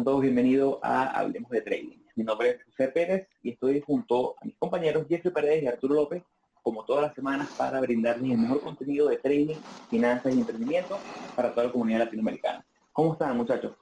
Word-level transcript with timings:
Sean 0.00 0.04
todos 0.04 0.22
bienvenidos 0.22 0.78
a 0.82 1.08
Hablemos 1.08 1.50
de 1.50 1.60
Trading. 1.60 1.98
Mi 2.14 2.24
nombre 2.24 2.48
es 2.48 2.64
José 2.64 2.88
Pérez 2.88 3.28
y 3.42 3.50
estoy 3.50 3.82
junto 3.82 4.34
a 4.40 4.46
mis 4.46 4.56
compañeros 4.56 5.04
Jeffrey 5.06 5.30
Pérez 5.30 5.62
y 5.62 5.66
Arturo 5.66 5.94
López, 5.94 6.22
como 6.62 6.86
todas 6.86 7.02
las 7.02 7.14
semanas, 7.14 7.50
para 7.58 7.82
brindarles 7.82 8.30
el 8.30 8.38
mejor 8.38 8.62
contenido 8.62 9.08
de 9.08 9.18
trading, 9.18 9.56
finanzas 9.90 10.34
y 10.34 10.40
emprendimiento 10.40 10.98
para 11.36 11.52
toda 11.52 11.66
la 11.66 11.72
comunidad 11.72 11.98
latinoamericana. 11.98 12.64
¿Cómo 12.94 13.12
están, 13.12 13.36
muchachos? 13.36 13.76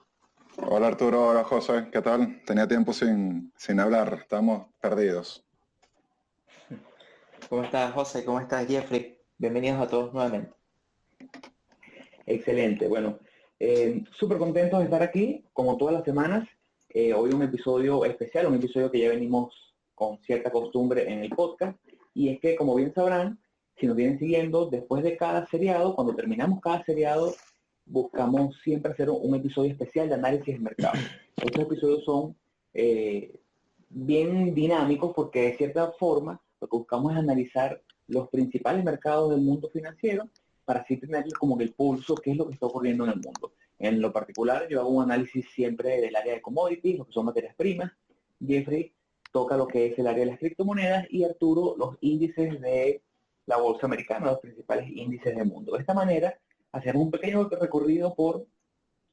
Hola 0.67 0.89
Arturo, 0.89 1.29
hola 1.29 1.45
José, 1.45 1.87
¿qué 1.93 2.03
tal? 2.03 2.43
Tenía 2.45 2.67
tiempo 2.67 2.93
sin, 2.93 3.53
sin 3.57 3.79
hablar, 3.79 4.19
estamos 4.21 4.67
perdidos. 4.81 5.47
¿Cómo 7.49 7.63
estás, 7.63 7.93
José? 7.93 8.25
¿Cómo 8.25 8.41
estás, 8.41 8.67
Jeffrey? 8.67 9.21
Bienvenidos 9.37 9.81
a 9.81 9.87
todos 9.87 10.13
nuevamente. 10.13 10.53
Excelente, 12.27 12.89
bueno, 12.89 13.21
eh, 13.61 14.05
Súper 14.19 14.39
contentos 14.39 14.79
de 14.79 14.85
estar 14.85 15.03
aquí, 15.03 15.45
como 15.53 15.77
todas 15.77 15.95
las 15.95 16.05
semanas. 16.05 16.49
Eh, 16.91 17.13
hoy 17.13 17.33
un 17.33 17.43
episodio 17.43 18.05
especial, 18.05 18.47
un 18.47 18.55
episodio 18.55 18.91
que 18.91 19.01
ya 19.01 19.11
venimos 19.11 19.55
con 19.95 20.19
cierta 20.23 20.51
costumbre 20.51 21.11
en 21.13 21.21
el 21.21 21.31
podcast. 21.31 21.79
Y 22.15 22.31
es 22.31 22.41
que, 22.41 22.57
como 22.57 22.75
bien 22.75 22.93
sabrán, 22.95 23.39
si 23.77 23.87
nos 23.87 23.97
vienen 23.97 24.19
siguiendo, 24.19 24.67
después 24.67 25.03
de 25.03 25.17
cada 25.17 25.47
seriado, 25.47 25.95
cuando 25.95 26.15
terminamos 26.15 26.61
cada 26.61 26.85
seriado, 26.85 27.35
buscamos 27.85 28.57
siempre 28.63 28.93
hacer 28.93 29.11
un, 29.11 29.35
episodio 29.35 29.71
especial 29.71 30.09
de 30.09 30.15
análisis 30.15 30.55
de 30.55 30.61
mercado. 30.61 30.99
Estos 31.37 31.63
episodios 31.63 32.05
son 32.05 32.37
eh, 32.75 33.39
bien 33.89 34.55
dinámicos 34.55 35.13
porque 35.15 35.43
de 35.43 35.57
cierta 35.57 35.93
forma 35.93 36.41
lo 36.61 36.69
que 36.69 36.77
buscamos 36.77 37.13
es 37.13 37.19
analizar 37.19 37.81
los 38.09 38.29
principales 38.29 38.85
mercados 38.85 39.31
del 39.31 39.41
mundo 39.41 39.69
financiero 39.71 40.29
para 40.69 40.81
así 40.81 40.99
tener 40.99 41.25
como 41.41 41.59
el 41.59 41.73
pulso, 41.73 42.15
qué 42.15 42.33
es 42.33 42.37
lo 42.37 42.47
que 42.47 42.53
está 42.53 42.67
ocurriendo 42.67 43.05
en 43.05 43.13
el 43.13 43.21
mundo. 43.21 43.55
En 43.79 44.03
lo 44.03 44.13
particular, 44.13 44.69
yo 44.69 44.81
hago 44.81 44.91
un 44.91 45.03
análisis 45.03 45.49
siempre 45.49 45.99
del 45.99 46.15
área 46.15 46.35
de 46.35 46.43
commodities, 46.43 46.99
lo 46.99 47.07
que 47.07 47.13
son 47.15 47.25
materias 47.25 47.55
primas. 47.57 47.91
Jeffrey 48.47 48.93
toca 49.33 49.57
lo 49.57 49.67
que 49.67 49.87
es 49.87 49.99
el 49.99 50.07
área 50.07 50.27
de 50.27 50.33
las 50.33 50.39
criptomonedas 50.39 51.07
y 51.09 51.25
Arturo 51.25 51.75
los 51.79 51.97
índices 52.03 52.61
de 52.61 53.03
la 53.47 53.57
bolsa 53.57 53.87
americana, 53.87 54.27
los 54.27 54.41
principales 54.41 54.91
índices 54.91 55.35
del 55.35 55.47
mundo. 55.47 55.73
De 55.73 55.79
esta 55.79 55.95
manera, 55.95 56.39
hacemos 56.73 57.03
un 57.03 57.13
pequeño 57.13 57.49
recorrido 57.49 58.15
por 58.15 58.45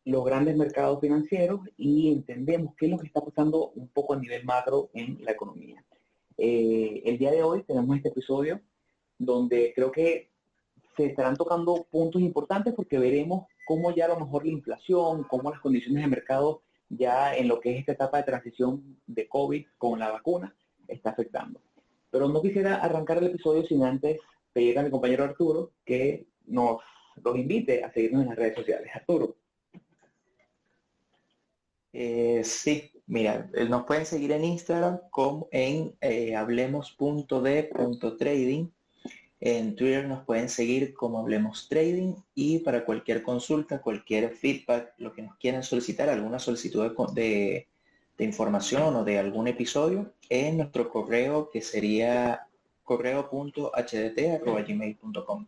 los 0.04 0.26
grandes 0.26 0.58
mercados 0.58 1.00
financieros 1.00 1.62
y 1.78 2.12
entendemos 2.12 2.76
qué 2.76 2.88
es 2.88 2.92
lo 2.92 2.98
que 2.98 3.08
está 3.08 3.22
pasando 3.24 3.70
un 3.76 3.88
poco 3.88 4.14
a 4.14 4.20
nivel 4.20 4.44
macro 4.44 4.90
en 4.94 5.24
la 5.24 5.32
economía. 5.32 5.86
Eh, 6.38 7.02
el 7.06 7.18
día 7.18 7.32
de 7.32 7.44
hoy 7.44 7.64
tenemos 7.64 7.96
este 7.96 8.10
episodio 8.10 8.60
donde 9.18 9.72
creo 9.74 9.90
que 9.90 10.35
se 10.96 11.06
estarán 11.06 11.36
tocando 11.36 11.88
puntos 11.90 12.22
importantes 12.22 12.74
porque 12.74 13.00
veremos 13.00 13.48
cómo 13.66 13.94
ya 13.94 14.06
a 14.06 14.10
lo 14.10 14.20
mejor 14.20 14.46
la 14.46 14.52
inflación, 14.52 15.24
cómo 15.24 15.52
las 15.52 15.60
condiciones 15.60 16.04
de 16.04 16.10
mercado 16.10 16.62
ya 16.90 17.36
en 17.36 17.48
lo 17.48 17.60
que 17.60 17.74
es 17.74 17.80
esta 17.80 17.94
etapa 17.94 18.18
de 18.18 18.24
transición 18.24 18.98
de 19.08 19.28
COVID 19.28 19.66
con 19.78 20.00
la 20.00 20.12
vacuna 20.12 20.56
está 20.88 21.12
afectando. 21.12 21.62
Pero 22.12 22.30
no 22.30 22.42
quisiera 22.42 22.76
arrancar 22.76 23.18
el 23.18 23.26
episodio 23.26 23.66
sin 23.66 23.84
antes 23.84 24.20
pedir 24.54 24.80
a 24.80 24.84
mi 24.84 24.90
compañero 24.90 25.24
Arturo 25.24 25.72
que 25.84 26.28
nos 26.46 26.78
los 27.24 27.38
invite 27.38 27.84
a 27.84 27.92
seguirnos 27.92 28.24
en 28.24 28.30
las 28.30 28.38
redes 28.38 28.56
sociales. 28.56 28.90
Arturo. 28.94 29.36
Eh, 31.92 32.42
sí, 32.44 32.92
mira, 33.08 33.50
eh, 33.54 33.66
nos 33.66 33.86
pueden 33.86 34.06
seguir 34.06 34.32
en 34.34 34.44
Instagram 34.44 35.00
como 35.10 35.48
en 35.52 35.96
eh, 36.02 36.36
hablemos.d.trading 36.36 38.70
en 39.40 39.76
Twitter 39.76 40.08
nos 40.08 40.24
pueden 40.24 40.50
seguir 40.50 40.94
como 40.94 41.20
Hablemos 41.20 41.68
Trading 41.68 42.14
y 42.34 42.60
para 42.60 42.86
cualquier 42.86 43.22
consulta, 43.22 43.82
cualquier 43.82 44.30
feedback, 44.32 44.94
lo 44.98 45.12
que 45.14 45.24
nos 45.24 45.36
quieran 45.38 45.64
solicitar, 45.64 46.08
alguna 46.10 46.40
solicitud 46.40 46.90
de, 47.14 47.68
información 48.18 48.96
o 48.96 49.04
de 49.04 49.20
algún 49.20 49.50
episodio, 49.50 50.14
en 50.30 50.56
nuestro 50.58 50.90
correo 50.90 51.50
que 51.50 51.62
sería 51.62 52.48
correo.hdt.gmail.com. 52.84 55.48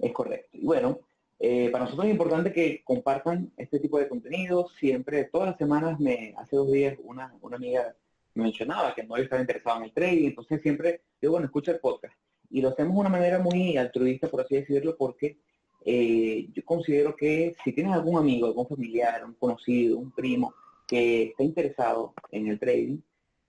Es 0.00 0.12
correcto. 0.12 0.58
Y 0.58 0.64
bueno, 0.64 0.98
eh, 1.38 1.68
para 1.70 1.84
nosotros 1.84 2.06
es 2.06 2.12
importante 2.12 2.52
que 2.52 2.82
compartan 2.82 3.52
este 3.56 3.78
tipo 3.78 3.98
de 3.98 4.08
contenido. 4.08 4.68
Siempre, 4.80 5.22
todas 5.24 5.50
las 5.50 5.58
semanas, 5.58 6.00
me 6.00 6.34
hace 6.36 6.56
dos 6.56 6.72
días, 6.72 6.98
una, 7.04 7.32
una 7.40 7.56
amiga 7.56 7.94
mencionaba 8.34 8.94
que 8.94 9.04
no 9.04 9.16
estaba 9.16 9.40
interesado 9.40 9.78
en 9.78 9.84
el 9.84 9.92
trading, 9.92 10.28
entonces 10.28 10.60
siempre 10.62 11.02
digo, 11.20 11.32
bueno, 11.32 11.46
escucha 11.46 11.72
el 11.72 11.80
podcast. 11.80 12.14
Y 12.50 12.60
lo 12.60 12.70
hacemos 12.70 12.94
de 12.94 13.00
una 13.00 13.08
manera 13.08 13.38
muy 13.38 13.76
altruista, 13.76 14.28
por 14.28 14.42
así 14.42 14.56
decirlo, 14.56 14.96
porque 14.96 15.38
eh, 15.84 16.48
yo 16.52 16.64
considero 16.64 17.16
que 17.16 17.54
si 17.64 17.72
tienes 17.72 17.92
algún 17.92 18.18
amigo, 18.18 18.46
algún 18.46 18.68
familiar, 18.68 19.24
un 19.24 19.34
conocido, 19.34 19.98
un 19.98 20.12
primo 20.12 20.54
que 20.86 21.24
está 21.24 21.42
interesado 21.42 22.14
en 22.30 22.48
el 22.48 22.58
trading, 22.58 22.98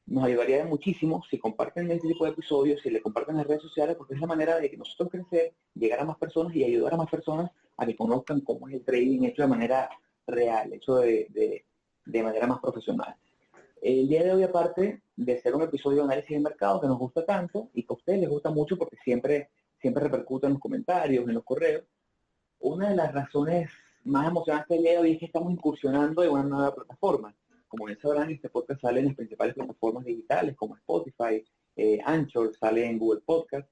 nos 0.05 0.25
ayudaría 0.25 0.65
muchísimo 0.65 1.23
si 1.29 1.37
comparten 1.37 1.89
este 1.91 2.07
tipo 2.09 2.25
de 2.25 2.31
episodios, 2.31 2.81
si 2.81 2.89
le 2.89 3.01
comparten 3.01 3.35
en 3.35 3.39
las 3.39 3.47
redes 3.47 3.61
sociales, 3.61 3.95
porque 3.95 4.15
es 4.15 4.19
la 4.19 4.27
manera 4.27 4.59
de 4.59 4.69
que 4.69 4.77
nosotros 4.77 5.09
crecer, 5.09 5.53
llegar 5.75 5.99
a 5.99 6.05
más 6.05 6.17
personas 6.17 6.55
y 6.55 6.63
ayudar 6.63 6.93
a 6.93 6.97
más 6.97 7.09
personas 7.09 7.51
a 7.77 7.85
que 7.85 7.95
conozcan 7.95 8.41
cómo 8.41 8.67
es 8.67 8.75
el 8.75 8.83
trading 8.83 9.23
hecho 9.23 9.43
de 9.43 9.47
manera 9.47 9.89
real, 10.27 10.73
hecho 10.73 10.97
de 10.97 11.63
manera 12.05 12.47
más 12.47 12.59
profesional. 12.59 13.15
El 13.83 14.07
día 14.07 14.23
de 14.23 14.31
hoy, 14.31 14.43
aparte 14.43 15.01
de 15.17 15.41
ser 15.41 15.53
un 15.53 15.63
episodio 15.63 15.97
de 15.97 16.03
análisis 16.03 16.29
de 16.29 16.39
mercado 16.39 16.79
que 16.79 16.87
nos 16.87 16.97
gusta 16.97 17.25
tanto 17.25 17.69
y 17.73 17.83
que 17.83 17.91
a 17.93 17.97
ustedes 17.97 18.21
les 18.21 18.29
gusta 18.29 18.49
mucho 18.49 18.77
porque 18.77 18.95
siempre, 19.03 19.49
siempre 19.77 20.05
repercute 20.05 20.47
en 20.47 20.53
los 20.53 20.61
comentarios, 20.61 21.27
en 21.27 21.33
los 21.33 21.43
correos, 21.43 21.83
una 22.59 22.91
de 22.91 22.95
las 22.95 23.11
razones 23.11 23.69
más 24.05 24.29
emocionantes 24.29 24.69
del 24.69 24.83
día 24.83 24.91
de 24.93 24.99
hoy 24.99 25.11
es 25.11 25.19
que 25.19 25.25
estamos 25.25 25.51
incursionando 25.51 26.23
en 26.23 26.29
una 26.29 26.43
nueva 26.43 26.73
plataforma. 26.73 27.35
Como 27.67 27.83
bien 27.83 27.99
sabrán, 27.99 28.31
este 28.31 28.47
podcast 28.47 28.79
sale 28.79 29.01
en 29.01 29.07
las 29.07 29.15
principales 29.15 29.53
plataformas 29.53 30.05
digitales 30.05 30.55
como 30.55 30.77
Spotify, 30.77 31.43
eh, 31.75 31.99
Anchor, 32.05 32.55
sale 32.55 32.85
en 32.85 32.97
Google 32.97 33.19
Podcast. 33.25 33.69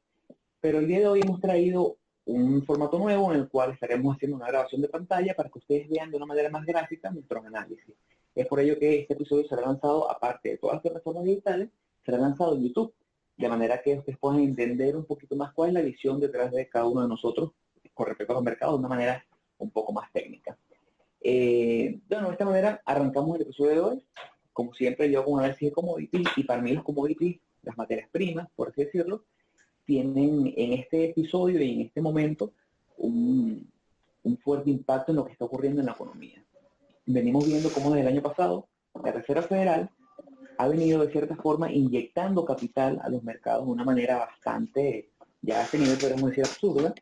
Pero 0.59 0.79
el 0.79 0.87
día 0.87 0.99
de 0.99 1.07
hoy 1.07 1.21
hemos 1.21 1.39
traído 1.39 1.99
un 2.25 2.63
formato 2.65 2.99
nuevo 2.99 3.31
en 3.33 3.39
el 3.39 3.49
cual 3.49 3.71
estaremos 3.71 4.15
haciendo 4.15 4.37
una 4.37 4.47
grabación 4.47 4.81
de 4.81 4.89
pantalla 4.89 5.33
para 5.33 5.49
que 5.49 5.59
ustedes 5.59 5.89
vean 5.89 6.11
de 6.11 6.17
una 6.17 6.25
manera 6.25 6.49
más 6.49 6.65
gráfica 6.65 7.11
nuestros 7.11 7.45
análisis. 7.45 7.95
Es 8.35 8.47
por 8.47 8.59
ello 8.59 8.77
que 8.79 9.01
este 9.01 9.13
episodio 9.13 9.47
será 9.47 9.61
lanzado, 9.63 10.09
aparte 10.09 10.49
de 10.49 10.57
todas 10.57 10.75
las 10.75 10.81
plataformas 10.83 11.23
digitales, 11.23 11.69
será 12.05 12.17
lanzado 12.17 12.55
en 12.55 12.63
YouTube, 12.63 12.93
de 13.37 13.49
manera 13.49 13.81
que 13.81 13.97
ustedes 13.97 14.17
puedan 14.17 14.39
entender 14.39 14.95
un 14.95 15.05
poquito 15.05 15.35
más 15.35 15.51
cuál 15.53 15.69
es 15.69 15.73
la 15.73 15.81
visión 15.81 16.19
detrás 16.19 16.51
de 16.51 16.69
cada 16.69 16.85
uno 16.85 17.01
de 17.01 17.07
nosotros 17.07 17.51
con 17.93 18.07
respecto 18.07 18.33
a 18.33 18.35
los 18.35 18.43
mercados 18.43 18.75
de 18.75 18.79
una 18.79 18.89
manera 18.89 19.25
un 19.57 19.71
poco 19.71 19.91
más 19.91 20.11
técnica. 20.11 20.57
Eh, 21.21 21.99
bueno, 22.09 22.27
de 22.27 22.33
esta 22.33 22.45
manera 22.45 22.81
arrancamos 22.85 23.35
el 23.35 23.43
episodio 23.43 23.71
de 23.71 23.79
hoy. 23.79 24.05
Como 24.53 24.73
siempre, 24.73 25.09
yo 25.09 25.21
hago 25.21 25.31
un 25.31 25.39
análisis 25.39 25.69
de 25.69 25.71
commodities 25.71 26.27
y 26.35 26.43
para 26.43 26.61
mí 26.61 26.73
los 26.73 26.83
commodities, 26.83 27.39
las 27.63 27.77
materias 27.77 28.09
primas, 28.11 28.49
por 28.55 28.69
así 28.69 28.83
decirlo, 28.83 29.23
tienen 29.85 30.53
en 30.55 30.73
este 30.73 31.09
episodio 31.09 31.61
y 31.61 31.73
en 31.73 31.81
este 31.81 32.01
momento 32.01 32.53
un 32.97 33.67
fuerte 34.43 34.69
impacto 34.69 35.11
en 35.11 35.17
lo 35.17 35.25
que 35.25 35.31
está 35.31 35.45
ocurriendo 35.45 35.81
en 35.81 35.87
la 35.87 35.93
economía 35.93 36.41
venimos 37.05 37.45
viendo 37.45 37.69
cómo 37.69 37.89
desde 37.91 38.01
el 38.01 38.13
año 38.13 38.21
pasado 38.21 38.67
la 39.03 39.11
Reserva 39.11 39.41
Federal 39.43 39.89
ha 40.57 40.67
venido 40.67 41.01
de 41.01 41.11
cierta 41.11 41.35
forma 41.35 41.71
inyectando 41.71 42.45
capital 42.45 42.99
a 43.03 43.09
los 43.09 43.23
mercados 43.23 43.65
de 43.65 43.71
una 43.71 43.83
manera 43.83 44.17
bastante, 44.17 45.09
ya 45.41 45.59
a 45.59 45.63
este 45.63 45.79
nivel 45.79 45.97
podemos 45.97 46.29
decir 46.29 46.45
absurda, 46.45 46.93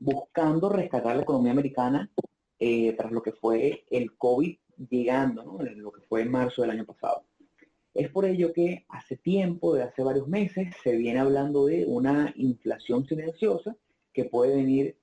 buscando 0.00 0.68
rescatar 0.68 1.16
la 1.16 1.22
economía 1.22 1.52
americana 1.52 2.10
eh, 2.58 2.94
tras 2.94 3.12
lo 3.12 3.22
que 3.22 3.32
fue 3.32 3.84
el 3.90 4.16
COVID 4.16 4.56
llegando, 4.90 5.44
¿no? 5.44 5.58
lo 5.62 5.92
que 5.92 6.00
fue 6.02 6.22
en 6.22 6.30
marzo 6.30 6.62
del 6.62 6.72
año 6.72 6.84
pasado. 6.84 7.22
Es 7.98 8.10
por 8.10 8.24
ello 8.24 8.52
que 8.52 8.84
hace 8.90 9.16
tiempo, 9.16 9.74
de 9.74 9.82
hace 9.82 10.04
varios 10.04 10.28
meses, 10.28 10.72
se 10.84 10.94
viene 10.94 11.18
hablando 11.18 11.66
de 11.66 11.84
una 11.84 12.32
inflación 12.36 13.04
silenciosa 13.04 13.76
que 14.12 14.24
puede 14.24 14.54
venir 14.54 14.96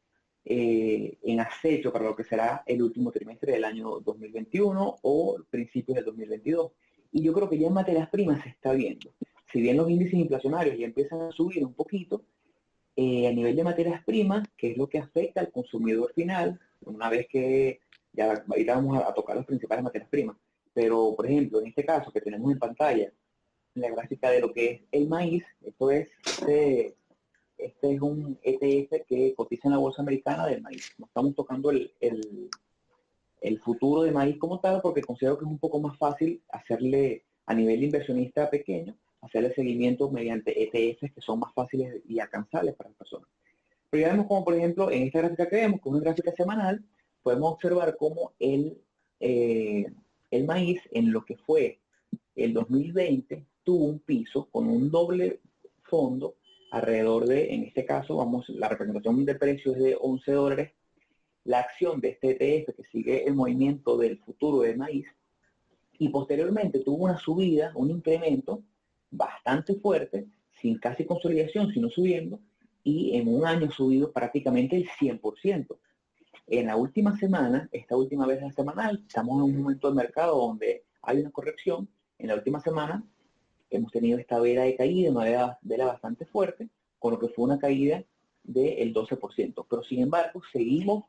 eh, 0.46 1.18
en 1.24 1.42
acecho 1.42 1.92
para 1.92 2.06
lo 2.06 2.16
que 2.16 2.24
será 2.24 2.64
el 2.66 2.82
último 2.82 3.12
trimestre 3.12 3.52
del 3.52 3.66
año 3.66 4.00
2021 4.00 5.00
o 5.02 5.38
principios 5.50 5.98
del 5.98 6.06
2022. 6.06 6.72
Y 7.12 7.22
yo 7.22 7.34
creo 7.34 7.50
que 7.50 7.58
ya 7.58 7.68
en 7.68 7.74
materias 7.74 8.10
primas 8.10 8.42
se 8.44 8.48
está 8.48 8.72
viendo. 8.72 9.12
Si 9.52 9.60
bien 9.60 9.76
los 9.76 9.90
índices 9.90 10.14
inflacionarios 10.14 10.78
ya 10.78 10.86
empiezan 10.86 11.20
a 11.20 11.32
subir 11.34 11.66
un 11.66 11.74
poquito, 11.74 12.24
eh, 12.96 13.28
a 13.28 13.34
nivel 13.34 13.58
de 13.58 13.64
materias 13.66 14.06
primas, 14.06 14.48
que 14.56 14.72
es 14.72 14.78
lo 14.78 14.88
que 14.88 15.00
afecta 15.00 15.42
al 15.42 15.52
consumidor 15.52 16.14
final, 16.14 16.62
una 16.86 17.10
vez 17.10 17.28
que 17.28 17.82
ya 18.14 18.42
ahorita 18.48 18.76
vamos 18.76 19.04
a, 19.04 19.14
tocar 19.14 19.36
las 19.36 19.46
principales 19.46 19.84
materias 19.84 20.10
primas, 20.10 20.38
pero 20.76 21.16
por 21.16 21.26
ejemplo, 21.26 21.62
en 21.62 21.68
este 21.68 21.86
caso 21.86 22.12
que 22.12 22.20
tenemos 22.20 22.52
en 22.52 22.60
pantalla, 22.60 23.12
la 23.76 23.90
gráfica 23.90 24.30
de 24.30 24.42
lo 24.42 24.52
que 24.54 24.72
es 24.72 24.82
el 24.92 25.08
maíz, 25.08 25.44
esto 25.64 25.90
es 25.90 26.10
este, 26.26 26.96
este 27.58 27.94
es 27.94 28.02
un 28.02 28.38
ETF 28.44 29.06
que 29.08 29.34
cotiza 29.36 29.70
en 29.70 29.72
la 29.72 29.80
bolsa 29.80 30.02
americana 30.02 30.46
del 30.46 30.62
maíz. 30.62 30.94
No 30.98 31.06
estamos 31.06 31.34
tocando 31.34 31.72
el, 31.72 31.94
el, 32.02 33.60
futuro 33.62 34.04
de 34.04 34.12
maíz 34.12 34.38
como 34.38 34.60
tal, 34.60 34.82
porque 34.82 35.02
considero 35.02 35.38
que 35.38 35.46
es 35.46 35.52
un 35.52 35.60
poco 35.60 35.80
más 35.80 35.98
fácil 35.98 36.42
hacerle 36.50 37.24
a 37.46 37.54
nivel 37.54 37.84
inversionista 37.84 38.50
pequeño, 38.50 38.98
hacerle 39.22 39.54
seguimiento 39.54 40.12
mediante 40.12 40.62
ETFs 40.62 41.14
que 41.14 41.22
son 41.22 41.40
más 41.40 41.54
fáciles 41.54 42.02
y 42.06 42.20
alcanzables 42.20 42.76
para 42.76 42.90
las 42.90 42.98
personas. 42.98 43.30
Pero 43.90 44.02
ya 44.02 44.12
vemos 44.12 44.28
como, 44.28 44.44
por 44.44 44.56
ejemplo, 44.56 44.92
en 44.92 45.04
esta 45.04 45.20
gráfica 45.20 45.48
que 45.48 45.56
vemos, 45.56 45.80
con 45.80 45.94
una 45.94 46.04
gráfica 46.04 46.34
semanal, 46.36 46.84
podemos 47.24 47.54
observar 47.54 47.96
cómo 47.98 48.34
el, 48.40 48.78
eh, 49.22 49.86
el 50.32 50.46
maíz 50.46 50.82
en 50.92 51.12
lo 51.12 51.24
que 51.24 51.38
fue 51.38 51.80
el 52.36 52.54
2020 52.54 53.46
tuvo 53.64 53.86
un 53.86 54.00
piso 54.00 54.48
con 54.52 54.68
un 54.68 54.92
doble 54.92 55.42
fondo 55.84 56.36
alrededor 56.72 57.26
de, 57.26 57.54
en 57.54 57.64
este 57.64 57.86
caso, 57.86 58.18
vamos, 58.18 58.50
la 58.50 58.68
representación 58.68 59.26
de 59.26 59.36
precios 59.36 59.78
es 59.78 59.84
de 59.84 59.98
11 60.00 60.32
dólares. 60.32 60.72
La 61.46 61.60
acción 61.60 62.02
de 62.02 62.10
este 62.10 62.32
ETF 62.32 62.76
que 62.76 62.84
sigue 62.92 63.26
el 63.26 63.36
movimiento 63.36 63.98
del 63.98 64.18
futuro 64.20 64.62
del 64.62 64.78
maíz 64.78 65.06
y 65.98 66.10
posteriormente 66.10 66.80
tuvo 66.80 67.06
una 67.06 67.18
subida, 67.18 67.72
un 67.76 67.92
incremento 67.92 68.64
bastante 69.12 69.76
fuerte, 69.76 70.26
sin 70.60 70.78
casi 70.80 71.06
consolidación, 71.06 71.72
sino 71.72 71.90
subiendo, 71.90 72.40
y 72.84 73.16
en 73.16 73.28
un 73.28 73.46
año 73.46 73.72
subido 73.72 74.12
prácticamente 74.12 74.76
el 74.76 74.88
100%. 74.88 75.78
En 76.48 76.68
la 76.68 76.76
última 76.76 77.18
semana, 77.18 77.68
esta 77.72 77.98
última 77.98 78.28
vez 78.28 78.40
la 78.40 78.52
semanal, 78.52 79.04
estamos 79.08 79.38
en 79.38 79.44
un 79.56 79.64
momento 79.64 79.88
del 79.88 79.96
mercado 79.96 80.38
donde 80.38 80.84
hay 81.02 81.20
una 81.20 81.32
corrección. 81.32 81.90
En 82.20 82.28
la 82.28 82.36
última 82.36 82.60
semana 82.62 83.04
hemos 83.72 83.92
tenido 83.92 84.20
esta 84.20 84.40
vela 84.40 84.62
de 84.62 84.76
caída, 84.76 85.10
una 85.10 85.58
vela, 85.64 85.86
bastante 85.86 86.26
fuerte, 86.28 86.70
con 87.00 87.14
lo 87.14 87.20
que 87.20 87.30
fue 87.30 87.46
una 87.46 87.58
caída 87.58 88.04
del 88.44 88.94
12%. 88.94 89.66
Pero 89.68 89.82
sin 89.82 90.02
embargo, 90.02 90.40
seguimos 90.54 91.06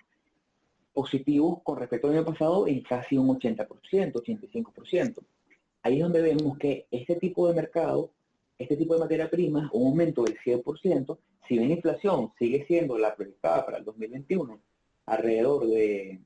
positivos 0.95 1.61
con 1.63 1.79
respecto 1.79 2.09
al 2.09 2.15
año 2.15 2.25
pasado 2.25 2.67
en 2.67 2.81
casi 2.81 3.19
un 3.19 3.29
80%, 3.29 3.67
85%. 4.15 5.19
Ahí 5.83 5.97
es 5.97 6.03
donde 6.03 6.23
vemos 6.23 6.57
que 6.57 6.87
este 6.91 7.17
tipo 7.17 7.47
de 7.47 7.55
mercado, 7.55 8.11
este 8.57 8.75
tipo 8.75 8.95
de 8.95 9.01
materia 9.01 9.29
prima, 9.29 9.69
un 9.75 9.89
aumento 9.89 10.25
del 10.25 10.39
100%, 10.39 11.19
si 11.47 11.59
bien 11.59 11.69
la 11.69 11.75
inflación 11.75 12.33
sigue 12.39 12.65
siendo 12.67 12.97
la 12.97 13.15
proyectada 13.15 13.67
para 13.67 13.77
el 13.77 13.85
2021, 13.85 14.59
alrededor 15.07 15.67
de, 15.67 16.21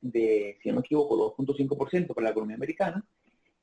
de 0.00 0.58
si 0.62 0.68
no 0.68 0.76
me 0.76 0.80
equivoco, 0.80 1.34
2.5% 1.36 2.08
para 2.08 2.24
la 2.24 2.30
economía 2.30 2.56
americana, 2.56 3.04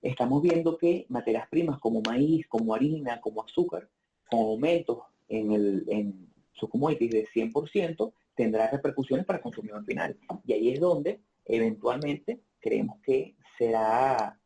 estamos 0.01 0.41
viendo 0.41 0.77
que 0.77 1.05
materias 1.09 1.47
primas 1.49 1.79
como 1.79 2.01
maíz, 2.01 2.47
como 2.47 2.73
harina, 2.73 3.21
como 3.21 3.43
azúcar, 3.43 3.87
con 4.29 4.39
aumentos 4.39 4.99
en, 5.29 5.51
el, 5.51 5.85
en 5.87 6.31
de 6.59 7.27
100%, 7.33 8.13
tendrá 8.35 8.69
repercusiones 8.69 9.25
para 9.25 9.37
el 9.37 9.43
consumidor 9.43 9.83
final. 9.85 10.17
Y 10.45 10.53
ahí 10.53 10.69
es 10.69 10.79
donde 10.79 11.21
eventualmente 11.45 12.41
creemos 12.59 12.99
que 13.03 13.35
será 13.57 14.39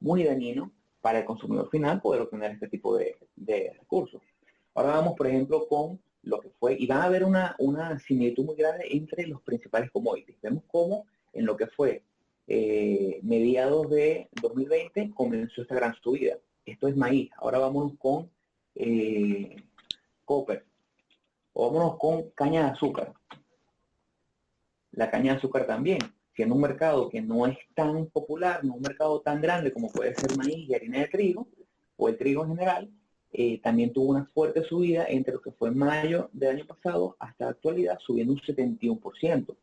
muy 0.00 0.24
dañino 0.24 0.72
para 1.00 1.20
el 1.20 1.24
consumidor 1.24 1.68
final 1.70 2.00
poder 2.00 2.22
obtener 2.22 2.52
este 2.52 2.68
tipo 2.68 2.96
de, 2.96 3.16
recursos. 3.78 4.22
Ahora 4.74 4.90
vamos, 4.90 5.14
por 5.14 5.26
ejemplo, 5.26 5.66
con 5.68 6.00
lo 6.22 6.40
que 6.40 6.50
fue, 6.58 6.76
y 6.78 6.86
va 6.86 7.02
a 7.02 7.04
haber 7.04 7.24
una, 7.24 7.54
una 7.58 7.98
similitud 8.00 8.44
muy 8.44 8.56
grande 8.56 8.86
entre 8.90 9.26
los 9.26 9.40
principales 9.42 9.90
commodities. 9.90 10.40
Vemos 10.42 10.64
cómo 10.66 11.06
en 11.32 11.46
lo 11.46 11.56
que 11.56 11.66
fue 11.68 12.02
eh, 12.46 13.20
mediados 13.22 13.90
de 13.90 14.28
2020 14.40 15.12
comenzó 15.14 15.62
esta 15.62 15.74
gran 15.74 15.94
subida. 16.02 16.38
Esto 16.64 16.88
es 16.88 16.96
maíz. 16.96 17.30
Ahora 17.36 17.58
vamos 17.58 17.92
con 17.98 18.30
eh, 18.74 19.56
copper. 20.24 20.64
O 21.52 21.70
vámonos 21.70 21.98
con 21.98 22.30
caña 22.30 22.64
de 22.64 22.70
azúcar. 22.70 23.12
La 24.92 25.10
caña 25.10 25.32
de 25.32 25.38
azúcar 25.38 25.66
también, 25.66 25.98
siendo 26.34 26.54
un 26.54 26.62
mercado 26.62 27.08
que 27.08 27.20
no 27.20 27.46
es 27.46 27.58
tan 27.74 28.06
popular, 28.06 28.64
no 28.64 28.74
un 28.74 28.82
mercado 28.82 29.20
tan 29.20 29.40
grande 29.40 29.72
como 29.72 29.90
puede 29.90 30.14
ser 30.14 30.36
maíz 30.36 30.68
y 30.68 30.74
harina 30.74 31.00
de 31.00 31.08
trigo, 31.08 31.48
o 31.96 32.08
el 32.08 32.16
trigo 32.16 32.44
en 32.44 32.50
general, 32.50 32.90
eh, 33.32 33.60
también 33.60 33.92
tuvo 33.92 34.10
una 34.10 34.24
fuerte 34.26 34.62
subida 34.64 35.06
entre 35.08 35.34
lo 35.34 35.42
que 35.42 35.50
fue 35.52 35.70
mayo 35.70 36.30
del 36.32 36.56
año 36.56 36.66
pasado 36.66 37.16
hasta 37.18 37.44
la 37.44 37.50
actualidad, 37.50 37.98
subiendo 37.98 38.32
un 38.32 38.40
71%. 38.40 39.54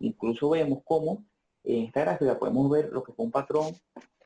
Incluso 0.00 0.50
vemos 0.50 0.80
cómo 0.84 1.24
en 1.64 1.84
esta 1.86 2.02
gráfica 2.02 2.38
podemos 2.38 2.70
ver 2.70 2.90
lo 2.92 3.02
que 3.02 3.12
fue 3.12 3.24
un 3.24 3.32
patrón 3.32 3.74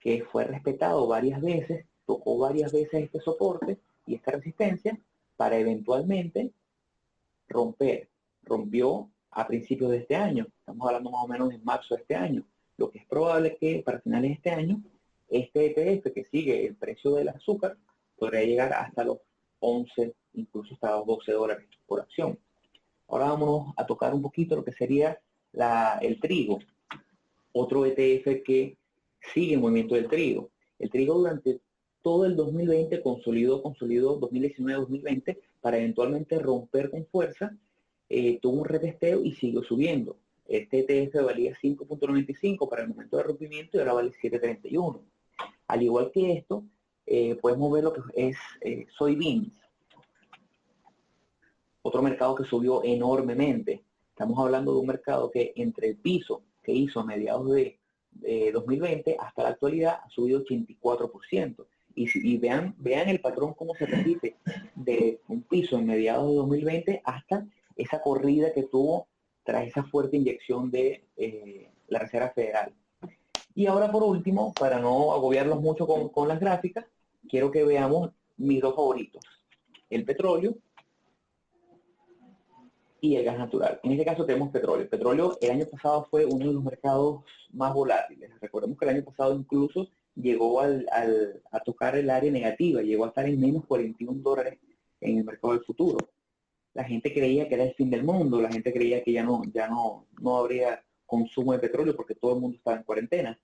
que 0.01 0.23
fue 0.31 0.45
respetado 0.45 1.07
varias 1.07 1.41
veces, 1.41 1.87
tocó 2.07 2.39
varias 2.39 2.73
veces 2.73 3.05
este 3.05 3.21
soporte 3.21 3.79
y 4.07 4.15
esta 4.15 4.33
resistencia 4.33 4.99
para 5.37 5.57
eventualmente 5.59 6.53
romper. 7.49 8.09
Rompió 8.43 9.09
a 9.31 9.47
principios 9.47 9.91
de 9.91 9.99
este 9.99 10.15
año, 10.15 10.47
estamos 10.61 10.87
hablando 10.87 11.11
más 11.11 11.25
o 11.25 11.29
menos 11.29 11.53
en 11.53 11.65
marzo 11.65 11.95
de 11.95 12.03
este 12.03 12.15
año, 12.15 12.45
lo 12.77 12.91
que 12.91 12.99
es 12.99 13.07
probable 13.07 13.57
que 13.57 13.83
para 13.85 14.01
finales 14.01 14.31
de 14.31 14.35
este 14.35 14.51
año 14.51 14.83
este 15.29 15.67
ETF 15.67 16.13
que 16.13 16.25
sigue 16.31 16.67
el 16.67 16.77
precio 16.77 17.15
del 17.15 17.31
azúcar 17.31 17.77
podría 18.19 18.43
llegar 18.43 18.73
hasta 18.73 19.05
los 19.05 19.19
11, 19.61 20.15
incluso 20.35 20.75
hasta 20.75 20.91
los 20.93 21.07
12 21.07 21.33
dólares 21.33 21.67
por 21.87 22.01
acción. 22.01 22.39
Ahora 23.09 23.27
vámonos 23.27 23.75
a 23.77 23.87
tocar 23.87 24.15
un 24.15 24.23
poquito 24.23 24.57
lo 24.57 24.65
que 24.65 24.73
sería 24.73 25.19
el 26.01 26.21
trigo 26.21 26.59
otro 27.55 27.87
ETF 27.87 28.43
que 28.45 28.77
sigue 29.33 29.55
el 29.55 29.61
movimiento 29.61 29.95
del 29.95 30.09
trigo. 30.09 30.51
El 30.79 30.91
trigo 30.91 31.15
durante 31.15 31.61
todo 32.03 32.27
el 32.27 32.37
2020 32.37 33.01
consolidó, 33.01 33.63
consolidó 33.63 34.21
2019-2020 34.21 35.39
para 35.61 35.79
eventualmente 35.79 36.39
romper 36.39 36.91
con 36.91 37.07
fuerza, 37.07 37.57
eh, 38.09 38.39
tuvo 38.41 38.59
un 38.59 38.65
retesteo 38.65 39.23
y 39.25 39.33
siguió 39.33 39.63
subiendo. 39.63 40.17
Este 40.47 40.81
ETF 40.81 41.25
valía 41.25 41.57
5.95 41.63 42.69
para 42.69 42.83
el 42.83 42.89
momento 42.89 43.17
de 43.17 43.23
rompimiento 43.23 43.77
y 43.77 43.81
ahora 43.81 43.95
vale 43.95 44.13
7.31. 44.21 45.01
Al 45.69 45.83
igual 45.83 46.11
que 46.13 46.33
esto, 46.33 46.65
eh, 47.07 47.37
podemos 47.37 47.73
ver 47.73 47.85
lo 47.85 47.93
que 47.93 48.01
es 48.15 48.37
eh, 48.61 48.87
soybeans. 48.97 49.53
Otro 51.83 52.03
mercado 52.03 52.35
que 52.35 52.45
subió 52.45 52.83
enormemente. 52.83 53.85
Estamos 54.09 54.39
hablando 54.39 54.73
de 54.73 54.81
un 54.81 54.87
mercado 54.87 55.31
que 55.31 55.53
entre 55.57 55.89
el 55.89 55.97
piso 55.97 56.43
que 56.63 56.73
hizo 56.73 57.01
a 57.01 57.05
mediados 57.05 57.51
de 57.53 57.79
2020 58.53 59.17
hasta 59.19 59.43
la 59.43 59.49
actualidad 59.51 59.99
ha 60.05 60.09
subido 60.09 60.45
84%. 60.45 61.67
Y, 61.97 62.39
vean, 62.39 62.75
vean 62.79 63.09
el 63.09 63.21
patrón 63.21 63.55
cómo 63.55 63.75
se 63.75 63.87
repite 63.87 64.37
de 64.75 65.21
un 65.29 65.43
piso 65.43 65.79
en 65.79 65.87
mediados 65.87 66.29
de 66.29 66.37
2020 66.37 67.03
hasta 67.05 67.47
esa 67.77 68.01
corrida 68.01 68.53
que 68.53 68.65
tuvo 68.65 69.07
tras 69.45 69.67
esa 69.67 69.85
fuerte 69.85 70.17
inyección 70.17 70.71
de 70.71 71.05
eh, 71.17 71.71
la 71.89 72.01
Reserva 72.01 72.31
Federal. 72.31 72.73
Y 73.55 73.67
ahora 73.67 73.93
por 73.93 74.03
último, 74.03 74.53
para 74.59 74.81
no 74.81 75.13
agobiarlos 75.13 75.61
mucho 75.61 75.87
con, 75.87 76.09
con 76.09 76.27
las 76.27 76.41
gráficas, 76.41 76.87
quiero 77.29 77.51
que 77.51 77.65
veamos 77.65 78.11
mis 78.37 78.61
dos 78.61 78.75
favoritos. 78.75 79.25
El 79.91 80.05
petróleo 80.05 80.57
y 83.01 83.17
el 83.17 83.25
gas 83.25 83.39
natural. 83.39 83.81
En 83.83 83.93
este 83.93 84.05
caso 84.05 84.25
tenemos 84.25 84.51
petróleo. 84.51 84.89
Petróleo 84.89 85.37
el 85.41 85.51
año 85.51 85.67
pasado 85.67 86.07
fue 86.11 86.25
uno 86.25 86.47
de 86.47 86.55
los 86.55 86.65
mercados 86.65 87.23
más 87.53 87.75
volátiles. 87.75 88.31
Recordemos 88.41 88.79
que 88.79 88.85
el 88.87 88.97
año 88.97 89.05
pasado 89.05 89.35
incluso 89.35 89.89
llegó 90.15 90.61
al, 90.61 90.87
a 91.51 91.61
tocar 91.61 91.97
el 91.97 92.09
área 92.09 92.31
negativa, 92.31 92.81
llegó 92.81 93.05
a 93.05 93.09
estar 93.09 93.29
en 93.29 93.41
menos 93.41 93.67
41 93.67 94.23
dólares 94.23 94.59
en 95.01 95.19
el 95.19 95.25
mercado 95.25 95.53
del 95.53 95.65
futuro. 95.65 95.99
La 96.73 96.85
gente 96.85 97.13
creía 97.13 97.47
que 97.49 97.55
era 97.55 97.65
el 97.65 97.75
fin 97.75 97.91
del 97.91 98.05
mundo, 98.05 98.41
la 98.41 98.51
gente 98.51 98.73
creía 98.73 99.03
que 99.03 99.13
ya 99.13 99.23
no, 99.23 99.43
ya 99.53 99.69
no, 99.69 100.07
no 100.21 100.37
habría 100.39 100.83
consumo 101.07 101.53
de 101.53 101.59
petróleo 101.59 101.95
porque 101.95 102.15
todo 102.15 102.35
el 102.35 102.41
mundo 102.41 102.57
estaba 102.57 102.79
en 102.79 102.85
cuarentena. 102.85 103.39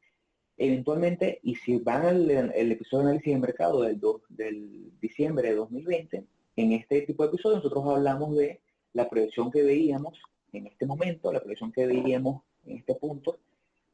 Eventualmente, 0.63 1.41
y 1.43 1.55
si 1.55 1.79
van 1.79 2.05
al 2.05 2.31
el 2.31 2.73
episodio 2.73 3.05
de 3.05 3.11
análisis 3.13 3.33
de 3.33 3.41
mercado 3.41 3.81
del, 3.81 3.99
del 4.29 4.93
diciembre 5.01 5.49
de 5.49 5.55
2020, 5.55 6.25
en 6.57 6.73
este 6.73 7.01
tipo 7.01 7.23
de 7.23 7.31
episodios 7.31 7.65
nosotros 7.65 7.87
hablamos 7.87 8.37
de 8.37 8.61
la 8.93 9.09
proyección 9.09 9.51
que 9.51 9.63
veíamos 9.63 10.21
en 10.53 10.67
este 10.67 10.85
momento, 10.85 11.33
la 11.33 11.41
proyección 11.41 11.73
que 11.73 11.87
veíamos 11.87 12.43
en 12.67 12.77
este 12.77 12.95
punto, 12.95 13.39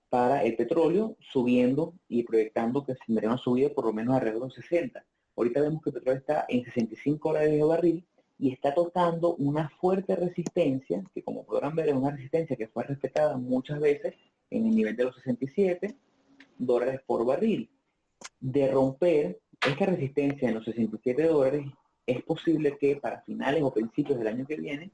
para 0.08 0.42
el 0.42 0.56
petróleo 0.56 1.16
subiendo 1.20 1.94
y 2.08 2.24
proyectando 2.24 2.84
que 2.84 2.96
tendría 3.06 3.28
una 3.28 3.38
subida 3.38 3.68
por 3.68 3.84
lo 3.84 3.92
menos 3.92 4.16
alrededor 4.16 4.48
de 4.48 4.60
60. 4.60 5.04
Ahorita 5.36 5.60
vemos 5.60 5.80
que 5.84 5.90
el 5.90 5.94
petróleo 5.94 6.18
está 6.18 6.46
en 6.48 6.64
65 6.64 7.28
dólares 7.28 7.52
de 7.52 7.62
barril 7.62 8.04
y 8.40 8.50
está 8.50 8.74
tocando 8.74 9.36
una 9.36 9.68
fuerte 9.80 10.16
resistencia, 10.16 11.04
que 11.14 11.22
como 11.22 11.44
podrán 11.44 11.76
ver 11.76 11.90
es 11.90 11.94
una 11.94 12.10
resistencia 12.10 12.56
que 12.56 12.66
fue 12.66 12.82
respetada 12.82 13.36
muchas 13.36 13.78
veces 13.78 14.14
en 14.50 14.66
el 14.66 14.74
nivel 14.74 14.96
de 14.96 15.04
los 15.04 15.14
67 15.14 15.96
dólares 16.58 17.00
por 17.06 17.24
barril. 17.24 17.70
De 18.40 18.70
romper 18.70 19.40
esta 19.66 19.86
resistencia 19.86 20.48
en 20.48 20.54
los 20.54 20.64
67 20.64 21.22
dólares 21.24 21.66
es 22.06 22.22
posible 22.22 22.76
que 22.78 22.96
para 22.96 23.22
finales 23.22 23.62
o 23.62 23.72
principios 23.72 24.18
del 24.18 24.28
año 24.28 24.46
que 24.46 24.56
viene 24.56 24.90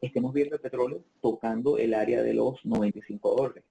estemos 0.00 0.32
viendo 0.32 0.56
el 0.56 0.60
petróleo 0.60 1.02
tocando 1.20 1.78
el 1.78 1.94
área 1.94 2.22
de 2.22 2.34
los 2.34 2.64
95 2.64 3.34
dólares, 3.34 3.64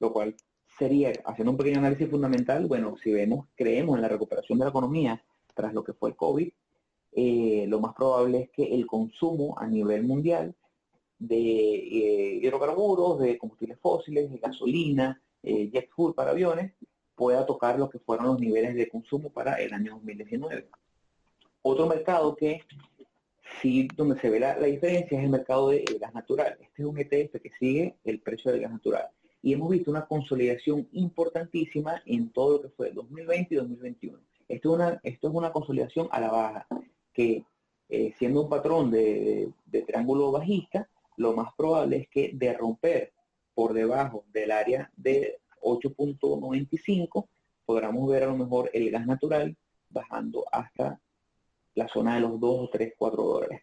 lo 0.00 0.12
cual 0.12 0.34
sería, 0.78 1.12
haciendo 1.24 1.52
un 1.52 1.58
pequeño 1.58 1.78
análisis 1.78 2.08
fundamental, 2.08 2.66
bueno, 2.66 2.96
si 3.02 3.12
vemos, 3.12 3.46
creemos 3.54 3.96
en 3.96 4.02
la 4.02 4.08
recuperación 4.08 4.58
de 4.58 4.64
la 4.64 4.70
economía 4.70 5.22
tras 5.54 5.74
lo 5.74 5.82
que 5.82 5.92
fue 5.92 6.10
el 6.10 6.16
COVID, 6.16 6.48
eh, 7.12 7.66
lo 7.68 7.80
más 7.80 7.94
probable 7.94 8.42
es 8.42 8.50
que 8.50 8.64
el 8.64 8.86
consumo 8.86 9.58
a 9.58 9.66
nivel 9.66 10.04
mundial 10.04 10.54
de 11.18 11.36
eh, 11.36 12.40
hidrocarburos, 12.42 13.18
de 13.18 13.38
combustibles 13.38 13.78
fósiles, 13.80 14.30
de 14.30 14.38
gasolina, 14.38 15.20
eh, 15.42 15.68
jet 15.72 15.88
fuel 15.90 16.14
para 16.14 16.30
aviones, 16.30 16.72
pueda 17.18 17.44
tocar 17.44 17.76
lo 17.76 17.90
que 17.90 17.98
fueron 17.98 18.26
los 18.26 18.40
niveles 18.40 18.76
de 18.76 18.88
consumo 18.88 19.30
para 19.30 19.54
el 19.54 19.74
año 19.74 19.94
2019. 19.94 20.68
Otro 21.62 21.86
mercado 21.88 22.36
que 22.36 22.62
sí, 23.60 23.88
donde 23.96 24.20
se 24.20 24.30
ve 24.30 24.38
la, 24.38 24.54
diferencia 24.54 25.18
es 25.18 25.24
el 25.24 25.30
mercado 25.30 25.70
de 25.70 25.84
gas 26.00 26.14
natural. 26.14 26.56
Este 26.60 26.82
es 26.82 26.88
un 26.88 26.96
ETF 26.96 27.42
que 27.42 27.50
sigue 27.58 27.96
el 28.04 28.20
precio 28.20 28.52
del 28.52 28.60
gas 28.60 28.70
natural. 28.70 29.08
Y 29.42 29.52
hemos 29.52 29.68
visto 29.68 29.90
una 29.90 30.06
consolidación 30.06 30.88
importantísima 30.92 32.02
en 32.06 32.30
todo 32.30 32.52
lo 32.52 32.62
que 32.62 32.68
fue 32.68 32.92
2020 32.92 33.52
y 33.52 33.58
2021. 33.58 34.18
Esto 34.48 34.68
es 34.68 34.74
una, 34.76 35.00
esto 35.02 35.28
es 35.28 35.34
una 35.34 35.52
consolidación 35.52 36.08
a 36.12 36.20
la 36.20 36.30
baja, 36.30 36.66
que 37.12 37.44
eh, 37.88 38.14
siendo 38.16 38.42
un 38.42 38.48
patrón 38.48 38.92
de, 38.92 39.52
triángulo 39.86 40.30
bajista, 40.30 40.88
lo 41.16 41.32
más 41.32 41.52
probable 41.56 41.96
es 41.96 42.08
que 42.08 42.30
de 42.32 42.52
romper 42.52 43.12
por 43.54 43.72
debajo 43.72 44.24
del 44.32 44.52
área 44.52 44.90
de 44.96 45.40
8.95, 45.62 47.26
podamos 47.64 48.08
ver 48.10 48.24
a 48.24 48.26
lo 48.26 48.36
mejor 48.36 48.70
el 48.72 48.90
gas 48.90 49.06
natural 49.06 49.56
bajando 49.90 50.44
hasta 50.52 51.00
la 51.74 51.88
zona 51.88 52.16
de 52.16 52.20
los 52.20 52.40
2 52.40 52.60
o 52.60 52.68
3, 52.70 52.94
4 52.96 53.22
dólares. 53.22 53.62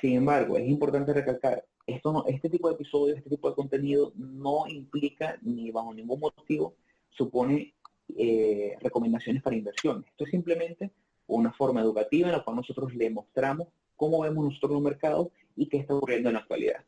Sin 0.00 0.16
embargo, 0.16 0.56
es 0.56 0.68
importante 0.68 1.12
recalcar, 1.12 1.64
esto 1.86 2.24
este 2.26 2.48
tipo 2.48 2.68
de 2.68 2.74
episodios, 2.74 3.18
este 3.18 3.30
tipo 3.30 3.48
de 3.48 3.54
contenido 3.54 4.12
no 4.16 4.66
implica 4.68 5.38
ni 5.42 5.70
bajo 5.70 5.92
ningún 5.92 6.20
motivo 6.20 6.74
supone 7.10 7.74
eh, 8.16 8.76
recomendaciones 8.80 9.42
para 9.42 9.56
inversiones. 9.56 10.06
Esto 10.10 10.24
es 10.24 10.30
simplemente 10.30 10.90
una 11.26 11.52
forma 11.52 11.80
educativa 11.80 12.28
en 12.28 12.32
la 12.32 12.42
cual 12.42 12.56
nosotros 12.56 12.94
le 12.94 13.10
mostramos 13.10 13.68
cómo 13.96 14.20
vemos 14.20 14.44
nosotros 14.44 14.72
los 14.72 14.82
mercados 14.82 15.28
y 15.56 15.66
qué 15.66 15.78
está 15.78 15.94
ocurriendo 15.94 16.28
en 16.30 16.34
la 16.34 16.40
actualidad. 16.40 16.84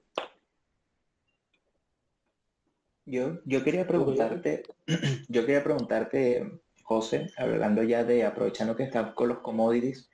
Yo, 3.04 3.40
yo 3.44 3.64
quería 3.64 3.87
preguntarte, 3.87 4.62
yo 5.28 5.44
quería 5.44 5.64
preguntarte, 5.64 6.61
José, 6.85 7.30
hablando 7.37 7.82
ya 7.82 8.04
de 8.04 8.25
aprovechando 8.25 8.76
que 8.76 8.85
estás 8.85 9.12
con 9.14 9.28
los 9.28 9.38
commodities, 9.38 10.09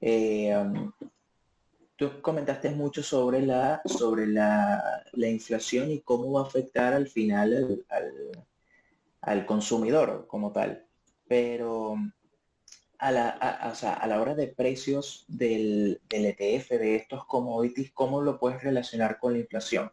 eh, 0.00 0.54
um, 0.56 0.92
tú 1.96 2.20
comentaste 2.22 2.70
mucho 2.70 3.02
sobre 3.02 3.42
la 3.42 3.82
sobre 3.84 4.26
la, 4.26 5.04
inflación 5.14 5.90
y 5.90 6.00
cómo 6.00 6.32
va 6.32 6.42
a 6.42 6.44
afectar 6.44 6.92
al 6.92 7.08
final 7.08 7.84
al, 9.20 9.46
consumidor 9.46 10.26
como 10.28 10.52
tal. 10.52 10.86
Pero 11.26 11.96
a 12.98 13.10
la, 13.10 13.28
a, 13.30 14.06
la 14.06 14.20
hora 14.20 14.34
de 14.34 14.48
precios 14.48 15.24
del, 15.28 16.00
del, 16.08 16.26
ETF, 16.26 16.70
de 16.70 16.96
estos 16.96 17.24
commodities, 17.26 17.90
¿cómo 17.92 18.20
lo 18.22 18.38
puedes 18.38 18.62
relacionar 18.62 19.18
con 19.18 19.32
la 19.32 19.40
inflación? 19.40 19.90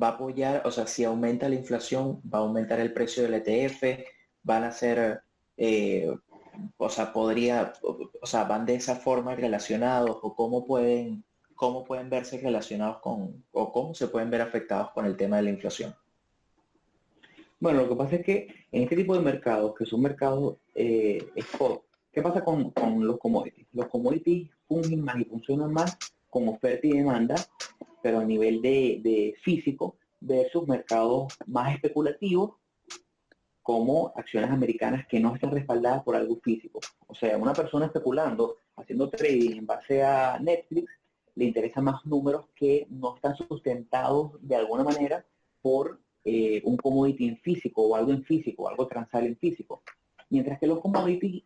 ¿Va 0.00 0.08
a 0.08 0.10
apoyar, 0.12 0.62
o 0.64 0.70
sea, 0.70 0.86
si 0.86 1.04
aumenta 1.04 1.48
la 1.48 1.56
inflación, 1.56 2.20
va 2.22 2.38
a 2.38 2.42
aumentar 2.42 2.78
el 2.80 2.92
precio 2.92 3.24
del 3.24 3.34
ETF? 3.34 4.04
¿Van 4.42 4.64
a 4.64 4.70
ser 4.70 5.22
eh, 5.56 6.08
o 6.76 6.88
sea, 6.88 7.12
podría, 7.12 7.72
o 7.82 8.26
sea, 8.26 8.44
van 8.44 8.66
de 8.66 8.74
esa 8.74 8.96
forma 8.96 9.34
relacionados 9.34 10.18
o 10.22 10.34
cómo 10.34 10.66
pueden, 10.66 11.24
cómo 11.54 11.84
pueden 11.84 12.10
verse 12.10 12.38
relacionados 12.38 12.98
con, 12.98 13.44
o 13.52 13.72
cómo 13.72 13.94
se 13.94 14.08
pueden 14.08 14.30
ver 14.30 14.40
afectados 14.40 14.90
con 14.92 15.06
el 15.06 15.16
tema 15.16 15.36
de 15.36 15.42
la 15.42 15.50
inflación. 15.50 15.94
Bueno, 17.60 17.82
lo 17.82 17.88
que 17.88 17.96
pasa 17.96 18.16
es 18.16 18.24
que 18.24 18.48
en 18.70 18.82
este 18.84 18.96
tipo 18.96 19.14
de 19.14 19.20
mercados, 19.20 19.74
que 19.76 19.84
son 19.84 20.00
mercados 20.00 20.56
eh, 20.74 21.28
spot, 21.34 21.82
¿qué 22.12 22.22
pasa 22.22 22.44
con, 22.44 22.72
los 23.04 23.18
commodities? 23.18 23.66
Los 23.72 23.88
commodities 23.88 24.48
fungen 24.68 25.02
más 25.02 25.18
y 25.18 25.24
funcionan 25.24 25.72
más 25.72 25.98
como 26.30 26.52
oferta 26.52 26.86
y 26.86 26.92
demanda, 26.92 27.34
pero 28.02 28.20
a 28.20 28.24
nivel 28.24 28.62
de, 28.62 29.00
de 29.02 29.34
físico 29.42 29.96
versus 30.20 30.66
mercados 30.66 31.32
más 31.46 31.74
especulativos 31.74 32.52
como 33.62 34.14
acciones 34.16 34.50
americanas 34.50 35.06
que 35.06 35.20
no 35.20 35.34
están 35.34 35.50
respaldadas 35.50 36.02
por 36.02 36.16
algo 36.16 36.36
físico. 36.36 36.80
O 37.06 37.14
sea, 37.14 37.36
una 37.36 37.52
persona 37.52 37.86
especulando, 37.86 38.56
haciendo 38.76 39.10
trading 39.10 39.58
en 39.58 39.66
base 39.66 40.02
a 40.02 40.38
Netflix, 40.40 40.90
le 41.34 41.44
interesan 41.44 41.84
más 41.84 42.04
números 42.06 42.46
que 42.54 42.86
no 42.88 43.14
están 43.14 43.36
sustentados 43.36 44.32
de 44.40 44.56
alguna 44.56 44.84
manera 44.84 45.24
por 45.60 46.00
eh, 46.24 46.62
un 46.64 46.76
commodity 46.78 47.28
en 47.28 47.36
físico 47.38 47.82
o 47.82 47.94
algo 47.94 48.10
en 48.10 48.24
físico, 48.24 48.68
algo 48.68 48.86
transal 48.86 49.26
en 49.26 49.36
físico. 49.36 49.82
Mientras 50.30 50.58
que 50.58 50.66
los 50.66 50.80
commodities 50.80 51.44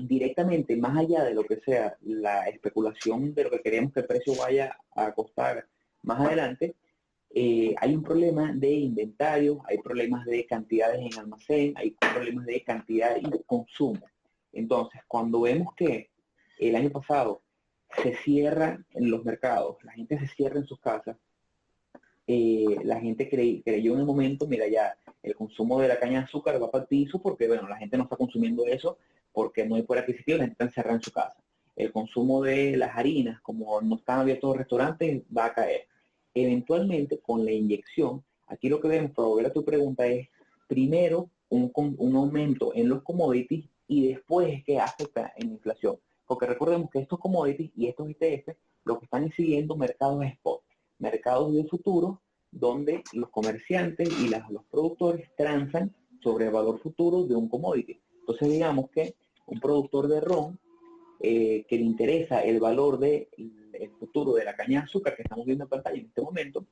directamente, 0.00 0.76
más 0.76 0.96
allá 0.96 1.24
de 1.24 1.34
lo 1.34 1.44
que 1.44 1.60
sea 1.60 1.96
la 2.02 2.46
especulación 2.48 3.34
de 3.34 3.44
lo 3.44 3.50
que 3.50 3.60
queremos 3.60 3.92
que 3.92 4.00
el 4.00 4.06
precio 4.06 4.34
vaya 4.36 4.76
a 4.94 5.12
costar 5.12 5.66
más 6.04 6.20
adelante, 6.20 6.74
eh, 7.36 7.74
hay 7.80 7.94
un 7.96 8.04
problema 8.04 8.52
de 8.52 8.70
inventario, 8.70 9.60
hay 9.66 9.78
problemas 9.78 10.24
de 10.24 10.46
cantidades 10.46 11.00
en 11.00 11.18
almacén, 11.18 11.74
hay 11.76 11.90
problemas 11.90 12.46
de 12.46 12.62
cantidad 12.62 13.16
y 13.16 13.28
de 13.28 13.42
consumo. 13.42 14.06
Entonces, 14.52 15.00
cuando 15.08 15.40
vemos 15.40 15.74
que 15.74 16.10
el 16.60 16.76
año 16.76 16.90
pasado 16.90 17.42
se 18.02 18.14
cierra 18.18 18.78
en 18.92 19.10
los 19.10 19.24
mercados, 19.24 19.82
la 19.82 19.92
gente 19.92 20.16
se 20.18 20.28
cierra 20.28 20.60
en 20.60 20.66
sus 20.66 20.78
casas, 20.78 21.16
eh, 22.28 22.76
la 22.84 23.00
gente 23.00 23.28
creyó 23.28 23.94
en 23.94 24.00
el 24.00 24.06
momento, 24.06 24.46
mira 24.46 24.68
ya, 24.68 24.96
el 25.20 25.34
consumo 25.34 25.80
de 25.80 25.88
la 25.88 25.98
caña 25.98 26.20
de 26.20 26.24
azúcar 26.26 26.62
va 26.62 26.70
para 26.70 26.82
el 26.82 26.88
piso 26.88 27.20
porque, 27.20 27.48
bueno, 27.48 27.68
la 27.68 27.76
gente 27.76 27.96
no 27.96 28.04
está 28.04 28.16
consumiendo 28.16 28.64
eso 28.66 28.96
porque 29.32 29.66
no 29.66 29.74
hay 29.74 29.82
por 29.82 29.98
adquisitivo, 29.98 30.38
la 30.38 30.44
gente 30.44 30.54
está 30.54 30.64
encerrada 30.66 30.96
en 30.96 31.02
su 31.02 31.10
casa. 31.10 31.36
El 31.74 31.90
consumo 31.90 32.42
de 32.42 32.76
las 32.76 32.96
harinas, 32.96 33.40
como 33.40 33.80
no 33.80 33.96
están 33.96 34.20
abiertos 34.20 34.50
los 34.50 34.58
restaurantes, 34.58 35.22
va 35.36 35.46
a 35.46 35.52
caer 35.52 35.88
eventualmente 36.34 37.20
con 37.20 37.44
la 37.44 37.52
inyección, 37.52 38.24
aquí 38.46 38.68
lo 38.68 38.80
que 38.80 38.88
para 38.88 39.28
volver 39.28 39.46
a 39.46 39.52
tu 39.52 39.64
pregunta, 39.64 40.06
es 40.06 40.28
primero 40.66 41.30
un, 41.48 41.70
un 41.74 42.16
aumento 42.16 42.72
en 42.74 42.88
los 42.88 43.02
commodities 43.02 43.64
y 43.86 44.08
después 44.08 44.52
es 44.52 44.64
que 44.64 44.80
afecta 44.80 45.32
en 45.36 45.48
la 45.48 45.54
inflación. 45.54 45.98
Porque 46.26 46.46
recordemos 46.46 46.90
que 46.90 47.00
estos 47.00 47.18
commodities 47.18 47.70
y 47.76 47.86
estos 47.86 48.08
ETF 48.08 48.56
lo 48.84 48.98
que 48.98 49.06
están 49.06 49.30
siguiendo 49.32 49.76
mercados 49.76 50.24
spot, 50.24 50.62
mercados 50.98 51.54
de 51.54 51.64
futuro, 51.64 52.20
donde 52.50 53.02
los 53.12 53.30
comerciantes 53.30 54.08
y 54.20 54.28
los 54.28 54.64
productores 54.70 55.28
transan 55.36 55.94
sobre 56.22 56.46
el 56.46 56.52
valor 56.52 56.78
futuro 56.78 57.24
de 57.24 57.34
un 57.34 57.48
commodity. 57.48 58.00
Entonces 58.20 58.48
digamos 58.48 58.90
que 58.90 59.16
un 59.46 59.60
productor 59.60 60.08
de 60.08 60.20
ron 60.20 60.58
eh, 61.20 61.64
que 61.68 61.76
le 61.76 61.84
interesa 61.84 62.40
el 62.40 62.60
valor 62.60 62.98
del 62.98 63.28
futuro 63.98 64.34
de 64.34 64.44
la 64.44 64.54
caña 64.54 64.80
de 64.80 64.84
azúcar 64.86 65.16
que 65.16 65.22
estamos 65.22 65.46
viendo 65.46 65.64
en 65.64 65.70
pantalla 65.70 65.98
en 65.98 66.06
este 66.06 66.20
momento, 66.20 66.66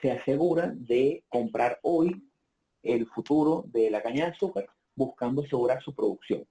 se 0.00 0.10
asegura 0.10 0.72
de 0.74 1.24
comprar 1.28 1.78
hoy 1.82 2.22
el 2.82 3.06
futuro 3.06 3.64
de 3.68 3.90
la 3.90 4.02
caña 4.02 4.26
de 4.26 4.32
azúcar 4.32 4.66
buscando 4.94 5.42
asegurar 5.42 5.82
su 5.82 5.94
producción. 5.94 6.44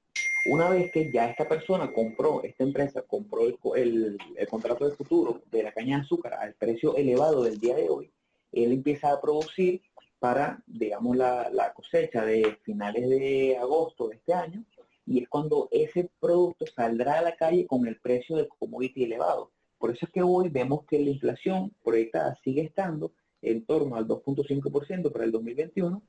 Una 0.50 0.70
vez 0.70 0.92
que 0.92 1.12
ya 1.12 1.28
esta 1.30 1.48
persona 1.48 1.94
compró, 1.94 2.42
esta 2.44 2.64
empresa 2.64 3.04
compró 3.04 3.42
el, 3.76 4.18
contrato 4.50 4.90
de 4.90 4.96
futuro 4.96 5.42
de 5.52 5.64
la 5.64 5.72
caña 5.72 5.98
de 5.98 6.04
azúcar 6.04 6.34
al 6.34 6.56
precio 6.56 6.96
elevado 6.96 7.44
del 7.44 7.60
día 7.60 7.76
de 7.76 7.90
hoy, 7.90 8.12
él 8.52 8.72
empieza 8.72 9.12
a 9.12 9.22
producir 9.22 9.82
para, 10.20 10.64
digamos, 10.66 11.16
la, 11.16 11.50
la 11.52 11.74
cosecha 11.74 12.26
de 12.26 12.58
finales 12.64 13.08
de 13.08 13.58
agosto 13.58 14.08
de 14.08 14.16
este 14.16 14.34
año 14.34 14.66
y 15.12 15.20
es 15.20 15.28
cuando 15.28 15.68
ese 15.72 16.10
producto 16.22 16.66
saldrá 16.66 17.20
a 17.20 17.22
la 17.22 17.36
calle 17.36 17.68
con 17.68 17.86
el 17.86 17.98
precio 17.98 18.38
del 18.38 18.48
commodity 18.48 19.04
elevado. 19.04 19.52
Por 19.78 19.92
eso 19.92 20.06
es 20.06 20.12
que 20.12 20.24
hoy 20.24 20.48
vemos 20.48 20.86
que 20.86 21.00
la 21.00 21.10
inflación 21.10 21.74
proyectada 21.84 22.38
sigue 22.46 22.62
estando 22.62 23.12
en 23.42 23.66
torno 23.66 23.98
al 23.98 24.08
2.5% 24.08 25.12
para 25.12 25.26
el 25.26 25.32
2021 25.34 26.02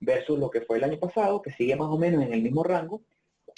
versus 0.00 0.38
lo 0.38 0.48
que 0.48 0.62
fue 0.62 0.78
el 0.78 0.84
año 0.84 0.98
pasado, 0.98 1.42
que 1.42 1.50
sigue 1.50 1.76
más 1.76 1.88
o 1.88 1.98
menos 1.98 2.24
en 2.24 2.32
el 2.32 2.40
mismo 2.40 2.64
rango, 2.64 3.02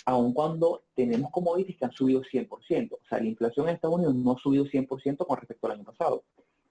aun 0.05 0.33
cuando 0.33 0.83
tenemos 0.97 1.31
commodities 1.31 1.77
que 1.77 1.85
han 1.85 1.93
subido 1.93 2.23
100%. 2.23 2.93
O 2.95 2.99
sea, 3.09 3.21
la 3.21 3.27
inflación 3.27 3.69
en 3.69 3.77
Estados 3.77 3.97
Unidos 3.97 4.17
no 4.17 4.33
ha 4.33 4.39
subido 4.39 4.65
100% 4.65 5.25
con 5.25 5.37
respecto 5.37 5.69
al 5.69 5.75
año 5.75 5.85
pasado. 5.85 6.25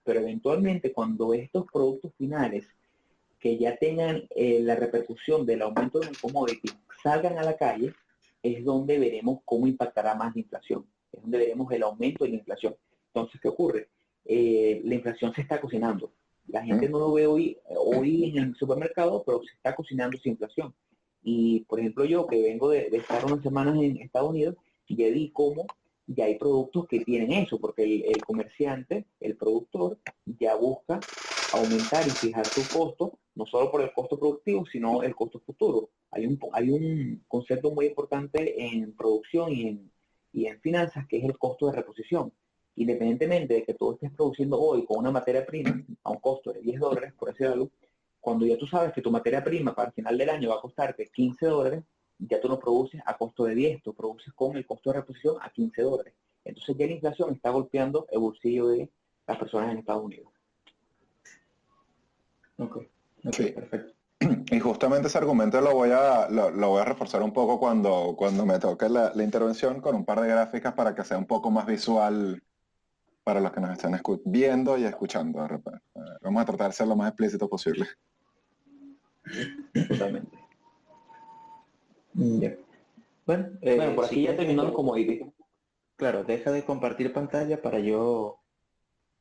Pero 0.03 0.19
eventualmente 0.19 0.91
cuando 0.91 1.33
estos 1.33 1.65
productos 1.71 2.11
finales 2.17 2.67
que 3.39 3.57
ya 3.57 3.77
tengan 3.77 4.23
eh, 4.35 4.59
la 4.61 4.75
repercusión 4.75 5.45
del 5.45 5.61
aumento 5.61 5.99
de 5.99 6.07
un 6.07 6.15
commodity 6.15 6.69
salgan 7.01 7.37
a 7.37 7.43
la 7.43 7.55
calle, 7.55 7.93
es 8.53 8.63
donde 8.63 8.99
veremos 8.99 9.39
cómo 9.45 9.67
impactará 9.67 10.15
más 10.15 10.35
la 10.35 10.41
inflación, 10.41 10.85
es 11.11 11.21
donde 11.21 11.37
veremos 11.37 11.71
el 11.71 11.83
aumento 11.83 12.23
de 12.23 12.31
la 12.31 12.37
inflación. 12.37 12.75
Entonces, 13.07 13.39
¿qué 13.41 13.47
ocurre? 13.47 13.89
Eh, 14.25 14.81
la 14.83 14.95
inflación 14.95 15.33
se 15.33 15.41
está 15.41 15.59
cocinando. 15.59 16.11
La 16.47 16.63
gente 16.63 16.87
no 16.87 16.99
lo 16.99 17.13
ve 17.13 17.27
hoy, 17.27 17.57
hoy 17.67 18.25
en 18.25 18.37
el 18.37 18.55
supermercado, 18.55 19.23
pero 19.25 19.41
se 19.43 19.53
está 19.53 19.75
cocinando 19.75 20.17
esa 20.17 20.29
inflación. 20.29 20.73
Y, 21.23 21.61
por 21.61 21.79
ejemplo, 21.79 22.05
yo 22.05 22.25
que 22.25 22.41
vengo 22.41 22.69
de, 22.69 22.87
estar 22.87 23.25
unas 23.25 23.41
semanas 23.41 23.75
en 23.81 23.97
Estados 23.97 24.29
Unidos, 24.29 24.55
ya 24.87 25.09
vi 25.09 25.29
cómo 25.31 25.65
ya 26.07 26.25
hay 26.25 26.35
productos 26.35 26.87
que 26.87 27.01
tienen 27.01 27.33
eso, 27.33 27.59
porque 27.59 27.83
el, 27.83 28.23
comerciante, 28.23 29.05
el 29.19 29.35
productor, 29.35 29.99
ya 30.25 30.55
busca 30.55 31.01
aumentar 31.53 32.05
y 32.07 32.11
fijar 32.11 32.45
su 32.45 32.67
costo, 32.67 33.19
no 33.35 33.45
solo 33.45 33.71
por 33.71 33.81
el 33.81 33.93
costo 33.93 34.19
productivo, 34.19 34.65
sino 34.65 35.03
el 35.03 35.15
costo 35.15 35.39
futuro. 35.39 35.89
Hay 36.11 36.25
un, 36.25 36.39
hay 36.53 36.69
un 36.69 37.23
concepto 37.27 37.71
muy 37.71 37.87
importante 37.87 38.61
en 38.61 38.95
producción 38.95 39.51
y 39.51 39.67
en, 39.67 39.91
y 40.33 40.45
en 40.47 40.59
finanzas 40.59 41.07
que 41.07 41.17
es 41.17 41.23
el 41.23 41.37
costo 41.37 41.67
de 41.67 41.73
reposición. 41.73 42.31
Independientemente 42.75 43.55
de 43.55 43.63
que 43.63 43.73
tú 43.73 43.93
estés 43.93 44.11
produciendo 44.11 44.59
hoy 44.59 44.85
con 44.85 44.97
una 44.99 45.11
materia 45.11 45.45
prima 45.45 45.83
a 46.03 46.11
un 46.11 46.19
costo 46.19 46.53
de 46.53 46.61
10 46.61 46.79
dólares, 46.79 47.13
por 47.17 47.29
decirlo, 47.29 47.71
cuando 48.19 48.45
ya 48.45 48.57
tú 48.57 48.67
sabes 48.67 48.93
que 48.93 49.01
tu 49.01 49.09
materia 49.09 49.43
prima 49.43 49.73
para 49.73 49.87
el 49.87 49.93
final 49.93 50.17
del 50.17 50.29
año 50.29 50.49
va 50.49 50.55
a 50.55 50.61
costarte 50.61 51.07
15 51.07 51.45
dólares, 51.45 51.83
ya 52.19 52.41
tú 52.41 52.49
no 52.49 52.59
produces 52.59 53.01
a 53.05 53.17
costo 53.17 53.45
de 53.45 53.55
10, 53.55 53.83
tú 53.83 53.93
produces 53.93 54.33
con 54.33 54.57
el 54.57 54.65
costo 54.65 54.91
de 54.91 54.99
reposición 54.99 55.37
a 55.41 55.49
15 55.49 55.81
dólares. 55.81 56.13
Entonces 56.43 56.75
ya 56.77 56.85
la 56.85 56.93
inflación 56.93 57.33
está 57.33 57.49
golpeando 57.51 58.07
el 58.11 58.19
bolsillo 58.19 58.67
de 58.69 58.89
las 59.27 59.37
personas 59.37 59.71
en 59.71 59.79
Estados 59.79 60.03
Unidos. 60.03 60.36
Ok, 62.57 62.77
okay 63.25 63.51
perfecto. 63.51 63.93
Y 64.51 64.59
justamente 64.59 65.07
ese 65.07 65.17
argumento 65.17 65.61
lo 65.61 65.73
voy 65.73 65.91
a, 65.91 66.27
lo, 66.29 66.51
voy 66.51 66.81
a 66.81 66.85
reforzar 66.85 67.21
un 67.21 67.31
poco 67.31 67.59
cuando, 67.59 68.15
cuando 68.17 68.45
me 68.45 68.59
toque 68.59 68.89
la, 68.89 69.11
intervención 69.23 69.81
con 69.81 69.95
un 69.95 70.05
par 70.05 70.21
de 70.21 70.27
gráficas 70.27 70.73
para 70.73 70.95
que 70.95 71.03
sea 71.03 71.17
un 71.17 71.27
poco 71.27 71.51
más 71.51 71.65
visual 71.65 72.41
para 73.23 73.41
los 73.41 73.51
que 73.51 73.59
nos 73.61 73.71
están 73.71 73.99
viendo 74.25 74.77
y 74.77 74.85
escuchando. 74.85 75.45
Vamos 76.21 76.41
a 76.41 76.45
tratar 76.45 76.67
de 76.67 76.73
ser 76.73 76.87
lo 76.87 76.95
más 76.95 77.09
explícito 77.09 77.47
posible. 77.47 77.85
Totalmente. 79.87 80.37
Bueno, 83.25 83.49
eh, 83.61 83.91
por 83.93 84.05
aquí 84.05 84.23
ya 84.23 84.35
terminó 84.35 84.73
como 84.73 84.95
Claro, 85.97 86.23
deja 86.23 86.51
de 86.51 86.63
compartir 86.63 87.11
pantalla 87.11 87.61
para 87.61 87.79
yo 87.79 88.39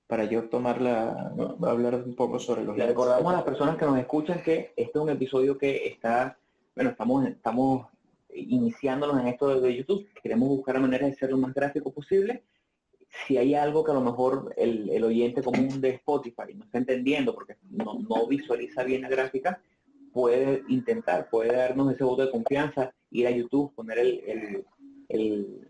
para 0.07 0.25
yo 0.25 0.49
tomarla, 0.49 1.33
a 1.63 1.71
hablar 1.71 1.97
un 1.97 2.15
poco 2.15 2.39
sobre 2.39 2.65
los... 2.65 2.77
Le 2.77 2.87
recordamos 2.87 3.33
a 3.33 3.37
las 3.37 3.45
personas 3.45 3.77
que 3.77 3.85
nos 3.85 3.99
escuchan 3.99 4.43
que 4.43 4.73
este 4.77 4.99
es 4.99 5.03
un 5.03 5.11
episodio 5.11 5.59
que 5.59 5.87
está, 5.87 6.39
bueno, 6.75 6.91
estamos, 6.91 7.27
estamos 7.27 7.89
iniciándonos 8.33 9.21
en 9.21 9.29
esto 9.29 9.61
de 9.61 9.77
YouTube, 9.77 10.07
queremos 10.23 10.49
buscar 10.49 10.77
la 10.77 10.83
manera 10.83 11.07
de 11.07 11.15
ser 11.15 11.31
lo 11.31 11.39
más 11.39 11.53
gráfico 11.53 11.93
posible. 11.93 12.45
Si 13.27 13.37
hay 13.37 13.55
algo 13.55 13.83
que 13.83 13.91
a 13.91 13.95
lo 13.95 14.01
mejor 14.01 14.53
el, 14.57 15.03
oyente 15.03 15.43
común 15.43 15.81
de 15.81 15.91
Spotify 15.91 16.55
no 16.55 16.65
está 16.65 16.79
entendiendo 16.79 17.35
porque 17.35 17.57
no, 17.71 18.27
visualiza 18.29 18.85
bien 18.85 19.03
la 19.03 19.09
gráfica, 19.09 19.61
puede 20.13 20.63
intentar, 20.69 21.29
puede 21.31 21.57
darnos 21.57 21.93
ese 21.93 22.05
voto 22.05 22.27
de 22.27 22.31
confianza, 22.31 22.93
ir 23.11 23.27
a 23.27 23.31
YouTube, 23.31 23.75
poner 23.75 23.99
el, 23.99 24.65
el, 25.09 25.69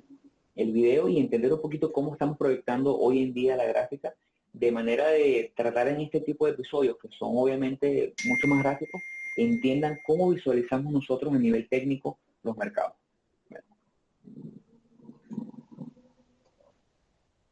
el 0.57 0.73
video 0.73 1.09
y 1.09 1.21
entender 1.21 1.52
un 1.52 1.61
poquito 1.61 1.93
cómo 1.93 2.12
estamos 2.12 2.37
proyectando 2.37 2.99
hoy 2.99 3.23
en 3.23 3.33
día 3.33 3.57
la 3.57 3.66
gráfica 3.66 4.14
de 4.58 4.72
manera 4.72 5.08
de 5.08 5.52
tratar 5.54 5.88
en 5.88 6.00
este 6.00 6.20
tipo 6.20 6.46
de 6.46 6.52
episodios, 6.52 6.96
que 7.00 7.08
son 7.08 7.32
obviamente 7.34 8.14
mucho 8.25 8.46
más 8.48 8.62
gráficos, 8.62 9.02
entiendan 9.36 9.98
cómo 10.06 10.30
visualizamos 10.30 10.92
nosotros 10.92 11.34
a 11.34 11.38
nivel 11.38 11.68
técnico 11.68 12.18
los 12.42 12.56
mercados. 12.56 12.94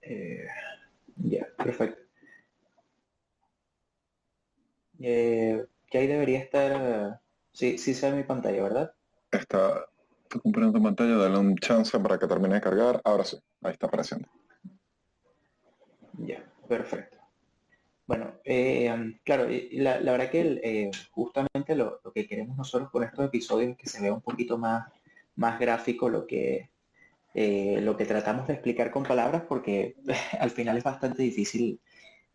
Eh, 0.00 0.46
ya, 1.16 1.46
perfecto. 1.58 2.02
Eh, 5.00 5.66
que 5.90 5.99
ahí 5.99 6.06
debería 6.06 6.38
estar, 6.38 7.20
sí, 7.52 7.76
sí 7.76 7.92
sale 7.92 8.16
mi 8.16 8.23
pantalla, 8.23 8.62
¿verdad? 8.62 8.94
Está 9.30 9.87
cumpliendo 10.42 10.78
tu 10.78 10.82
pantalla, 10.82 11.16
dale 11.16 11.38
un 11.38 11.56
chance 11.56 11.99
para 11.99 12.18
que 12.18 12.26
termine 12.26 12.54
de 12.54 12.61
cargar. 12.62 13.02
Ahora 13.04 13.25
sí, 13.25 13.37
ahí 13.62 13.73
está 13.73 13.88
apareciendo. 13.88 14.26
Ya. 16.18 16.42
Perfecto. 16.68 17.25
Bueno, 18.06 18.35
eh, 18.44 18.94
claro, 19.25 19.47
la, 19.73 19.99
la, 20.00 20.12
verdad 20.12 20.30
que 20.30 20.61
eh, 20.62 20.90
justamente 21.11 21.75
lo, 21.75 22.00
que 22.14 22.26
queremos 22.26 22.56
nosotros 22.56 22.90
con 22.90 23.02
estos 23.02 23.25
episodios 23.26 23.73
es 23.73 23.76
que 23.78 23.88
se 23.88 24.02
vea 24.02 24.12
un 24.12 24.21
poquito 24.21 24.59
más, 24.59 24.92
más 25.37 25.59
gráfico 25.59 26.11
lo 26.11 26.26
que, 26.26 26.68
eh, 27.35 27.80
lo 27.80 27.97
que 27.97 28.04
tratamos 28.04 28.47
de 28.47 28.54
explicar 28.54 28.90
con 28.90 29.04
palabras 29.04 29.44
porque 29.49 29.97
al 30.38 30.50
final 30.50 30.76
es 30.76 30.85
bastante 30.85 31.23
difícil 31.23 31.80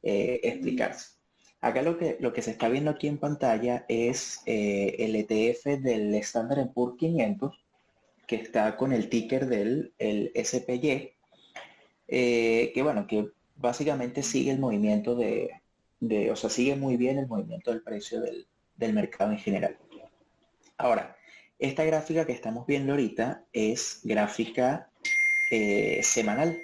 explicarse. 0.02 1.18
Acá 1.62 1.82
lo 1.82 1.98
que, 1.98 2.18
lo 2.20 2.32
que 2.34 2.42
se 2.42 2.52
está 2.52 2.70
viendo 2.70 2.90
aquí 2.92 3.08
en 3.08 3.18
pantalla 3.18 3.86
es 3.90 4.42
el 4.46 5.16
ETF 5.16 5.82
del 5.82 6.16
Standard 6.16 6.72
Poor's 6.74 6.98
500 6.98 7.66
que 8.28 8.38
está 8.38 8.78
con 8.78 8.94
el 8.94 9.10
ticker 9.10 9.46
del 9.48 9.94
el 10.00 10.32
SPY, 10.36 11.14
que 12.08 12.82
bueno, 12.82 13.08
que 13.08 13.30
básicamente 13.60 14.24
sigue 14.24 14.52
el 14.52 14.60
movimiento 14.60 15.16
de, 15.16 15.62
o 16.32 16.36
sea, 16.36 16.50
sigue 16.50 16.76
muy 16.76 16.98
bien 16.98 17.18
el 17.18 17.28
movimiento 17.28 17.72
del 17.72 17.82
precio 17.82 18.22
del, 18.22 18.48
mercado 18.94 19.32
en 19.32 19.38
general. 19.40 19.78
Ahora, 20.78 21.18
esta 21.60 21.84
gráfica 21.84 22.26
que 22.26 22.32
estamos 22.32 22.66
viendo 22.66 22.94
ahorita 22.94 23.44
es 23.52 24.00
gráfica 24.04 24.90
eh, 25.52 26.00
semanal. 26.02 26.58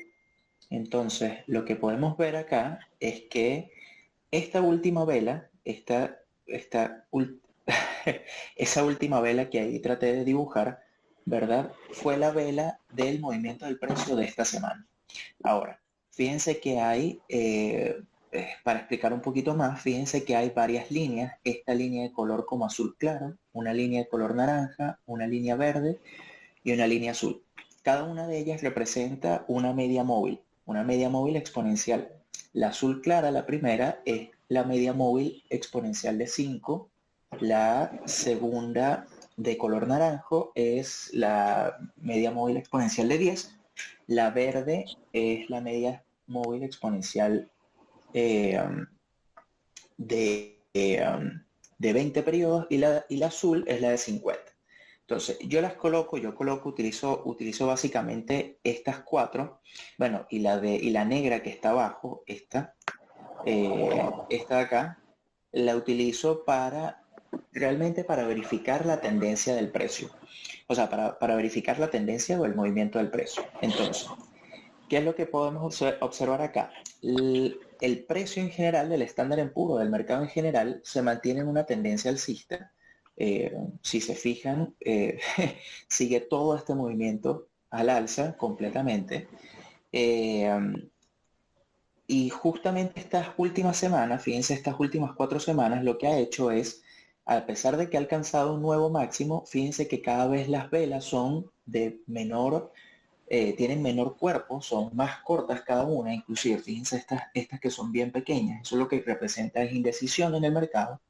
Entonces, 0.69 1.39
lo 1.47 1.65
que 1.65 1.75
podemos 1.75 2.17
ver 2.17 2.37
acá 2.37 2.79
es 3.01 3.23
que 3.29 3.71
esta 4.31 4.61
última 4.61 5.03
vela, 5.03 5.49
esta, 5.65 6.17
esta 6.47 7.05
esa 8.55 8.83
última 8.85 9.19
vela 9.19 9.49
que 9.49 9.59
ahí 9.59 9.79
traté 9.79 10.13
de 10.13 10.23
dibujar, 10.23 10.83
¿verdad? 11.25 11.73
Fue 11.91 12.17
la 12.17 12.31
vela 12.31 12.79
del 12.93 13.19
movimiento 13.19 13.65
del 13.65 13.77
precio 13.77 14.15
de 14.15 14.25
esta 14.25 14.45
semana. 14.45 14.87
Ahora, 15.43 15.81
Fíjense 16.15 16.61
que 16.61 16.79
hay, 16.79 17.19
eh, 17.27 18.01
eh, 18.31 18.47
para 18.63 18.79
explicar 18.79 19.11
un 19.11 19.19
poquito 19.19 19.53
más, 19.53 19.81
fíjense 19.81 20.23
que 20.23 20.37
hay 20.37 20.49
varias 20.49 20.89
líneas. 20.89 21.33
Esta 21.43 21.75
línea 21.75 22.03
de 22.03 22.13
color 22.13 22.45
como 22.45 22.65
azul 22.65 22.95
claro, 22.97 23.35
una 23.51 23.73
línea 23.73 24.03
de 24.03 24.07
color 24.07 24.33
naranja, 24.33 24.97
una 25.05 25.27
línea 25.27 25.57
verde 25.57 25.99
y 26.63 26.71
una 26.71 26.87
línea 26.87 27.11
azul. 27.11 27.43
Cada 27.83 28.05
una 28.05 28.27
de 28.27 28.37
ellas 28.37 28.61
representa 28.61 29.43
una 29.49 29.73
media 29.73 30.05
móvil, 30.05 30.39
una 30.65 30.85
media 30.85 31.09
móvil 31.09 31.35
exponencial. 31.35 32.09
La 32.53 32.69
azul 32.69 33.01
clara, 33.01 33.29
la 33.29 33.45
primera, 33.45 34.01
es 34.05 34.29
la 34.47 34.63
media 34.63 34.93
móvil 34.93 35.43
exponencial 35.49 36.17
de 36.17 36.27
5. 36.27 36.89
La 37.41 37.91
segunda 38.05 39.05
de 39.35 39.57
color 39.57 39.85
naranjo 39.85 40.53
es 40.55 41.09
la 41.11 41.75
media 41.97 42.31
móvil 42.31 42.55
exponencial 42.55 43.09
de 43.09 43.17
10. 43.17 43.59
La 44.07 44.29
verde 44.29 44.85
es 45.11 45.49
la 45.49 45.59
media 45.59 46.04
móvil 46.27 46.63
exponencial 46.63 47.49
eh, 48.13 48.59
um, 48.59 48.85
de, 49.97 50.59
um, 50.73 51.43
de 51.77 51.93
20 51.93 52.23
periodos 52.23 52.67
y 52.69 52.77
la, 52.77 53.05
y 53.09 53.17
la 53.17 53.27
azul 53.27 53.63
es 53.67 53.81
la 53.81 53.89
de 53.89 53.97
50. 53.97 54.55
Entonces, 55.01 55.37
yo 55.41 55.61
las 55.61 55.75
coloco, 55.75 56.17
yo 56.17 56.33
coloco, 56.33 56.69
utilizo, 56.69 57.21
utilizo 57.25 57.67
básicamente 57.67 58.57
estas 58.63 59.01
cuatro, 59.01 59.61
bueno, 59.99 60.25
y 60.31 60.39
la 60.39 60.59
de 60.59 60.73
y 60.73 60.89
la 60.89 61.05
negra 61.05 61.43
que 61.43 61.51
está 61.51 61.69
abajo, 61.69 62.23
esta, 62.25 62.73
eh, 63.45 64.09
esta 64.29 64.55
de 64.57 64.61
acá, 64.61 64.99
la 65.51 65.75
utilizo 65.75 66.43
para 66.43 67.03
realmente 67.51 68.03
para 68.03 68.25
verificar 68.25 68.85
la 68.85 68.99
tendencia 68.99 69.55
del 69.55 69.69
precio. 69.69 70.09
O 70.67 70.73
sea, 70.73 70.89
para, 70.89 71.19
para 71.19 71.35
verificar 71.35 71.77
la 71.77 71.89
tendencia 71.91 72.39
o 72.39 72.45
el 72.45 72.55
movimiento 72.55 72.97
del 72.97 73.11
precio. 73.11 73.43
Entonces, 73.61 74.07
¿Qué 74.95 74.99
es 74.99 75.05
lo 75.05 75.13
que 75.13 75.25
podemos 75.25 75.81
observar 75.99 76.41
acá? 76.41 76.71
El, 77.01 78.05
precio 78.07 78.41
en 78.41 78.49
general 78.49 78.87
del 78.87 79.01
estándar 79.01 79.39
en 79.39 79.51
puro, 79.51 79.75
del 79.75 79.89
mercado 79.89 80.23
en 80.23 80.29
general, 80.29 80.79
se 80.85 81.01
mantiene 81.01 81.41
en 81.41 81.49
una 81.49 81.65
tendencia 81.65 82.09
alcista. 82.09 82.71
Eh, 83.17 83.53
si 83.81 83.99
se 83.99 84.15
fijan, 84.15 84.73
eh, 84.79 85.19
sigue 85.89 86.21
todo 86.21 86.55
este 86.55 86.75
movimiento 86.75 87.49
al 87.71 87.89
alza 87.89 88.37
completamente. 88.37 89.27
Eh, 89.91 90.49
y 92.07 92.29
justamente 92.29 93.01
estas 93.01 93.31
últimas 93.35 93.75
semanas, 93.75 94.23
fíjense, 94.23 94.53
estas 94.53 94.79
últimas 94.79 95.11
cuatro 95.13 95.41
semanas, 95.41 95.83
lo 95.83 95.97
que 95.97 96.07
ha 96.07 96.17
hecho 96.17 96.51
es, 96.51 96.83
a 97.25 97.45
pesar 97.45 97.75
de 97.75 97.89
que 97.89 97.97
ha 97.97 97.99
alcanzado 97.99 98.53
un 98.53 98.61
nuevo 98.61 98.89
máximo, 98.89 99.43
fíjense 99.45 99.89
que 99.89 100.01
cada 100.01 100.27
vez 100.27 100.47
las 100.47 100.71
velas 100.71 101.03
son 101.03 101.51
de 101.65 101.99
menor 102.07 102.71
eh, 103.27 103.53
tienen 103.53 103.81
menor 103.81 104.17
cuerpo, 104.17 104.61
son 104.61 104.95
más 104.95 105.19
cortas 105.23 105.61
cada 105.61 105.83
una, 105.83 106.13
inclusive 106.13 106.59
fíjense 106.59 106.97
estas, 106.97 107.23
estas 107.33 107.59
que 107.59 107.69
son 107.71 107.91
bien 107.91 108.11
pequeñas, 108.11 108.61
eso 108.61 108.75
es 108.75 108.79
lo 108.79 108.87
que 108.87 109.01
representa 109.01 109.63
es 109.63 109.73
indecisión 109.73 110.35
en 110.35 110.45
el 110.45 110.51
mercado. 110.51 111.01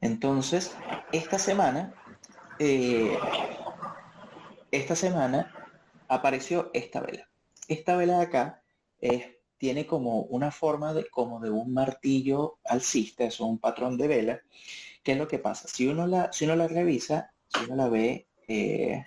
Entonces, 0.00 0.74
esta 1.12 1.38
semana, 1.38 1.94
eh, 2.58 3.18
esta 4.70 4.96
semana 4.96 5.52
apareció 6.08 6.70
esta 6.72 7.00
vela. 7.00 7.28
Esta 7.68 7.96
vela 7.96 8.18
de 8.18 8.24
acá 8.24 8.62
tiene 9.60 9.86
como 9.86 10.22
una 10.22 10.50
forma 10.50 10.94
de, 10.94 11.10
como 11.10 11.38
de 11.38 11.50
un 11.50 11.74
martillo 11.74 12.58
alcista, 12.64 13.24
es 13.24 13.40
un 13.40 13.58
patrón 13.58 13.98
de 13.98 14.08
vela. 14.08 14.40
¿Qué 15.02 15.12
es 15.12 15.18
lo 15.18 15.28
que 15.28 15.38
pasa? 15.38 15.68
Si 15.68 15.86
uno 15.86 16.06
la, 16.06 16.32
si 16.32 16.46
uno 16.46 16.56
la 16.56 16.66
revisa, 16.66 17.34
si 17.46 17.64
uno 17.66 17.76
la 17.76 17.88
ve, 17.90 18.26
eh, 18.48 19.04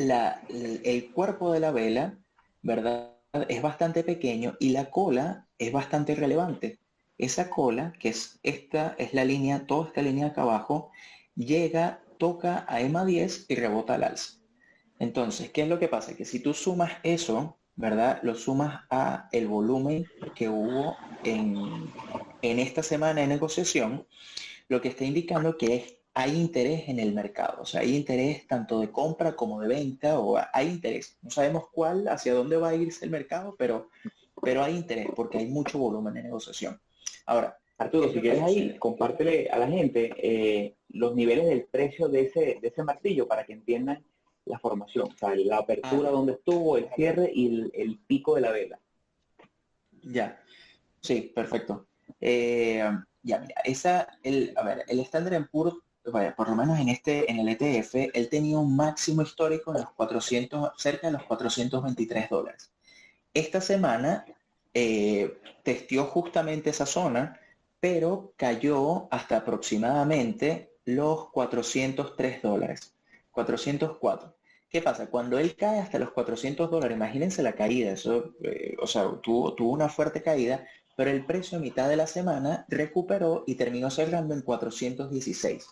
el 0.00 1.10
cuerpo 1.12 1.52
de 1.52 1.60
la 1.60 1.70
vela, 1.70 2.18
¿verdad? 2.62 3.16
Es 3.48 3.62
bastante 3.62 4.02
pequeño 4.02 4.56
y 4.58 4.70
la 4.70 4.90
cola 4.90 5.46
es 5.58 5.72
bastante 5.72 6.14
relevante. 6.14 6.78
Esa 7.18 7.50
cola, 7.50 7.92
que 7.98 8.08
es 8.08 8.40
esta, 8.42 8.94
es 8.98 9.12
la 9.12 9.24
línea, 9.24 9.66
toda 9.66 9.88
esta 9.88 10.02
línea 10.02 10.28
acá 10.28 10.42
abajo, 10.42 10.90
llega, 11.36 12.02
toca 12.18 12.64
a 12.68 12.80
EMA 12.80 13.04
10 13.04 13.46
y 13.48 13.54
rebota 13.54 13.94
al 13.94 14.04
alza. 14.04 14.40
Entonces, 14.98 15.50
¿qué 15.50 15.62
es 15.62 15.68
lo 15.68 15.78
que 15.78 15.88
pasa? 15.88 16.16
Que 16.16 16.24
si 16.24 16.40
tú 16.40 16.54
sumas 16.54 16.92
eso, 17.02 17.58
¿verdad? 17.76 18.20
Lo 18.22 18.34
sumas 18.34 18.84
a 18.90 19.28
el 19.32 19.48
volumen 19.48 20.06
que 20.34 20.48
hubo 20.48 20.96
en, 21.24 21.90
en 22.42 22.58
esta 22.58 22.82
semana 22.82 23.20
de 23.20 23.26
negociación, 23.26 24.06
lo 24.68 24.80
que 24.80 24.88
está 24.88 25.04
indicando 25.04 25.56
que 25.56 25.76
es 25.76 25.99
hay 26.20 26.36
interés 26.36 26.88
en 26.88 26.98
el 26.98 27.12
mercado, 27.14 27.62
o 27.62 27.66
sea, 27.66 27.80
hay 27.80 27.96
interés 27.96 28.46
tanto 28.46 28.80
de 28.80 28.90
compra 28.90 29.34
como 29.34 29.60
de 29.60 29.68
venta, 29.68 30.18
o 30.18 30.38
hay 30.52 30.68
interés. 30.68 31.16
No 31.22 31.30
sabemos 31.30 31.64
cuál, 31.72 32.08
hacia 32.08 32.34
dónde 32.34 32.56
va 32.56 32.70
a 32.70 32.74
irse 32.74 33.04
el 33.04 33.10
mercado, 33.10 33.54
pero, 33.58 33.88
pero 34.42 34.62
hay 34.62 34.76
interés 34.76 35.08
porque 35.16 35.38
hay 35.38 35.46
mucho 35.46 35.78
volumen 35.78 36.14
de 36.14 36.22
negociación. 36.22 36.80
Ahora, 37.26 37.58
Arturo, 37.78 38.12
si 38.12 38.20
quieres 38.20 38.42
ahí, 38.42 38.76
compártele 38.78 39.48
a 39.48 39.58
la 39.58 39.66
gente 39.66 40.12
eh, 40.18 40.76
los 40.90 41.14
niveles 41.14 41.46
del 41.46 41.64
precio 41.64 42.08
de 42.08 42.22
ese, 42.22 42.58
de 42.60 42.68
ese 42.68 42.82
martillo 42.82 43.26
para 43.26 43.46
que 43.46 43.54
entiendan 43.54 44.04
la 44.44 44.58
formación, 44.58 45.08
o 45.10 45.16
sea, 45.16 45.34
la 45.34 45.58
apertura 45.58 46.08
ah. 46.08 46.12
donde 46.12 46.32
estuvo, 46.32 46.76
el 46.76 46.88
cierre 46.94 47.30
y 47.32 47.70
el, 47.72 47.98
pico 48.06 48.34
de 48.34 48.40
la 48.42 48.50
vela. 48.50 48.78
Ya, 50.02 50.42
sí, 51.00 51.32
perfecto. 51.34 51.86
Eh, 52.20 52.84
ya, 53.22 53.38
mira, 53.38 53.54
esa, 53.64 54.18
el, 54.22 54.52
a 54.56 54.62
ver, 54.62 54.84
el 54.88 55.00
Standard 55.00 55.48
Poor's, 55.50 55.74
vaya, 56.06 56.34
por 56.34 56.48
lo 56.48 56.56
menos 56.56 56.78
en 56.78 56.88
este, 56.88 57.30
en 57.30 57.38
el 57.38 57.48
ETF, 57.48 58.10
él 58.14 58.28
tenía 58.28 58.58
un 58.58 58.74
máximo 58.74 59.22
histórico 59.22 59.72
en 59.72 59.82
los 59.82 59.90
400, 59.92 60.72
cerca 60.76 61.08
de 61.08 61.12
los 61.14 61.24
423 61.24 62.30
dólares. 62.30 62.72
Esta 63.34 63.60
semana 63.60 64.24
eh, 64.74 65.38
testió 65.62 66.04
justamente 66.04 66.70
esa 66.70 66.86
zona, 66.86 67.38
pero 67.80 68.32
cayó 68.36 69.08
hasta 69.10 69.38
aproximadamente 69.38 70.72
los 70.84 71.30
403 71.30 72.42
dólares, 72.42 72.94
404. 73.32 74.34
¿Qué 74.68 74.82
pasa? 74.82 75.08
Cuando 75.08 75.38
él 75.38 75.56
cae 75.56 75.80
hasta 75.80 75.98
los 75.98 76.12
400 76.12 76.70
dólares, 76.70 76.96
imagínense 76.96 77.42
la 77.42 77.54
caída, 77.54 77.92
eso, 77.92 78.34
eh, 78.42 78.76
o 78.80 78.86
sea, 78.86 79.10
tuvo, 79.20 79.54
tuvo 79.54 79.72
una 79.72 79.88
fuerte 79.88 80.22
caída, 80.22 80.64
pero 80.96 81.10
el 81.10 81.26
precio 81.26 81.58
a 81.58 81.60
mitad 81.60 81.88
de 81.88 81.96
la 81.96 82.06
semana 82.06 82.66
recuperó 82.68 83.44
y 83.46 83.56
terminó 83.56 83.90
cerrando 83.90 84.34
en 84.34 84.42
416. 84.42 85.66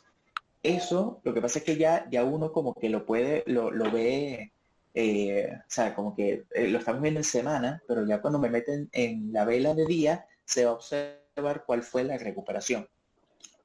Eso, 0.62 1.20
lo 1.22 1.34
que 1.34 1.40
pasa 1.40 1.60
es 1.60 1.64
que 1.64 1.76
ya, 1.76 2.08
ya 2.10 2.24
uno 2.24 2.52
como 2.52 2.74
que 2.74 2.88
lo 2.88 3.06
puede, 3.06 3.44
lo, 3.46 3.70
ve, 3.92 4.52
eh, 4.94 5.50
o 5.56 5.70
sea, 5.70 5.94
como 5.94 6.14
que 6.14 6.44
eh, 6.52 6.68
lo 6.68 6.78
estamos 6.78 7.00
viendo 7.00 7.20
en 7.20 7.24
semana, 7.24 7.82
pero 7.86 8.04
ya 8.06 8.20
cuando 8.20 8.38
me 8.38 8.50
meten 8.50 8.88
en 8.92 9.32
la 9.32 9.44
vela 9.44 9.74
de 9.74 9.86
día, 9.86 10.26
se 10.44 10.64
va 10.64 10.72
a 10.72 10.74
observar 10.74 11.64
cuál 11.64 11.82
fue 11.82 12.04
la 12.04 12.18
recuperación. 12.18 12.88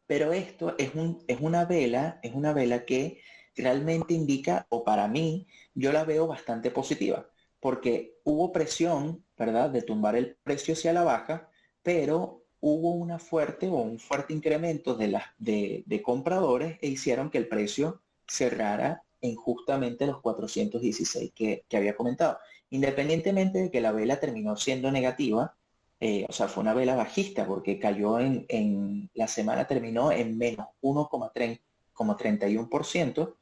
Pero 0.05 0.33
esto 0.33 0.75
es, 0.77 0.93
un, 0.95 1.23
es 1.27 1.39
una 1.41 1.65
vela, 1.65 2.19
es 2.21 2.33
una 2.33 2.53
vela 2.53 2.85
que 2.85 3.21
realmente 3.55 4.13
indica, 4.13 4.67
o 4.69 4.83
para 4.83 5.07
mí, 5.07 5.47
yo 5.73 5.91
la 5.91 6.03
veo 6.05 6.27
bastante 6.27 6.71
positiva, 6.71 7.27
porque 7.59 8.19
hubo 8.23 8.51
presión, 8.51 9.23
¿verdad?, 9.37 9.69
de 9.71 9.81
tumbar 9.81 10.15
el 10.15 10.35
precio 10.43 10.73
hacia 10.73 10.93
la 10.93 11.03
baja, 11.03 11.49
pero 11.81 12.42
hubo 12.65 12.91
una 12.91 13.19
fuerte 13.19 13.67
o 13.67 13.75
un 13.75 13.99
fuerte 13.99 14.31
incremento 14.31 14.95
de, 14.95 15.09
las 15.09 15.23
de, 15.37 15.83
compradores 16.01 16.77
e 16.81 16.87
hicieron 16.87 17.29
que 17.29 17.37
el 17.37 17.49
precio 17.49 17.99
cerrara 18.25 19.03
en 19.19 19.35
justamente 19.35 20.07
los 20.07 20.21
416 20.21 21.33
que, 21.35 21.65
había 21.73 21.97
comentado. 21.97 22.37
Independientemente 22.69 23.63
de 23.63 23.69
que 23.69 23.81
la 23.81 23.91
vela 23.91 24.21
terminó 24.21 24.55
siendo 24.55 24.93
negativa, 24.93 25.57
eh, 25.99 26.25
o 26.29 26.31
sea, 26.31 26.47
fue 26.47 26.61
una 26.61 26.73
vela 26.73 26.95
bajista 26.95 27.45
porque 27.45 27.79
cayó 27.79 28.17
en, 28.17 28.45
en 28.47 29.09
la 29.13 29.27
semana, 29.27 29.67
terminó 29.67 30.13
en 30.13 30.37
menos 30.37 30.67
1,31%, 30.81 33.35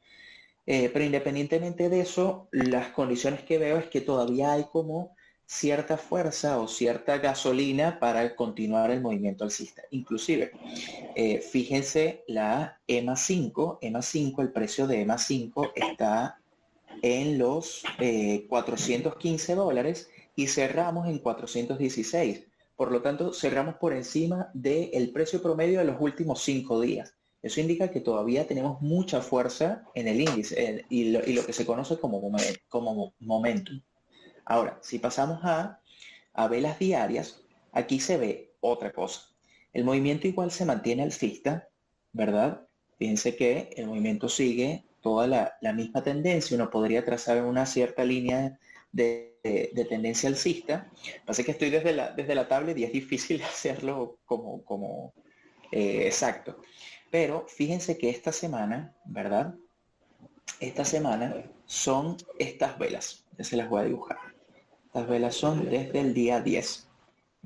eh, 0.66 0.90
pero 0.92 1.04
independientemente 1.04 1.88
de 1.88 2.00
eso, 2.00 2.48
las 2.50 2.88
condiciones 2.88 3.44
que 3.44 3.58
veo 3.58 3.78
es 3.78 3.86
que 3.86 4.00
todavía 4.00 4.52
hay 4.52 4.64
como 4.64 5.14
cierta 5.52 5.98
fuerza 5.98 6.58
o 6.58 6.66
cierta 6.66 7.18
gasolina 7.18 7.98
para 8.00 8.34
continuar 8.34 8.90
el 8.90 9.02
movimiento 9.02 9.44
alcista. 9.44 9.82
Inclusive, 9.90 10.50
eh, 11.14 11.40
fíjense 11.42 12.24
la 12.26 12.80
EMA 12.86 13.16
5, 13.16 13.78
EMA 13.82 14.00
5, 14.00 14.40
el 14.40 14.50
precio 14.50 14.86
de 14.86 15.02
EMA 15.02 15.18
5 15.18 15.72
está 15.74 16.40
en 17.02 17.36
los 17.36 17.82
415 18.48 19.52
eh, 19.52 19.54
dólares 19.54 20.08
y 20.34 20.46
cerramos 20.46 21.06
en 21.06 21.18
416. 21.18 22.46
Por 22.74 22.90
lo 22.90 23.02
tanto, 23.02 23.34
cerramos 23.34 23.74
por 23.74 23.92
encima 23.92 24.50
del 24.54 25.10
precio 25.12 25.42
promedio 25.42 25.80
de 25.80 25.84
los 25.84 26.00
últimos 26.00 26.40
cinco 26.40 26.80
días. 26.80 27.14
Eso 27.42 27.60
indica 27.60 27.90
que 27.90 28.00
todavía 28.00 28.46
tenemos 28.46 28.80
mucha 28.80 29.20
fuerza 29.20 29.84
en 29.94 30.08
el 30.08 30.22
índice 30.22 30.86
y, 30.88 31.10
lo, 31.10 31.44
que 31.44 31.52
se 31.52 31.66
conoce 31.66 31.98
como, 31.98 32.22
como 32.70 33.12
momentum. 33.20 33.82
Ahora, 34.44 34.78
si 34.82 34.98
pasamos 34.98 35.40
a, 35.42 35.80
a 36.34 36.48
velas 36.48 36.78
diarias, 36.78 37.42
aquí 37.72 38.00
se 38.00 38.16
ve 38.16 38.54
otra 38.60 38.92
cosa. 38.92 39.22
El 39.72 39.84
movimiento 39.84 40.26
igual 40.26 40.50
se 40.50 40.64
mantiene 40.64 41.02
alcista, 41.02 41.68
¿verdad? 42.12 42.66
Fíjense 42.98 43.36
que 43.36 43.70
el 43.76 43.86
movimiento 43.86 44.28
sigue 44.28 44.84
toda 45.00 45.26
la, 45.26 45.72
misma 45.72 46.02
tendencia. 46.02 46.56
Uno 46.56 46.70
podría 46.70 47.04
trazar 47.04 47.42
una 47.42 47.66
cierta 47.66 48.04
línea 48.04 48.58
de, 48.92 49.28
tendencia 49.88 50.28
alcista. 50.28 50.90
Pasa 51.26 51.42
que 51.42 51.50
estoy 51.50 51.70
desde 51.70 51.92
la, 51.92 52.12
desde 52.12 52.34
la 52.34 52.46
tablet 52.46 52.78
y 52.78 52.84
es 52.84 52.92
difícil 52.92 53.42
hacerlo 53.42 54.18
como, 54.24 54.62
como 54.64 55.14
eh, 55.72 56.06
exacto. 56.06 56.60
Pero 57.10 57.46
fíjense 57.48 57.98
que 57.98 58.08
esta 58.08 58.32
semana, 58.32 58.94
¿verdad? 59.04 59.54
Esta 60.60 60.84
semana 60.84 61.44
son 61.66 62.16
estas 62.38 62.78
velas. 62.78 63.26
Ya 63.36 63.44
se 63.44 63.56
las 63.56 63.68
voy 63.68 63.80
a 63.80 63.84
dibujar. 63.84 64.31
Estas 64.92 65.08
velas 65.08 65.34
son 65.34 65.70
desde 65.70 66.00
el 66.00 66.12
día 66.12 66.42
10. 66.42 66.86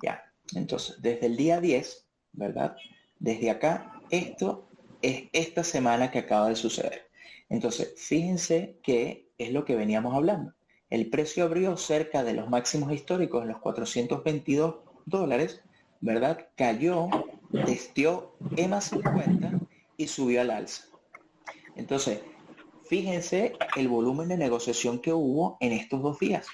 Ya. 0.02 0.20
Entonces, 0.56 1.00
desde 1.00 1.26
el 1.26 1.36
día 1.36 1.60
10, 1.60 2.04
¿verdad? 2.32 2.76
Desde 3.20 3.50
acá, 3.50 4.02
esto 4.10 4.66
es 5.00 5.28
esta 5.32 5.62
semana 5.62 6.10
que 6.10 6.18
acaba 6.18 6.48
de 6.48 6.56
suceder. 6.56 7.06
Entonces, 7.48 7.94
fíjense 7.96 8.80
que 8.82 9.28
es 9.38 9.52
lo 9.52 9.64
que 9.64 9.76
veníamos 9.76 10.12
hablando. 10.12 10.54
El 10.90 11.08
precio 11.08 11.44
abrió 11.44 11.76
cerca 11.76 12.24
de 12.24 12.32
los 12.32 12.50
máximos 12.50 12.90
históricos 12.92 13.42
en 13.42 13.50
los 13.50 13.58
422 13.58 14.78
dólares, 15.04 15.62
¿verdad? 16.00 16.48
Cayó 16.56 17.08
testió 17.64 18.34
EMA 18.56 18.80
50 18.80 19.52
y 19.96 20.08
subió 20.08 20.40
al 20.40 20.50
alza. 20.50 20.86
Entonces, 21.76 22.22
fíjense 22.86 23.52
el 23.76 23.86
volumen 23.86 24.26
de 24.26 24.36
negociación 24.36 24.98
que 24.98 25.12
hubo 25.12 25.58
en 25.60 25.70
estos 25.70 26.02
dos 26.02 26.18
días. 26.18 26.48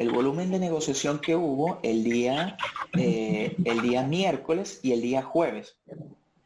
El 0.00 0.12
volumen 0.12 0.50
de 0.50 0.58
negociación 0.58 1.18
que 1.18 1.36
hubo 1.36 1.78
el 1.82 2.04
día, 2.04 2.56
eh, 2.96 3.54
el 3.66 3.82
día 3.82 4.02
miércoles 4.02 4.80
y 4.82 4.92
el 4.92 5.02
día 5.02 5.20
jueves, 5.20 5.76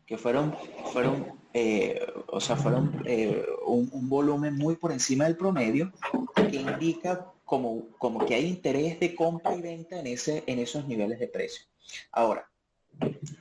que 0.06 0.18
fueron, 0.18 0.56
fueron 0.92 1.38
eh, 1.52 2.04
o 2.26 2.40
sea, 2.40 2.56
fueron 2.56 3.00
eh, 3.04 3.46
un, 3.64 3.88
un, 3.92 4.08
volumen 4.08 4.56
muy 4.56 4.74
por 4.74 4.90
encima 4.90 5.26
del 5.26 5.36
promedio, 5.36 5.92
que 6.34 6.56
indica 6.56 7.30
como, 7.44 7.90
como 7.96 8.26
que 8.26 8.34
hay 8.34 8.46
interés 8.46 8.98
de 8.98 9.14
compra 9.14 9.54
y 9.54 9.62
venta 9.62 10.00
en, 10.00 10.08
ese, 10.08 10.42
en 10.48 10.58
esos 10.58 10.88
niveles 10.88 11.20
de 11.20 11.28
precio. 11.28 11.64
Ahora, 12.10 12.50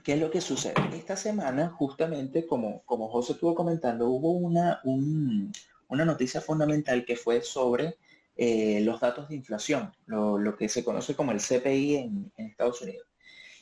¿Qué 0.04 0.14
es 0.14 0.20
lo 0.20 0.30
que 0.30 0.42
sucede? 0.42 0.76
Esta 0.94 1.16
semana, 1.16 1.70
justamente, 1.70 2.46
como, 2.46 2.84
como 2.86 3.08
José 3.10 3.34
estuvo 3.34 3.56
comentando, 3.56 4.10
hubo 4.10 4.32
una, 4.32 4.80
una 4.84 6.06
noticia 6.06 6.40
fundamental 6.40 7.04
que 7.04 7.16
fue 7.16 7.42
sobre 7.42 7.98
eh, 8.36 8.82
los 8.82 9.00
datos 9.00 9.30
de 9.30 9.36
inflación, 9.36 9.92
lo, 10.06 10.56
que 10.56 10.70
se 10.70 10.84
conoce 10.84 11.16
como 11.16 11.32
el 11.32 11.40
CPI 11.40 11.96
en, 11.96 12.32
Estados 12.38 12.82
Unidos. 12.82 13.08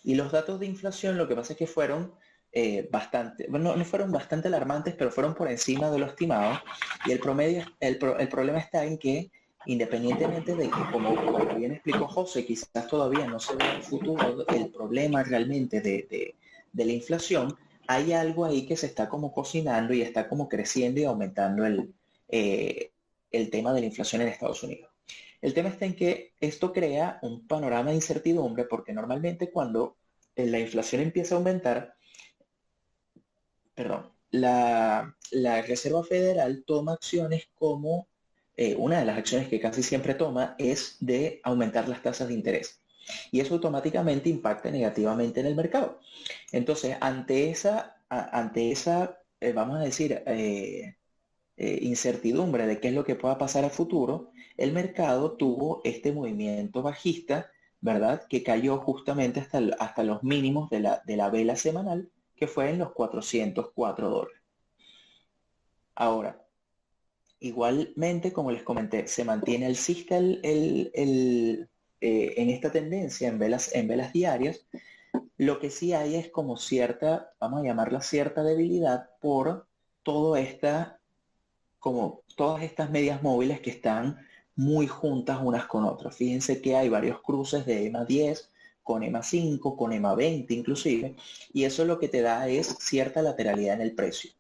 Y 0.04 0.16
los 0.16 0.32
datos 0.32 0.60
de 0.60 0.66
inflación 0.66 1.18
lo 1.18 1.28
que 1.28 1.36
pasa 1.36 1.54
es 1.54 1.60
que 1.60 1.68
fueron 1.68 2.14
eh, 2.52 2.90
bastante, 2.92 3.46
bueno, 3.50 3.76
no 3.76 3.86
fueron 3.86 4.12
bastante 4.12 4.48
alarmantes, 4.48 4.96
pero 4.96 5.12
fueron 5.12 5.36
por 5.36 5.50
encima 5.50 5.92
de 5.92 6.00
lo 6.00 6.08
estimado. 6.08 6.60
Y 7.06 7.12
el 7.12 7.20
promedio, 7.20 7.66
el, 7.80 8.00
el 8.20 8.30
problema 8.30 8.60
está 8.60 8.84
en 8.84 8.98
que 8.98 9.32
independientemente 9.66 10.56
de 10.56 10.70
que, 10.70 10.92
como, 10.92 11.16
bien 11.56 11.74
explicó 11.74 12.08
José, 12.08 12.46
quizás 12.46 12.88
todavía 12.88 13.28
no 13.28 13.40
se 13.40 13.56
ve 13.56 13.66
el 13.76 13.84
futuro, 13.84 14.46
el 14.48 14.70
problema 14.70 15.24
realmente 15.24 15.82
de, 15.82 16.36
la 16.74 16.92
inflación, 16.92 17.56
hay 17.88 18.14
algo 18.14 18.46
ahí 18.46 18.66
que 18.66 18.78
se 18.78 18.88
está 18.88 19.10
como 19.10 19.34
cocinando 19.34 19.94
y 19.94 20.02
está 20.02 20.28
como 20.28 20.48
creciendo 20.48 21.02
y 21.02 21.04
aumentando 21.04 21.66
el, 21.66 21.94
eh, 22.30 22.92
el 23.32 23.50
tema 23.50 23.74
de 23.74 23.82
la 23.82 23.88
inflación 23.88 24.22
en 24.22 24.30
Estados 24.30 24.64
Unidos. 24.64 24.90
El 25.42 25.54
tema 25.54 25.70
está 25.70 25.86
en 25.86 25.96
que 25.96 26.34
esto 26.40 26.72
crea 26.72 27.20
un 27.22 27.48
panorama 27.48 27.90
de 27.90 27.96
incertidumbre 27.96 28.66
porque 28.66 28.94
normalmente 28.94 29.52
cuando 29.52 29.98
la 30.36 30.60
inflación 30.60 31.02
empieza 31.02 31.36
a 31.36 31.38
aumentar, 31.40 31.96
perdón, 33.74 34.12
la, 34.30 35.16
la 35.32 35.62
Reserva 35.62 36.04
Federal 36.04 36.64
toma 36.66 36.94
acciones 36.94 37.50
como 37.56 38.08
eh, 38.56 38.76
una 38.76 39.00
de 39.00 39.06
las 39.06 39.18
acciones 39.18 39.48
que 39.48 39.60
casi 39.60 39.82
siempre 39.84 40.14
toma 40.14 40.56
es 40.60 40.98
de 41.00 41.42
aumentar 41.44 41.90
las 41.90 42.04
tasas 42.04 42.28
de 42.28 42.36
interés. 42.36 42.80
Y 43.32 43.40
eso 43.40 43.56
automáticamente 43.56 44.30
impacta 44.30 44.70
negativamente 44.70 45.40
en 45.40 45.48
el 45.48 45.56
mercado. 45.56 46.00
Entonces, 46.52 46.96
ante 47.02 47.50
esa, 47.50 47.98
ante 48.10 48.72
esa 48.72 49.22
eh, 49.42 49.54
vamos 49.54 49.78
a 49.78 49.84
decir, 49.84 50.22
eh, 50.28 50.96
incertidumbre 51.58 52.66
de 52.66 52.80
qué 52.80 52.90
es 52.90 52.94
lo 52.94 53.04
que 53.04 53.16
pueda 53.16 53.38
pasar 53.38 53.66
a 53.66 53.70
futuro, 53.70 54.32
el 54.58 54.74
mercado 54.74 55.34
tuvo 55.38 55.82
este 55.84 56.12
movimiento 56.12 56.82
bajista, 56.82 57.52
¿verdad? 57.82 58.24
Que 58.30 58.44
cayó 58.44 58.78
justamente 58.80 59.40
hasta, 59.40 59.60
hasta 59.80 60.04
los 60.04 60.24
mínimos 60.24 60.70
de 60.70 60.80
la, 60.80 61.02
de 61.06 61.18
la 61.18 61.30
vela 61.30 61.56
semanal, 61.56 62.10
que 62.36 62.48
fue 62.48 62.70
en 62.70 62.80
los 62.80 62.92
404 62.94 64.10
dólares. 64.10 64.42
Ahora, 65.96 66.42
igualmente, 67.40 68.32
como 68.32 68.52
les 68.52 68.64
comenté, 68.64 69.08
se 69.08 69.26
mantiene 69.26 69.68
el 69.68 70.40
el, 70.44 71.70
eh, 72.00 72.34
en 72.38 72.50
esta 72.50 72.72
tendencia 72.72 73.28
en 73.28 73.38
velas, 73.38 73.76
en 73.76 73.88
velas 73.88 74.14
diarias. 74.14 74.66
Lo 75.38 75.60
que 75.60 75.70
sí 75.70 75.94
hay 75.94 76.16
es 76.16 76.30
como 76.30 76.58
cierta, 76.58 77.34
vamos 77.40 77.62
a 77.62 77.66
llamarla 77.66 78.02
cierta 78.02 78.44
debilidad 78.44 79.10
por 79.20 79.68
todo 80.04 80.36
esta, 80.38 81.01
como 81.82 82.22
todas 82.38 82.64
estas 82.64 82.92
medias 82.92 83.24
móviles 83.24 83.60
que 83.60 83.72
están 83.72 84.20
muy 84.56 84.88
juntas 84.88 85.40
unas 85.42 85.66
con 85.66 85.84
otras. 85.84 86.16
Fíjense 86.16 86.62
que 86.62 86.76
hay 86.76 86.90
varios 86.90 87.22
cruces 87.22 87.66
de 87.66 87.88
EMA 87.88 88.06
10 88.06 88.50
con 88.84 89.04
EMA 89.04 89.24
5, 89.24 89.76
con 89.76 89.92
EMA 89.92 90.14
20 90.16 90.54
inclusive, 90.54 91.16
y 91.52 91.64
eso 91.64 91.84
lo 91.84 92.00
que 92.00 92.08
te 92.08 92.22
da 92.22 92.48
es 92.48 92.68
cierta 92.80 93.22
lateralidad 93.24 93.76
en 93.76 93.82
el 93.82 93.96
precio. 93.96 94.32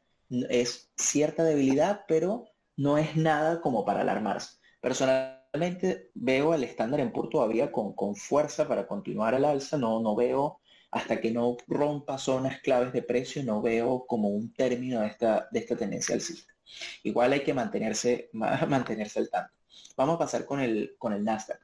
Es 0.49 0.91
cierta 0.95 1.43
debilidad, 1.43 2.05
pero 2.07 2.45
no 2.77 2.97
es 2.99 3.15
nada 3.15 3.59
como 3.59 3.83
para 3.85 4.01
alarmarse. 4.01 4.57
Personalmente 4.79 6.11
veo 6.13 6.53
al 6.53 6.63
estándar 6.63 6.99
en 6.99 7.11
Poor's 7.11 7.31
todavía 7.31 7.71
con, 7.71 7.93
con, 7.93 8.15
fuerza 8.15 8.67
para 8.67 8.87
continuar 8.87 9.33
al 9.33 9.45
alza, 9.45 9.77
no, 9.77 9.99
no 9.99 10.15
veo 10.15 10.59
hasta 10.91 11.19
que 11.19 11.31
no 11.31 11.57
rompa 11.67 12.19
zonas 12.19 12.59
claves 12.61 12.93
de 12.93 13.01
precio, 13.01 13.43
no 13.43 13.61
veo 13.61 14.05
como 14.05 14.29
un 14.29 14.53
término 14.53 15.01
de 15.01 15.07
esta, 15.07 15.47
de 15.51 15.59
esta 15.59 15.75
tendencia 15.75 16.13
alcista. 16.15 16.53
Igual 17.03 17.33
hay 17.33 17.43
que 17.43 17.53
mantenerse, 17.53 18.29
mantenerse 18.33 19.19
al 19.19 19.29
tanto. 19.29 19.53
Vamos 19.95 20.15
a 20.15 20.19
pasar 20.19 20.45
con 20.45 20.59
el, 20.59 20.95
con 20.97 21.13
el 21.13 21.23
Nasdaq. 21.23 21.59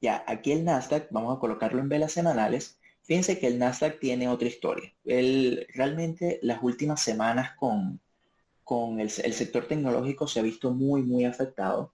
Ya, 0.00 0.24
aquí 0.26 0.52
el 0.52 0.64
Nasdaq, 0.64 1.08
vamos 1.10 1.36
a 1.36 1.40
colocarlo 1.40 1.80
en 1.80 1.88
velas 1.88 2.12
semanales. 2.12 2.78
Fíjense 3.02 3.38
que 3.38 3.46
el 3.46 3.58
Nasdaq 3.58 3.98
tiene 4.00 4.28
otra 4.28 4.48
historia. 4.48 4.92
El, 5.04 5.66
realmente 5.74 6.38
las 6.42 6.62
últimas 6.62 7.00
semanas 7.00 7.52
con, 7.56 8.00
con 8.64 9.00
el, 9.00 9.10
sector 9.10 9.66
tecnológico 9.66 10.26
se 10.26 10.40
ha 10.40 10.42
visto 10.42 10.70
muy, 10.72 11.02
muy 11.02 11.24
afectado. 11.24 11.92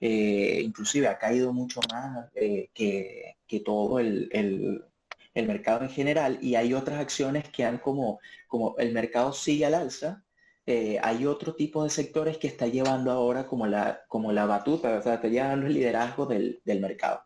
Eh, 0.00 0.60
inclusive 0.62 1.08
ha 1.08 1.18
caído 1.18 1.52
mucho 1.52 1.80
más 1.90 2.28
eh, 2.34 2.68
que, 2.74 3.36
que, 3.46 3.60
todo 3.60 3.98
el, 3.98 4.28
el, 4.32 4.84
el, 5.34 5.46
mercado 5.46 5.82
en 5.82 5.90
general 5.90 6.38
y 6.42 6.54
hay 6.54 6.74
otras 6.74 7.00
acciones 7.00 7.48
que 7.48 7.64
han 7.64 7.78
como, 7.78 8.20
como 8.46 8.76
el 8.78 8.92
mercado 8.92 9.32
sigue 9.32 9.66
al 9.66 9.74
alza, 9.74 10.22
eh, 10.66 10.98
hay 11.02 11.26
otro 11.26 11.54
tipo 11.54 11.82
de 11.82 11.90
sectores 11.90 12.38
que 12.38 12.46
está 12.46 12.66
llevando 12.68 13.10
ahora 13.10 13.46
como 13.46 13.66
la, 13.66 14.04
como 14.08 14.32
la 14.32 14.46
batuta, 14.46 14.96
o 14.98 15.02
sea, 15.02 15.14
está 15.14 15.28
llevando 15.28 15.66
el 15.66 15.74
liderazgo 15.74 16.26
del, 16.26 16.62
mercado. 16.80 17.22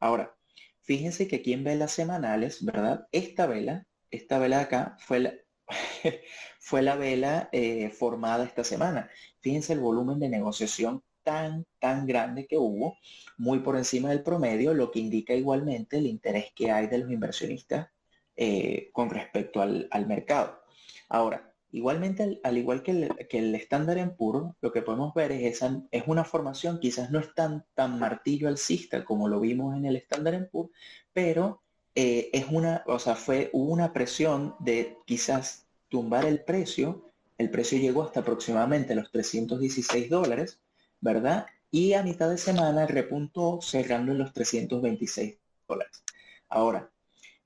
Ahora, 0.00 0.34
fíjense 0.82 1.26
que 1.28 1.36
aquí 1.36 1.52
en 1.52 1.64
velas 1.64 1.92
semanales, 1.92 2.64
¿verdad? 2.64 3.08
Esta 3.12 3.46
vela, 3.46 3.86
esta 4.10 4.38
vela 4.38 4.58
de 4.58 4.62
acá 4.64 4.96
fue 5.00 5.20
la, 5.20 5.34
fue 6.60 6.82
la 6.82 6.96
vela 6.96 7.48
eh, 7.52 7.90
formada 7.90 8.44
esta 8.44 8.64
semana. 8.64 9.10
Fíjense 9.40 9.72
el 9.72 9.80
volumen 9.80 10.20
de 10.20 10.28
negociación 10.28 11.02
tan, 11.24 11.66
tan 11.80 12.06
grande 12.06 12.46
que 12.46 12.56
hubo, 12.56 12.98
muy 13.36 13.60
por 13.60 13.76
encima 13.76 14.10
del 14.10 14.22
promedio, 14.22 14.74
lo 14.74 14.92
que 14.92 15.00
indica 15.00 15.34
igualmente 15.34 15.98
el 15.98 16.06
interés 16.06 16.52
que 16.54 16.70
hay 16.70 16.86
de 16.86 16.98
los 16.98 17.10
inversionistas 17.10 17.88
eh, 18.36 18.90
con 18.92 19.10
respecto 19.10 19.60
al, 19.60 19.88
al 19.90 20.06
mercado. 20.06 20.62
Ahora, 21.08 21.55
Igualmente, 21.76 22.40
al, 22.42 22.56
igual 22.56 22.82
que 22.82 22.92
el, 22.92 23.54
estándar 23.54 23.98
en 23.98 24.16
puro, 24.16 24.56
lo 24.62 24.72
que 24.72 24.80
podemos 24.80 25.12
ver 25.12 25.30
es, 25.30 25.56
esa, 25.56 25.82
es 25.90 26.04
una 26.06 26.24
formación, 26.24 26.80
quizás 26.80 27.10
no 27.10 27.18
es 27.18 27.34
tan, 27.34 27.66
tan 27.74 27.98
martillo 27.98 28.48
alcista 28.48 29.04
como 29.04 29.28
lo 29.28 29.40
vimos 29.40 29.76
en 29.76 29.84
el 29.84 29.96
estándar 29.96 30.32
en 30.32 30.48
puro, 30.48 30.70
pero 31.12 31.60
eh, 31.94 32.30
es 32.32 32.46
una, 32.50 32.82
o 32.86 32.98
sea, 32.98 33.14
fue 33.14 33.50
una 33.52 33.92
presión 33.92 34.54
de 34.58 34.96
quizás 35.04 35.66
tumbar 35.90 36.24
el 36.24 36.42
precio. 36.42 37.12
El 37.36 37.50
precio 37.50 37.78
llegó 37.78 38.04
hasta 38.04 38.20
aproximadamente 38.20 38.94
los 38.94 39.10
316 39.10 40.08
dólares, 40.08 40.58
¿verdad? 41.02 41.44
Y 41.70 41.92
a 41.92 42.02
mitad 42.02 42.30
de 42.30 42.38
semana 42.38 42.86
repuntó 42.86 43.60
cerrando 43.60 44.12
en 44.12 44.18
los 44.18 44.32
326 44.32 45.36
dólares. 45.68 46.02
Ahora, 46.48 46.90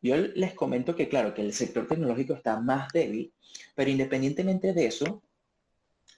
yo 0.03 0.17
les 0.17 0.55
comento 0.55 0.97
que 0.97 1.09
claro, 1.09 1.35
que 1.35 1.43
el 1.43 1.53
sector 1.53 1.87
tecnológico 1.87 2.35
está 2.35 2.61
más 2.61 2.93
débil, 2.93 3.33
pero 3.75 3.91
independientemente 3.91 4.73
de 4.73 4.87
eso, 4.87 5.23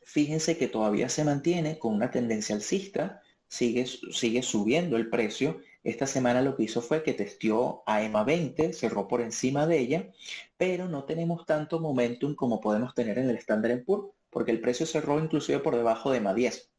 fíjense 0.04 0.56
que 0.56 0.68
todavía 0.68 1.08
se 1.08 1.24
mantiene 1.24 1.78
con 1.78 1.94
una 1.94 2.10
tendencia 2.10 2.54
alcista, 2.54 3.22
sigue, 3.48 3.86
sigue 3.86 4.42
subiendo 4.42 4.96
el 4.96 5.10
precio. 5.10 5.60
Esta 5.84 6.06
semana 6.06 6.42
lo 6.42 6.56
que 6.56 6.62
hizo 6.64 6.80
fue 6.80 7.02
que 7.02 7.12
testió 7.12 7.82
a 7.86 8.02
EMA 8.02 8.22
20, 8.24 8.72
cerró 8.72 9.08
por 9.08 9.20
encima 9.20 9.66
de 9.66 9.78
ella, 9.78 10.12
pero 10.56 10.88
no 10.88 11.04
tenemos 11.04 11.44
tanto 11.44 11.80
momentum 11.80 12.34
como 12.34 12.60
podemos 12.60 12.94
tener 12.94 13.18
en 13.18 13.28
el 13.28 13.36
Standard 13.36 13.84
Poor's, 13.84 14.12
porque 14.30 14.52
el 14.52 14.60
precio 14.60 14.86
cerró 14.86 15.18
inclusive 15.18 15.58
por 15.58 15.76
debajo 15.76 16.10
de 16.10 16.18
EMA 16.18 16.34
10. 16.34 16.70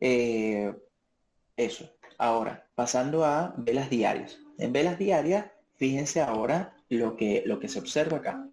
Eh, 0.00 0.74
eso. 1.56 1.90
Ahora, 2.18 2.68
pasando 2.74 3.24
a 3.24 3.54
velas 3.56 3.90
diarias. 3.90 4.38
En 4.58 4.72
velas 4.72 4.98
diarias 4.98 5.46
Fíjense 5.76 6.20
ahora 6.20 6.76
lo 6.88 7.16
que, 7.16 7.42
lo 7.46 7.58
que 7.58 7.68
se 7.68 7.78
observa 7.78 8.18
acá. 8.18 8.48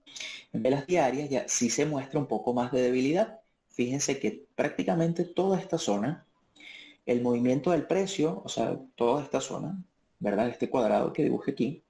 En 0.53 0.63
velas 0.63 0.87
diarias 0.87 1.29
ya 1.29 1.47
sí 1.47 1.69
se 1.69 1.85
muestra 1.85 2.19
un 2.19 2.27
poco 2.27 2.53
más 2.53 2.71
de 2.71 2.81
debilidad. 2.81 3.39
Fíjense 3.69 4.19
que 4.19 4.45
prácticamente 4.55 5.23
toda 5.23 5.59
esta 5.59 5.77
zona, 5.77 6.25
el 7.05 7.21
movimiento 7.21 7.71
del 7.71 7.87
precio, 7.87 8.41
o 8.43 8.49
sea, 8.49 8.77
toda 8.95 9.23
esta 9.23 9.39
zona, 9.39 9.81
¿verdad? 10.19 10.49
Este 10.49 10.69
cuadrado 10.69 11.13
que 11.13 11.23
dibuje 11.23 11.51
aquí, 11.51 11.83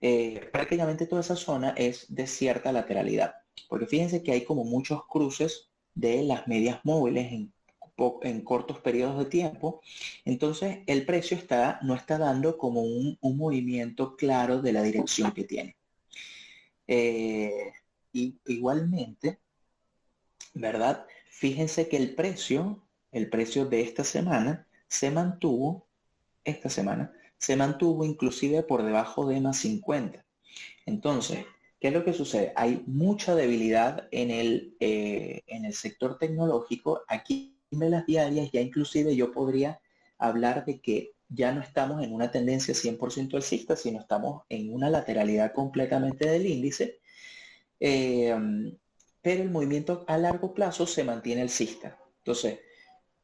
eh, 0.00 0.48
prácticamente 0.52 1.06
toda 1.06 1.20
esa 1.20 1.36
zona 1.36 1.74
es 1.76 2.06
de 2.08 2.26
cierta 2.26 2.72
lateralidad. 2.72 3.34
Porque 3.68 3.86
fíjense 3.86 4.22
que 4.22 4.32
hay 4.32 4.44
como 4.44 4.64
muchos 4.64 5.06
cruces 5.06 5.68
de 5.94 6.22
las 6.22 6.48
medias 6.48 6.80
móviles 6.84 7.32
en 7.32 7.52
en 8.22 8.40
cortos 8.42 8.78
periodos 8.80 9.18
de 9.18 9.26
tiempo, 9.26 9.80
entonces 10.24 10.78
el 10.86 11.04
precio 11.04 11.36
está, 11.36 11.78
no 11.82 11.94
está 11.94 12.18
dando 12.18 12.58
como 12.58 12.82
un, 12.82 13.18
movimiento 13.22 14.16
claro 14.16 14.62
de 14.62 14.72
la 14.72 14.82
dirección 14.82 15.32
que 15.32 15.44
tiene. 15.44 15.76
Eh, 16.86 17.72
igualmente, 18.12 19.38
¿verdad? 20.54 21.06
Fíjense 21.30 21.88
que 21.88 21.96
el 21.96 22.14
precio, 22.14 22.82
el 23.10 23.28
precio 23.30 23.66
de 23.66 23.80
esta 23.82 24.04
semana, 24.04 24.66
se 24.88 25.10
mantuvo, 25.10 25.86
esta 26.44 26.68
semana, 26.68 27.12
se 27.38 27.56
mantuvo 27.56 28.04
inclusive 28.04 28.62
por 28.62 28.84
debajo 28.84 29.26
de 29.26 29.40
más 29.40 29.58
50. 29.58 30.24
Entonces, 30.86 31.44
¿qué 31.80 31.88
es 31.88 31.94
lo 31.94 32.04
que 32.04 32.12
sucede? 32.12 32.52
Hay 32.56 32.82
mucha 32.86 33.34
debilidad 33.34 34.08
en 34.10 34.30
el, 34.30 34.76
eh, 34.80 35.42
en 35.46 35.64
el 35.64 35.74
sector 35.74 36.18
tecnológico. 36.18 37.02
Aquí 37.08 37.51
las 37.72 38.06
diarias, 38.06 38.50
ya 38.52 38.60
inclusive 38.60 39.16
yo 39.16 39.32
podría 39.32 39.80
hablar 40.18 40.64
de 40.64 40.80
que 40.80 41.12
ya 41.28 41.52
no 41.52 41.62
estamos 41.62 42.02
en 42.02 42.12
una 42.12 42.30
tendencia 42.30 42.74
100% 42.74 43.34
alcista, 43.34 43.76
sino 43.76 44.00
estamos 44.00 44.42
en 44.48 44.72
una 44.72 44.90
lateralidad 44.90 45.52
completamente 45.52 46.28
del 46.28 46.46
índice. 46.46 47.00
Eh, 47.80 48.34
pero 49.22 49.42
el 49.42 49.50
movimiento 49.50 50.04
a 50.08 50.18
largo 50.18 50.52
plazo 50.52 50.86
se 50.86 51.04
mantiene 51.04 51.42
alcista. 51.42 51.98
Entonces, 52.18 52.58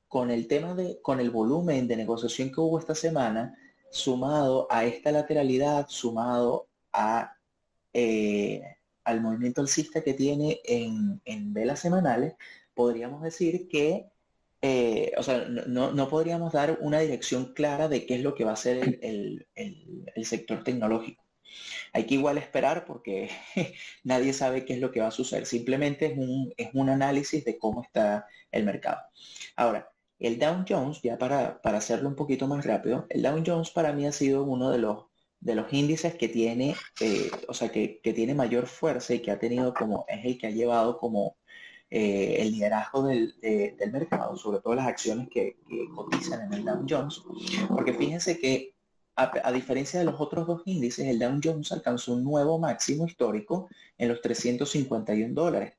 con 0.07 0.31
el 0.31 0.47
tema 0.47 0.75
de, 0.75 1.01
con 1.03 1.21
el 1.21 1.31
volumen 1.31 1.89
de 1.89 1.97
negociación 1.97 2.51
que 2.51 2.61
hubo 2.61 2.79
esta 2.79 2.95
semana, 2.95 3.59
sumado 3.91 4.67
a 4.71 4.85
esta 4.85 5.13
lateralidad, 5.13 5.87
sumado 5.89 6.69
a, 6.93 7.37
eh, 7.93 8.63
al 9.05 9.21
movimiento 9.21 9.61
alcista 9.61 10.03
que 10.03 10.15
tiene 10.15 10.61
en, 10.65 11.21
en 11.25 11.53
velas 11.53 11.81
semanales, 11.81 12.35
podríamos 12.75 13.23
decir 13.23 13.69
que 13.69 14.07
eh, 14.61 15.13
o 15.17 15.23
sea, 15.23 15.47
no, 15.49 16.09
podríamos 16.09 16.53
dar 16.53 16.79
una 16.81 16.99
dirección 17.01 17.53
clara 17.55 17.89
de 17.89 18.07
qué 18.07 18.17
es 18.17 18.23
lo 18.23 18.35
que 18.35 18.45
va 18.45 18.53
a 18.53 18.57
ser 18.57 18.99
el, 19.03 19.47
sector 20.25 20.65
tecnológico. 20.65 21.25
Hay 21.93 22.05
que 22.07 22.15
igual 22.15 22.39
esperar 22.39 22.85
porque 22.85 23.31
nadie 24.05 24.33
sabe 24.33 24.65
qué 24.65 24.75
es 24.75 24.81
lo 24.81 24.91
que 24.93 25.01
va 25.01 25.09
a 25.09 25.13
suceder. 25.13 25.47
Simplemente 25.47 26.07
es 26.07 26.19
un, 26.19 26.53
es 26.57 26.71
un 26.75 26.89
análisis 26.91 27.45
de 27.45 27.59
cómo 27.59 27.83
está 27.83 28.27
el 28.51 28.65
mercado. 28.65 29.01
Ahora, 29.57 29.91
el 30.19 30.39
Dow 30.39 30.65
Jones, 30.69 31.01
ya 31.03 31.19
para, 31.19 31.61
hacerlo 31.65 32.09
un 32.09 32.17
poquito 32.17 32.47
más 32.49 32.65
rápido, 32.67 33.07
el 33.11 33.23
Dow 33.23 33.43
Jones 33.47 33.71
para 33.71 33.93
mí 33.93 34.07
ha 34.07 34.13
sido 34.13 34.45
uno 34.45 34.71
de 34.71 34.79
los, 34.79 35.07
de 35.41 35.55
los 35.55 35.73
índices 35.73 36.17
que 36.17 36.29
tiene, 36.29 36.75
eh, 37.01 37.31
o 37.49 37.55
sea, 37.55 37.71
que, 37.71 38.01
que, 38.03 38.13
tiene 38.13 38.35
mayor 38.35 38.67
fuerza 38.67 39.15
y 39.15 39.21
que 39.21 39.31
ha 39.31 39.39
tenido 39.39 39.73
como, 39.75 40.05
es 40.09 40.25
el 40.25 40.39
que 40.39 40.49
ha 40.49 40.51
llevado 40.51 40.99
como 40.99 41.37
eh, 41.91 42.37
el 42.41 42.53
liderazgo 42.53 43.03
del, 43.07 43.35
mercado, 43.91 44.37
sobre 44.37 44.61
todo 44.61 44.75
las 44.75 44.87
acciones 44.87 45.29
que, 45.31 45.57
cotizan 45.95 46.43
en 46.43 46.53
el 46.53 46.65
Dow 46.65 46.85
Jones, 46.89 47.23
porque 47.69 47.95
fíjense 47.95 48.39
que 48.39 48.75
a, 49.17 49.53
diferencia 49.53 49.99
de 49.99 50.05
los 50.05 50.21
otros 50.21 50.47
dos 50.47 50.63
índices, 50.67 51.07
el 51.07 51.19
Dow 51.19 51.41
Jones 51.43 51.73
alcanzó 51.73 52.13
un 52.13 52.25
nuevo 52.25 52.59
máximo 52.59 53.07
histórico 53.07 53.69
en 53.97 54.09
los 54.09 54.21
351 54.21 55.35
dólares. 55.35 55.75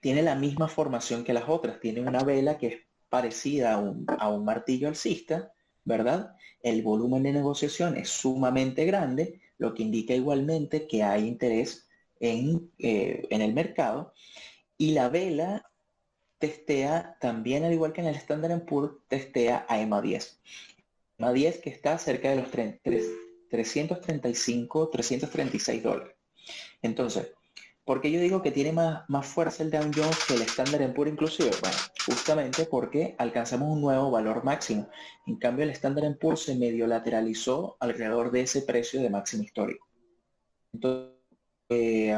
Tiene 0.00 0.22
la 0.22 0.34
misma 0.34 0.68
formación 0.68 1.24
que 1.24 1.34
las 1.34 1.48
otras, 1.48 1.80
tiene 1.80 2.00
una 2.00 2.22
vela 2.22 2.56
que 2.56 2.66
es 2.66 2.76
parecida 3.08 3.74
a 3.74 3.78
un, 3.78 4.06
a 4.06 4.30
un 4.30 4.44
martillo 4.44 4.88
alcista, 4.88 5.52
¿verdad? 5.84 6.34
El 6.62 6.82
volumen 6.82 7.24
de 7.24 7.32
negociación 7.32 7.96
es 7.96 8.08
sumamente 8.08 8.84
grande, 8.84 9.40
lo 9.58 9.74
que 9.74 9.82
indica 9.82 10.14
igualmente 10.14 10.86
que 10.86 11.02
hay 11.02 11.26
interés 11.26 11.88
en, 12.20 12.70
eh, 12.78 13.26
en 13.30 13.42
el 13.42 13.52
mercado 13.52 14.14
Y 14.78 14.92
la 14.92 15.08
vela 15.08 15.64
testea 16.38 17.16
también, 17.20 17.64
al 17.64 17.72
igual 17.72 17.92
que 17.92 18.02
en 18.02 18.08
el 18.08 18.16
Standard 18.16 18.64
Poor's, 18.64 18.96
testea 19.08 19.64
a 19.68 19.80
EMA 19.80 20.02
10. 20.02 20.40
EMA 21.18 21.32
10 21.32 21.60
que 21.60 21.70
está 21.70 21.96
cerca 21.98 22.30
de 22.30 22.36
los 22.36 22.50
335, 22.50 24.90
336 24.90 25.82
dólares. 25.82 26.14
Entonces, 26.82 27.32
¿por 27.84 28.00
qué 28.00 28.10
yo 28.10 28.20
digo 28.20 28.42
que 28.42 28.50
tiene 28.50 28.72
más, 28.72 29.08
más 29.08 29.26
fuerza 29.26 29.62
el 29.62 29.70
Dow 29.70 29.90
Jones 29.94 30.24
que 30.28 30.34
el 30.34 30.42
Standard 30.42 30.92
Poor's 30.92 31.12
inclusive? 31.12 31.50
Bueno, 31.60 31.76
justamente 32.04 32.66
porque 32.66 33.14
alcanzamos 33.18 33.70
un 33.70 33.80
nuevo 33.80 34.10
valor 34.10 34.44
máximo. 34.44 34.90
En 35.26 35.36
cambio, 35.36 35.64
el 35.64 35.70
Standard 35.70 36.18
Poor's 36.18 36.42
se 36.42 36.54
medio 36.54 36.86
lateralizó 36.86 37.76
alrededor 37.80 38.30
de 38.30 38.42
ese 38.42 38.62
precio 38.62 39.00
de 39.00 39.10
máximo 39.10 39.42
histórico. 39.42 39.88
Entonces, 40.72 41.14
eh, 41.70 42.16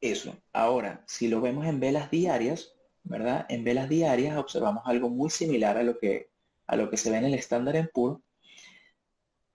eso. 0.00 0.36
Ahora, 0.52 1.04
si 1.06 1.28
lo 1.28 1.40
vemos 1.40 1.66
en 1.66 1.80
velas 1.80 2.10
diarias, 2.10 2.74
¿verdad? 3.02 3.46
En 3.48 3.64
velas 3.64 3.88
diarias 3.88 4.36
observamos 4.36 4.82
algo 4.86 5.08
muy 5.10 5.30
similar 5.30 5.76
a 5.76 5.82
lo 5.82 5.98
que, 5.98 6.30
a 6.66 6.76
lo 6.76 6.90
que 6.90 6.96
se 6.96 7.10
ve 7.10 7.18
en 7.18 7.26
el 7.26 7.34
Standard 7.34 7.90
Poor's. 7.92 8.20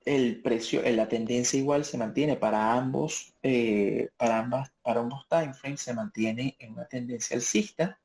El 0.06 0.42
precio, 0.44 0.84
la 0.84 1.08
tendencia 1.08 1.60
igual 1.60 1.84
se 1.84 1.98
mantiene 1.98 2.36
para 2.36 2.74
ambos, 2.74 3.34
eh, 3.42 4.10
para 4.18 4.38
ambas, 4.38 4.72
para 4.84 5.00
ambos 5.00 5.28
timeframes 5.28 5.82
se 5.82 5.96
mantiene 5.96 6.56
en 6.60 6.74
una 6.74 6.86
tendencia 6.86 7.36
alcista. 7.36 8.00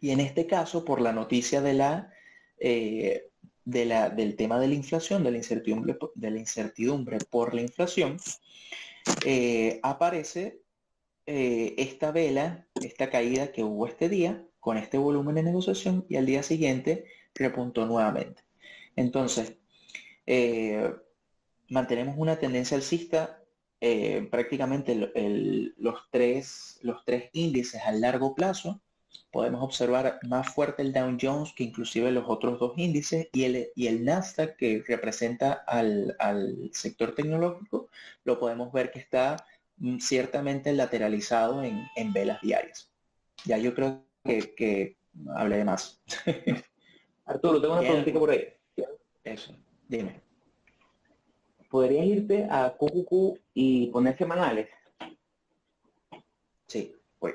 Y 0.00 0.10
en 0.10 0.20
este 0.20 0.46
caso, 0.46 0.84
por 0.84 1.00
la 1.00 1.12
noticia 1.12 1.60
de 1.60 1.74
la, 1.74 2.12
eh, 2.58 3.28
de 3.64 3.84
la, 3.84 4.10
del 4.10 4.34
tema 4.34 4.58
de 4.58 4.68
la 4.68 4.74
inflación, 4.74 5.22
de 5.22 5.30
la 5.30 5.36
incertidumbre, 5.36 5.96
de 6.16 6.30
la 6.30 6.38
incertidumbre 6.38 7.18
por 7.30 7.54
la 7.54 7.60
inflación, 7.62 8.16
eh, 9.24 9.78
aparece 9.82 10.62
eh, 11.30 11.74
esta 11.76 12.10
vela, 12.10 12.66
esta 12.82 13.10
caída 13.10 13.52
que 13.52 13.62
hubo 13.62 13.86
este 13.86 14.08
día, 14.08 14.42
con 14.60 14.78
este 14.78 14.96
volumen 14.96 15.34
de 15.34 15.42
negociación 15.42 16.06
y 16.08 16.16
al 16.16 16.24
día 16.24 16.42
siguiente 16.42 17.04
repuntó 17.34 17.84
nuevamente. 17.84 18.44
Entonces, 18.96 19.58
eh, 20.24 20.90
mantenemos 21.68 22.14
una 22.16 22.38
tendencia 22.38 22.78
alcista, 22.78 23.42
eh, 23.82 24.26
prácticamente 24.30 24.94
los, 25.76 25.96
tres, 26.10 26.78
los 26.80 27.04
tres 27.04 27.28
índices 27.34 27.82
a 27.82 27.92
largo 27.92 28.34
plazo. 28.34 28.80
Podemos 29.30 29.62
observar 29.62 30.20
más 30.26 30.54
fuerte 30.54 30.80
el 30.80 30.94
Dow 30.94 31.14
Jones 31.20 31.52
que 31.54 31.64
inclusive 31.64 32.10
los 32.10 32.24
otros 32.26 32.58
dos 32.58 32.72
índices 32.78 33.28
y 33.34 33.44
el, 33.44 33.68
y 33.74 33.88
el 33.88 34.02
Nasdaq 34.02 34.56
que 34.56 34.82
representa 34.88 35.52
al, 35.52 36.16
sector 36.72 37.14
tecnológico, 37.14 37.88
lo 38.24 38.40
podemos 38.40 38.72
ver 38.72 38.90
que 38.90 38.98
está 38.98 39.36
ciertamente 40.00 40.72
lateralizado 40.72 41.62
en, 41.62 42.12
velas 42.12 42.40
diarias. 42.40 42.90
Ya 43.44 43.58
yo 43.58 43.74
creo 43.74 44.04
que, 44.24 44.54
que 44.54 44.96
hablé 45.36 45.58
de 45.58 45.64
más. 45.64 46.00
Arturo, 47.24 47.60
tengo 47.60 47.74
una 47.74 47.82
preguntita 47.82 48.18
por 48.18 48.30
ahí. 48.30 48.48
Eso, 49.24 49.54
dime. 49.86 50.22
¿Podrías 51.70 52.06
irte 52.06 52.46
a 52.50 52.74
QQQ 52.78 53.38
y 53.52 53.88
poner 53.88 54.16
semanales? 54.16 54.68
Sí, 56.66 56.94
voy. 57.20 57.34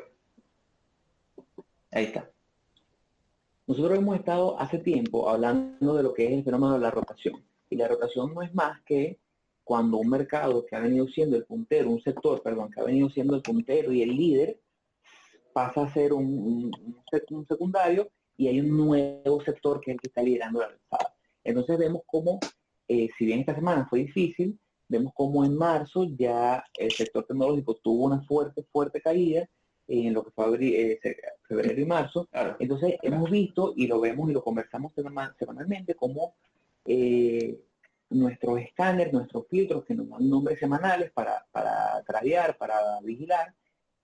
Ahí 1.92 2.06
está. 2.06 2.30
Nosotros 3.68 3.98
hemos 3.98 4.18
estado 4.18 4.60
hace 4.60 4.80
tiempo 4.80 5.30
hablando 5.30 5.96
de 5.96 6.04
lo 6.04 6.14
que 6.14 6.26
es 6.26 6.32
el 6.32 6.44
fenómeno 6.44 6.74
de 6.74 6.80
la 6.80 6.92
rotación. 6.92 7.44
Y 7.70 7.76
la 7.76 7.88
rotación 7.88 8.34
no 8.34 8.42
es 8.42 8.54
más 8.54 8.82
que 8.82 9.20
cuando 9.64 9.98
un 9.98 10.10
mercado 10.10 10.66
que 10.66 10.76
ha 10.76 10.80
venido 10.80 11.08
siendo 11.08 11.38
el 11.38 11.46
puntero, 11.46 11.90
un 11.90 12.02
sector, 12.02 12.42
perdón, 12.42 12.70
que 12.72 12.82
ha 12.82 12.84
venido 12.84 13.10
siendo 13.10 13.36
el 13.36 13.42
puntero 13.42 13.92
y 13.92 14.02
el 14.02 14.16
líder, 14.16 14.60
pasa 15.54 15.84
a 15.84 15.94
ser 15.94 16.14
un, 16.14 16.72
secundario 17.48 18.10
y 18.36 18.48
hay 18.48 18.60
un 18.60 18.76
nuevo 18.76 19.42
sector 19.44 19.80
que 19.80 19.92
es 19.92 19.96
el 19.96 20.02
que 20.02 20.08
está 20.08 20.22
liderando 20.22 20.60
la 20.60 20.66
alzada. 20.66 21.16
Entonces 21.44 21.78
vemos 21.78 22.02
cómo, 22.06 22.40
eh, 22.88 23.10
si 23.18 23.26
bien 23.26 23.40
esta 23.40 23.56
semana 23.56 23.86
fue 23.90 24.00
difícil, 24.00 24.58
vemos 24.88 25.14
cómo 25.16 25.46
en 25.46 25.56
marzo 25.56 26.06
ya 26.18 26.64
el 26.78 26.92
sector 26.92 27.26
tecnológico 27.26 27.76
tuvo 27.76 28.06
una 28.06 28.22
fuerte, 28.22 28.64
fuerte 28.72 29.02
caída 29.02 29.48
en 29.88 30.14
lo 30.14 30.24
que 30.24 30.32
fue 30.32 30.46
eh, 30.62 31.00
febrero 31.48 31.82
y 31.82 31.86
marzo. 31.86 32.28
Entonces 32.60 32.96
hemos 33.02 33.30
visto 33.30 33.74
y 33.76 33.88
lo 33.88 34.00
vemos 34.00 34.30
y 34.30 34.34
lo 34.34 34.44
conversamos 34.44 34.94
semanalmente 34.94 35.96
como 35.96 36.36
eh, 36.86 37.60
nuestros 38.14 38.60
escáneres, 38.60 39.14
nuestros 39.14 39.48
filtros 39.48 39.84
que 39.86 39.96
nos 39.96 40.10
dan 40.10 40.30
nombres 40.30 40.60
semanales 40.60 41.12
para, 41.12 41.46
para 41.52 42.04
tradear, 42.04 42.58
para 42.58 43.00
vigilar, 43.02 43.54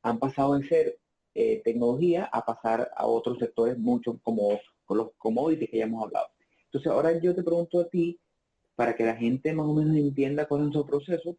han 0.01 0.19
pasado 0.19 0.57
de 0.57 0.67
ser 0.67 0.99
eh, 1.33 1.61
tecnología 1.63 2.25
a 2.25 2.45
pasar 2.45 2.91
a 2.95 3.05
otros 3.05 3.37
sectores 3.39 3.77
mucho 3.77 4.19
como 4.23 4.59
los 4.89 5.11
commodities 5.17 5.69
que 5.69 5.77
ya 5.77 5.83
hemos 5.85 6.03
hablado. 6.03 6.27
Entonces 6.65 6.91
ahora 6.91 7.17
yo 7.19 7.35
te 7.35 7.43
pregunto 7.43 7.79
a 7.79 7.87
ti, 7.87 8.19
para 8.75 8.95
que 8.95 9.03
la 9.03 9.15
gente 9.15 9.53
más 9.53 9.67
o 9.67 9.73
menos 9.73 9.97
entienda 9.97 10.47
cuál 10.47 10.61
es 10.61 10.67
nuestro 10.67 10.85
proceso, 10.85 11.37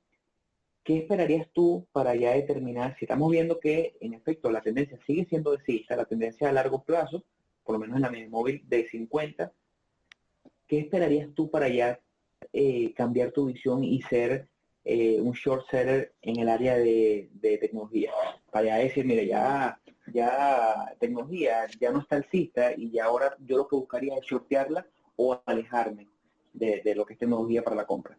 ¿qué 0.84 0.98
esperarías 0.98 1.48
tú 1.52 1.86
para 1.90 2.14
ya 2.14 2.32
determinar 2.32 2.96
si 2.98 3.06
estamos 3.06 3.30
viendo 3.30 3.58
que 3.58 3.96
en 4.00 4.12
efecto 4.12 4.50
la 4.50 4.60
tendencia 4.60 4.98
sigue 5.06 5.24
siendo 5.24 5.52
decista, 5.52 5.96
la 5.96 6.04
tendencia 6.04 6.50
a 6.50 6.52
largo 6.52 6.84
plazo, 6.84 7.24
por 7.64 7.74
lo 7.74 7.78
menos 7.78 7.96
en 7.96 8.02
la 8.02 8.10
media 8.10 8.28
móvil 8.28 8.62
de 8.68 8.86
50, 8.88 9.52
¿qué 10.66 10.80
esperarías 10.80 11.30
tú 11.34 11.50
para 11.50 11.68
ya 11.68 11.98
eh, 12.52 12.92
cambiar 12.94 13.32
tu 13.32 13.46
visión 13.46 13.84
y 13.84 14.02
ser 14.02 14.48
eh, 14.84 15.20
un 15.20 15.32
short 15.32 15.68
seller 15.70 16.14
en 16.22 16.40
el 16.40 16.48
área 16.48 16.76
de, 16.76 17.28
tecnología. 17.60 18.10
Para 18.50 18.76
decir, 18.76 19.04
mire, 19.04 19.26
ya, 19.26 19.78
ya 20.12 20.94
tecnología 20.98 21.66
ya 21.78 21.92
no 21.92 22.00
está 22.00 22.16
alcista 22.16 22.72
y 22.76 22.90
ya 22.90 23.04
ahora 23.04 23.36
yo 23.40 23.58
lo 23.58 23.68
que 23.68 23.76
buscaría 23.76 24.16
es 24.16 24.24
shortearla 24.24 24.86
o 25.16 25.40
alejarme 25.44 26.08
de, 26.52 26.94
lo 26.94 27.04
que 27.04 27.12
es 27.12 27.18
tecnología 27.18 27.62
para 27.62 27.76
la 27.76 27.86
compra. 27.86 28.18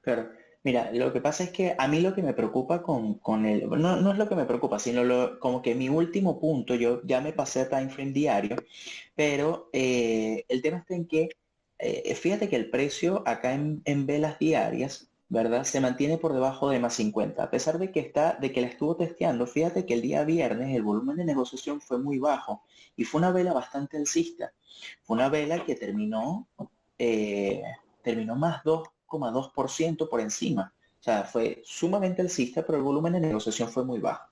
Claro. 0.00 0.30
Mira, 0.64 0.90
lo 0.92 1.12
que 1.12 1.20
pasa 1.20 1.44
es 1.44 1.50
que 1.50 1.76
a 1.78 1.86
mí 1.86 2.00
lo 2.00 2.12
que 2.12 2.24
me 2.24 2.34
preocupa 2.34 2.82
con, 2.82 3.20
con 3.20 3.46
el, 3.46 3.68
no, 3.70 4.00
no, 4.00 4.10
es 4.10 4.18
lo 4.18 4.28
que 4.28 4.34
me 4.34 4.46
preocupa, 4.46 4.80
sino 4.80 5.04
lo, 5.04 5.38
como 5.38 5.62
que 5.62 5.76
mi 5.76 5.88
último 5.88 6.40
punto, 6.40 6.74
yo 6.74 7.02
ya 7.04 7.20
me 7.20 7.32
pasé 7.32 7.60
a 7.60 7.68
time 7.68 7.88
frame 7.88 8.10
diario, 8.10 8.56
pero 9.14 9.70
eh, 9.72 10.44
el 10.48 10.62
tema 10.62 10.78
está 10.78 10.96
en 10.96 11.06
que 11.06 11.28
eh, 11.78 12.14
fíjate 12.14 12.48
que 12.48 12.56
el 12.56 12.70
precio 12.70 13.22
acá 13.26 13.52
en, 13.52 14.06
velas 14.06 14.38
diarias, 14.38 15.10
¿verdad? 15.28 15.64
Se 15.64 15.80
mantiene 15.80 16.18
por 16.18 16.32
debajo 16.32 16.70
de 16.70 16.78
más 16.78 16.94
50. 16.94 17.42
A 17.42 17.50
pesar 17.50 17.78
de 17.78 17.90
que 17.90 18.00
está, 18.00 18.34
de 18.34 18.52
que 18.52 18.60
la 18.60 18.68
estuvo 18.68 18.96
testeando, 18.96 19.46
fíjate 19.46 19.84
que 19.84 19.94
el 19.94 20.02
día 20.02 20.24
viernes 20.24 20.74
el 20.74 20.82
volumen 20.82 21.16
de 21.16 21.24
negociación 21.24 21.80
fue 21.80 21.98
muy 21.98 22.18
bajo 22.18 22.62
y 22.96 23.04
fue 23.04 23.18
una 23.18 23.32
vela 23.32 23.52
bastante 23.52 23.96
alcista. 23.96 24.52
Fue 25.02 25.16
una 25.16 25.28
vela 25.28 25.64
que 25.64 25.74
terminó, 25.74 26.48
eh, 26.98 27.62
terminó 28.02 28.36
más 28.36 28.62
2,2% 28.64 30.08
por 30.08 30.20
encima. 30.20 30.72
O 31.00 31.02
sea, 31.02 31.24
fue 31.24 31.62
sumamente 31.64 32.22
alcista, 32.22 32.64
pero 32.64 32.78
el 32.78 32.84
volumen 32.84 33.12
de 33.12 33.20
negociación 33.20 33.68
fue 33.68 33.84
muy 33.84 34.00
bajo. 34.00 34.28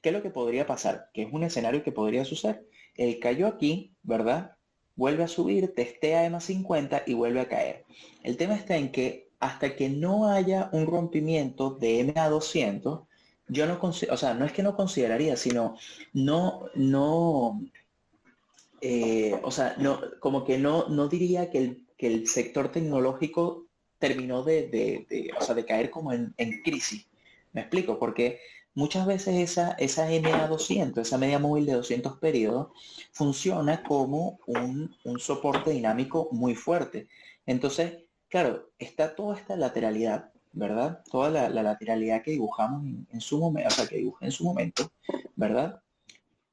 ¿Qué 0.00 0.08
es 0.08 0.14
lo 0.14 0.22
que 0.22 0.30
podría 0.30 0.66
pasar? 0.66 1.10
Que 1.12 1.22
es 1.22 1.32
un 1.32 1.42
escenario 1.42 1.82
que 1.82 1.92
podría 1.92 2.24
suceder. 2.24 2.66
El 2.94 3.20
cayó 3.20 3.46
aquí, 3.46 3.94
¿verdad? 4.02 4.55
Vuelve 4.96 5.24
a 5.24 5.28
subir, 5.28 5.74
testea 5.74 6.24
EMA 6.24 6.40
50 6.40 7.04
y 7.06 7.14
vuelve 7.14 7.40
a 7.40 7.48
caer. 7.48 7.84
El 8.22 8.36
tema 8.36 8.56
está 8.56 8.76
en 8.76 8.90
que 8.90 9.28
hasta 9.38 9.76
que 9.76 9.88
no 9.90 10.28
haya 10.28 10.70
un 10.72 10.86
rompimiento 10.86 11.70
de 11.70 12.12
MA 12.14 12.28
200, 12.28 13.00
yo 13.48 13.66
no 13.66 13.78
o 13.80 14.16
sea, 14.16 14.34
no 14.34 14.44
es 14.44 14.52
que 14.52 14.62
no 14.62 14.74
consideraría, 14.74 15.36
sino 15.36 15.76
no, 16.12 16.64
no, 16.74 17.60
eh, 18.80 19.38
o 19.42 19.50
sea, 19.50 19.76
no, 19.78 20.00
como 20.20 20.44
que 20.44 20.58
no, 20.58 20.88
no 20.88 21.08
diría 21.08 21.50
que 21.50 21.58
el, 21.58 21.86
que 21.96 22.08
el 22.08 22.26
sector 22.26 22.72
tecnológico 22.72 23.66
terminó 23.98 24.42
de, 24.42 24.66
de, 24.68 25.30
o 25.38 25.44
sea, 25.44 25.54
de 25.54 25.64
caer 25.64 25.90
como 25.90 26.12
en, 26.12 26.34
en 26.38 26.62
crisis. 26.62 27.06
Me 27.52 27.62
explico, 27.62 27.98
porque 27.98 28.40
Muchas 28.76 29.06
veces 29.06 29.36
esa, 29.36 29.72
esa 29.78 30.10
MA200, 30.10 30.98
esa 31.00 31.16
media 31.16 31.38
móvil 31.38 31.64
de 31.64 31.72
200 31.72 32.18
periodos, 32.18 32.68
funciona 33.10 33.82
como 33.82 34.38
un, 34.46 34.94
soporte 35.18 35.70
dinámico 35.70 36.28
muy 36.30 36.54
fuerte. 36.54 37.08
Entonces, 37.46 38.04
claro, 38.28 38.68
está 38.78 39.16
toda 39.16 39.38
esta 39.38 39.56
lateralidad, 39.56 40.30
¿verdad? 40.52 41.02
Toda 41.10 41.30
la, 41.30 41.48
lateralidad 41.48 42.22
que 42.22 42.32
dibujamos 42.32 42.84
en, 43.10 43.20
su 43.22 43.38
momento, 43.38 43.68
o 43.68 43.70
sea, 43.70 43.86
que 43.86 43.96
dibujé 43.96 44.26
en 44.26 44.32
su 44.32 44.44
momento, 44.44 44.92
¿verdad? 45.36 45.80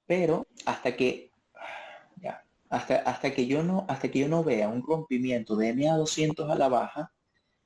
Pero 0.05 0.47
hasta 0.65 0.95
que, 0.95 1.29
hasta, 2.69 2.95
hasta 2.99 3.33
que 3.33 3.47
yo 3.47 3.63
no, 3.63 3.85
hasta 3.89 4.09
que 4.09 4.19
yo 4.19 4.29
no 4.29 4.45
vea 4.45 4.69
un 4.69 4.81
rompimiento 4.81 5.57
de 5.57 5.75
MA200 5.75 6.49
a 6.49 6.55
la 6.55 6.69
baja, 6.69 7.11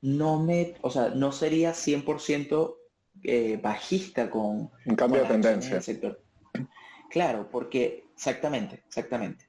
no 0.02 0.42
me, 0.42 0.74
o 0.82 0.90
sea, 0.90 1.10
no 1.10 1.32
sería 1.32 1.74
100% 1.74 2.76
eh, 3.24 3.60
bajista 3.62 4.30
con... 4.30 4.72
Un 4.86 4.96
cambio 4.96 5.22
de 5.22 5.28
tendencia. 5.28 5.82
Sector. 5.82 6.22
Claro, 7.10 7.50
porque 7.50 8.06
exactamente, 8.16 8.84
exactamente. 8.88 9.46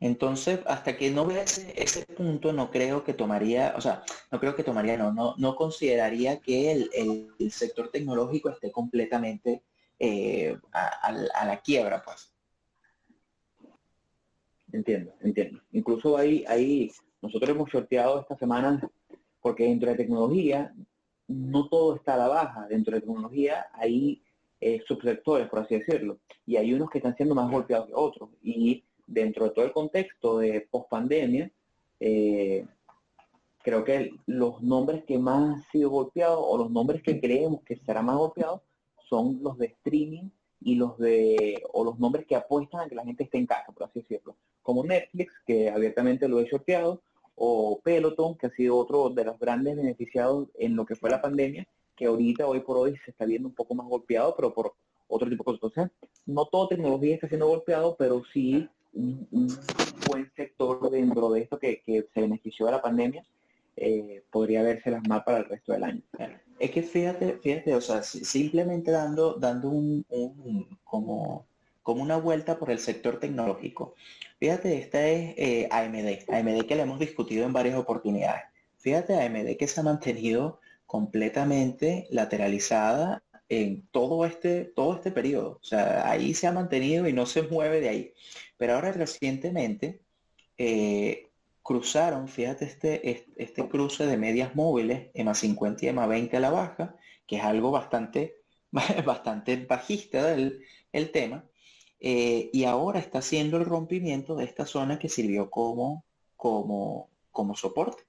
Entonces, 0.00 0.60
hasta 0.66 0.96
que 0.96 1.10
no 1.10 1.24
vea 1.26 1.42
ese, 1.42 2.04
punto, 2.14 2.52
no 2.52 2.70
creo 2.70 3.04
que 3.04 3.14
tomaría, 3.14 3.74
o 3.76 3.80
sea, 3.80 4.02
no 4.30 4.38
creo 4.38 4.54
que 4.54 4.62
tomaría, 4.62 4.96
no, 4.96 5.12
no, 5.12 5.34
no 5.38 5.56
consideraría 5.56 6.40
que 6.40 6.72
el, 6.72 7.50
sector 7.50 7.90
tecnológico 7.90 8.50
esté 8.50 8.70
completamente 8.70 9.62
eh, 9.98 10.58
a, 10.72 11.44
la 11.46 11.60
quiebra, 11.60 12.02
pues. 12.04 12.32
Entiendo, 14.72 15.14
entiendo. 15.22 15.60
Incluso 15.72 16.16
ahí, 16.16 16.44
ahí 16.48 16.90
nosotros 17.22 17.50
hemos 17.50 17.70
sorteado 17.70 18.20
esta 18.20 18.36
semana 18.36 18.80
porque 19.40 19.64
dentro 19.64 19.90
de 19.90 19.96
tecnología 19.96 20.74
no 21.28 21.68
todo 21.68 21.96
está 21.96 22.14
a 22.14 22.18
la 22.18 22.28
baja. 22.28 22.66
Dentro 22.68 22.94
de 22.94 23.00
tecnología 23.00 23.66
hay 23.72 24.22
eh, 24.60 24.82
subsectores, 24.86 25.48
por 25.48 25.60
así 25.60 25.78
decirlo, 25.78 26.18
y 26.46 26.56
hay 26.56 26.72
unos 26.72 26.90
que 26.90 26.98
están 26.98 27.16
siendo 27.16 27.34
más 27.34 27.50
golpeados 27.50 27.86
que 27.88 27.94
otros. 27.94 28.30
Y 28.42 28.84
dentro 29.06 29.44
de 29.44 29.50
todo 29.50 29.64
el 29.64 29.72
contexto 29.72 30.38
de 30.38 30.66
post-pandemia, 30.70 31.50
eh, 32.00 32.66
creo 33.62 33.84
que 33.84 34.12
los 34.26 34.62
nombres 34.62 35.04
que 35.04 35.18
más 35.18 35.54
han 35.54 35.62
sido 35.64 35.90
golpeados 35.90 36.40
o 36.40 36.58
los 36.58 36.70
nombres 36.70 37.02
que 37.02 37.20
creemos 37.20 37.62
que 37.62 37.76
serán 37.76 38.06
más 38.06 38.16
golpeados 38.16 38.60
son 39.08 39.40
los 39.42 39.58
de 39.58 39.66
streaming 39.66 40.28
y 40.60 40.76
los 40.76 40.98
de 40.98 41.62
o 41.72 41.84
los 41.84 41.98
nombres 41.98 42.26
que 42.26 42.36
apuestan 42.36 42.80
a 42.80 42.88
que 42.88 42.94
la 42.94 43.04
gente 43.04 43.24
esté 43.24 43.38
en 43.38 43.46
casa, 43.46 43.72
por 43.72 43.84
así 43.84 44.00
decirlo, 44.00 44.36
como 44.62 44.84
Netflix, 44.84 45.32
que 45.46 45.68
abiertamente 45.68 46.26
lo 46.26 46.40
he 46.40 46.48
sorteado, 46.48 47.02
o 47.36 47.80
Peloton, 47.82 48.36
que 48.36 48.46
ha 48.46 48.50
sido 48.50 48.76
otro 48.76 49.10
de 49.10 49.24
los 49.24 49.38
grandes 49.38 49.76
beneficiados 49.76 50.48
en 50.54 50.76
lo 50.76 50.86
que 50.86 50.96
fue 50.96 51.10
la 51.10 51.20
pandemia, 51.22 51.66
que 51.96 52.06
ahorita, 52.06 52.46
hoy 52.46 52.60
por 52.60 52.76
hoy, 52.76 52.96
se 53.04 53.10
está 53.10 53.24
viendo 53.24 53.48
un 53.48 53.54
poco 53.54 53.74
más 53.74 53.86
golpeado, 53.86 54.34
pero 54.36 54.52
por 54.52 54.74
otro 55.08 55.28
tipo 55.28 55.52
de 55.52 55.58
cosas. 55.58 55.90
no 56.26 56.46
toda 56.46 56.68
tecnología 56.68 57.14
está 57.14 57.28
siendo 57.28 57.46
golpeado, 57.46 57.96
pero 57.96 58.22
sí 58.32 58.68
un, 58.94 59.48
buen 60.08 60.30
sector 60.36 60.90
dentro 60.90 61.30
de 61.30 61.42
esto 61.42 61.58
que, 61.58 61.82
se 61.86 62.20
benefició 62.20 62.66
de 62.66 62.72
la 62.72 62.82
pandemia 62.82 63.24
eh, 63.76 64.22
podría 64.30 64.62
verse 64.62 64.90
mal 65.08 65.24
para 65.24 65.38
el 65.38 65.46
resto 65.46 65.72
del 65.72 65.84
año. 65.84 66.02
Es 66.58 66.70
que 66.70 66.82
fíjate, 66.82 67.38
fíjate, 67.38 67.74
o 67.74 67.80
sea, 67.80 68.02
simplemente 68.02 68.90
dando, 68.92 69.34
dando 69.34 69.68
un, 69.68 70.04
como, 70.84 71.46
como 71.84 72.02
una 72.02 72.16
vuelta 72.16 72.58
por 72.58 72.70
el 72.70 72.80
sector 72.80 73.20
tecnológico. 73.20 73.94
Fíjate, 74.40 74.78
esta 74.78 75.06
es 75.06 75.34
eh, 75.36 75.68
AMD, 75.70 76.30
AMD 76.34 76.66
que 76.66 76.74
le 76.74 76.82
hemos 76.82 76.98
discutido 76.98 77.44
en 77.44 77.52
varias 77.52 77.76
oportunidades. 77.76 78.42
Fíjate, 78.78 79.14
AMD 79.14 79.56
que 79.56 79.68
se 79.68 79.80
ha 79.80 79.84
mantenido 79.84 80.60
completamente 80.86 82.06
lateralizada 82.10 83.22
en 83.50 83.86
todo 83.92 84.24
este, 84.24 84.64
todo 84.64 84.94
este 84.94 85.12
periodo. 85.12 85.58
O 85.60 85.64
sea, 85.64 86.10
ahí 86.10 86.32
se 86.32 86.46
ha 86.46 86.52
mantenido 86.52 87.06
y 87.06 87.12
no 87.12 87.26
se 87.26 87.42
mueve 87.42 87.80
de 87.80 87.90
ahí. 87.90 88.14
Pero 88.56 88.74
ahora 88.74 88.90
recientemente 88.90 90.00
eh, 90.56 91.28
cruzaron, 91.62 92.28
fíjate 92.28 92.64
este, 92.64 93.26
este 93.36 93.68
cruce 93.68 94.06
de 94.06 94.16
medias 94.16 94.54
móviles, 94.56 95.10
EMA 95.12 95.34
50 95.34 95.84
y 95.84 95.88
EMA 95.88 96.06
20 96.06 96.36
a 96.38 96.40
la 96.40 96.50
baja, 96.50 96.96
que 97.26 97.36
es 97.36 97.42
algo 97.42 97.70
bastante, 97.70 98.36
bastante 99.04 99.56
bajista 99.66 100.24
del 100.28 100.64
el 100.94 101.10
tema, 101.10 101.44
eh, 102.00 102.50
y 102.52 102.64
ahora 102.64 102.98
está 102.98 103.18
haciendo 103.18 103.56
el 103.56 103.64
rompimiento 103.64 104.36
de 104.36 104.44
esta 104.44 104.66
zona 104.66 104.98
que 104.98 105.08
sirvió 105.08 105.50
como, 105.50 106.04
como, 106.36 107.08
como 107.30 107.56
soporte. 107.56 108.02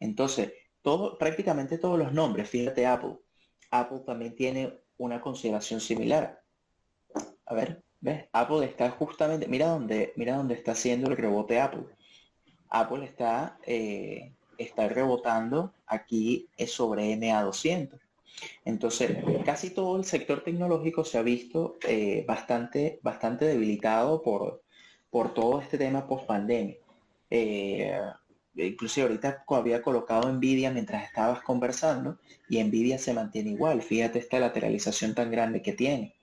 Entonces, 0.00 0.52
todo, 0.82 1.18
prácticamente 1.18 1.78
todos 1.78 1.98
los 1.98 2.12
nombres, 2.12 2.48
fíjate 2.48 2.86
Apple, 2.86 3.16
Apple 3.70 4.00
también 4.06 4.36
tiene 4.36 4.78
una 4.98 5.20
consideración 5.20 5.80
similar. 5.80 6.42
A 7.46 7.54
ver, 7.54 7.82
¿ves? 8.00 8.26
Apple 8.32 8.64
está 8.66 8.90
justamente, 8.90 9.48
mira 9.48 9.68
dónde, 9.68 10.12
mira 10.16 10.36
dónde 10.36 10.54
está 10.54 10.72
haciendo 10.72 11.10
el 11.10 11.16
rebote 11.16 11.60
Apple. 11.60 11.86
Apple 12.68 13.04
está, 13.04 13.58
eh, 13.66 14.32
está 14.58 14.88
rebotando 14.88 15.72
aquí 15.86 16.48
sobre 16.66 17.14
MA200. 17.16 18.03
Entonces, 18.64 19.16
casi 19.44 19.70
todo 19.70 19.96
el 19.96 20.04
sector 20.04 20.42
tecnológico 20.42 21.04
se 21.04 21.18
ha 21.18 21.22
visto 21.22 21.76
eh, 21.86 22.24
bastante, 22.26 22.98
bastante 23.02 23.44
debilitado 23.44 24.22
por, 24.22 24.62
por 25.10 25.34
todo 25.34 25.60
este 25.60 25.78
tema 25.78 26.06
post 26.06 26.26
pandemia. 26.26 26.76
Eh, 27.30 27.98
inclusive 28.56 29.06
ahorita 29.06 29.44
había 29.48 29.82
colocado 29.82 30.30
Nvidia 30.32 30.70
mientras 30.70 31.04
estabas 31.04 31.42
conversando 31.42 32.18
y 32.48 32.62
Nvidia 32.62 32.98
se 32.98 33.14
mantiene 33.14 33.50
igual. 33.50 33.82
Fíjate 33.82 34.18
esta 34.18 34.38
lateralización 34.38 35.14
tan 35.14 35.30
grande 35.30 35.62
que 35.62 35.72
tiene. 35.72 36.14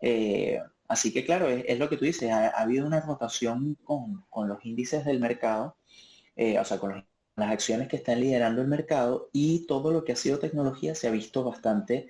Eh, 0.00 0.58
así 0.88 1.12
que 1.12 1.24
claro, 1.24 1.48
es, 1.48 1.78
lo 1.78 1.88
que 1.88 1.96
tú 1.96 2.04
dices, 2.04 2.30
ha, 2.30 2.48
habido 2.48 2.86
una 2.86 3.00
rotación 3.00 3.76
con, 3.84 4.24
los 4.48 4.64
índices 4.64 5.04
del 5.04 5.20
mercado, 5.20 5.76
o 6.36 6.64
sea, 6.64 6.78
con 6.78 6.94
los 6.94 7.04
las 7.36 7.50
acciones 7.50 7.88
que 7.88 7.96
están 7.96 8.20
liderando 8.20 8.60
el 8.60 8.68
mercado 8.68 9.30
y 9.32 9.66
todo 9.66 9.90
lo 9.90 10.04
que 10.04 10.12
ha 10.12 10.16
sido 10.16 10.38
tecnología 10.38 10.94
se 10.94 11.08
ha 11.08 11.10
visto 11.10 11.44
bastante, 11.44 12.08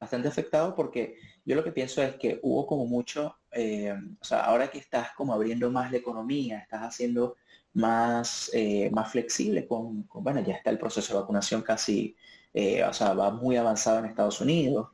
bastante 0.00 0.28
afectado 0.28 0.74
porque 0.74 1.16
yo 1.44 1.54
lo 1.54 1.64
que 1.64 1.72
pienso 1.72 2.02
es 2.02 2.16
que 2.16 2.40
hubo 2.42 2.66
como 2.66 2.86
mucho, 2.86 3.36
eh, 3.52 3.94
o 4.20 4.24
sea, 4.24 4.40
ahora 4.44 4.70
que 4.70 4.78
estás 4.78 5.12
como 5.16 5.32
abriendo 5.32 5.70
más 5.70 5.90
la 5.90 5.98
economía, 5.98 6.58
estás 6.58 6.82
haciendo 6.82 7.36
más, 7.72 8.50
eh, 8.52 8.90
más 8.92 9.10
flexible 9.12 9.66
con, 9.66 10.08
bueno, 10.12 10.42
ya 10.44 10.54
está 10.54 10.70
el 10.70 10.78
proceso 10.78 11.14
de 11.14 11.20
vacunación 11.20 11.62
casi, 11.62 12.16
eh, 12.52 12.82
o 12.84 12.92
sea, 12.92 13.14
va 13.14 13.30
muy 13.30 13.56
avanzado 13.56 14.00
en 14.00 14.06
Estados 14.06 14.40
Unidos 14.40 14.88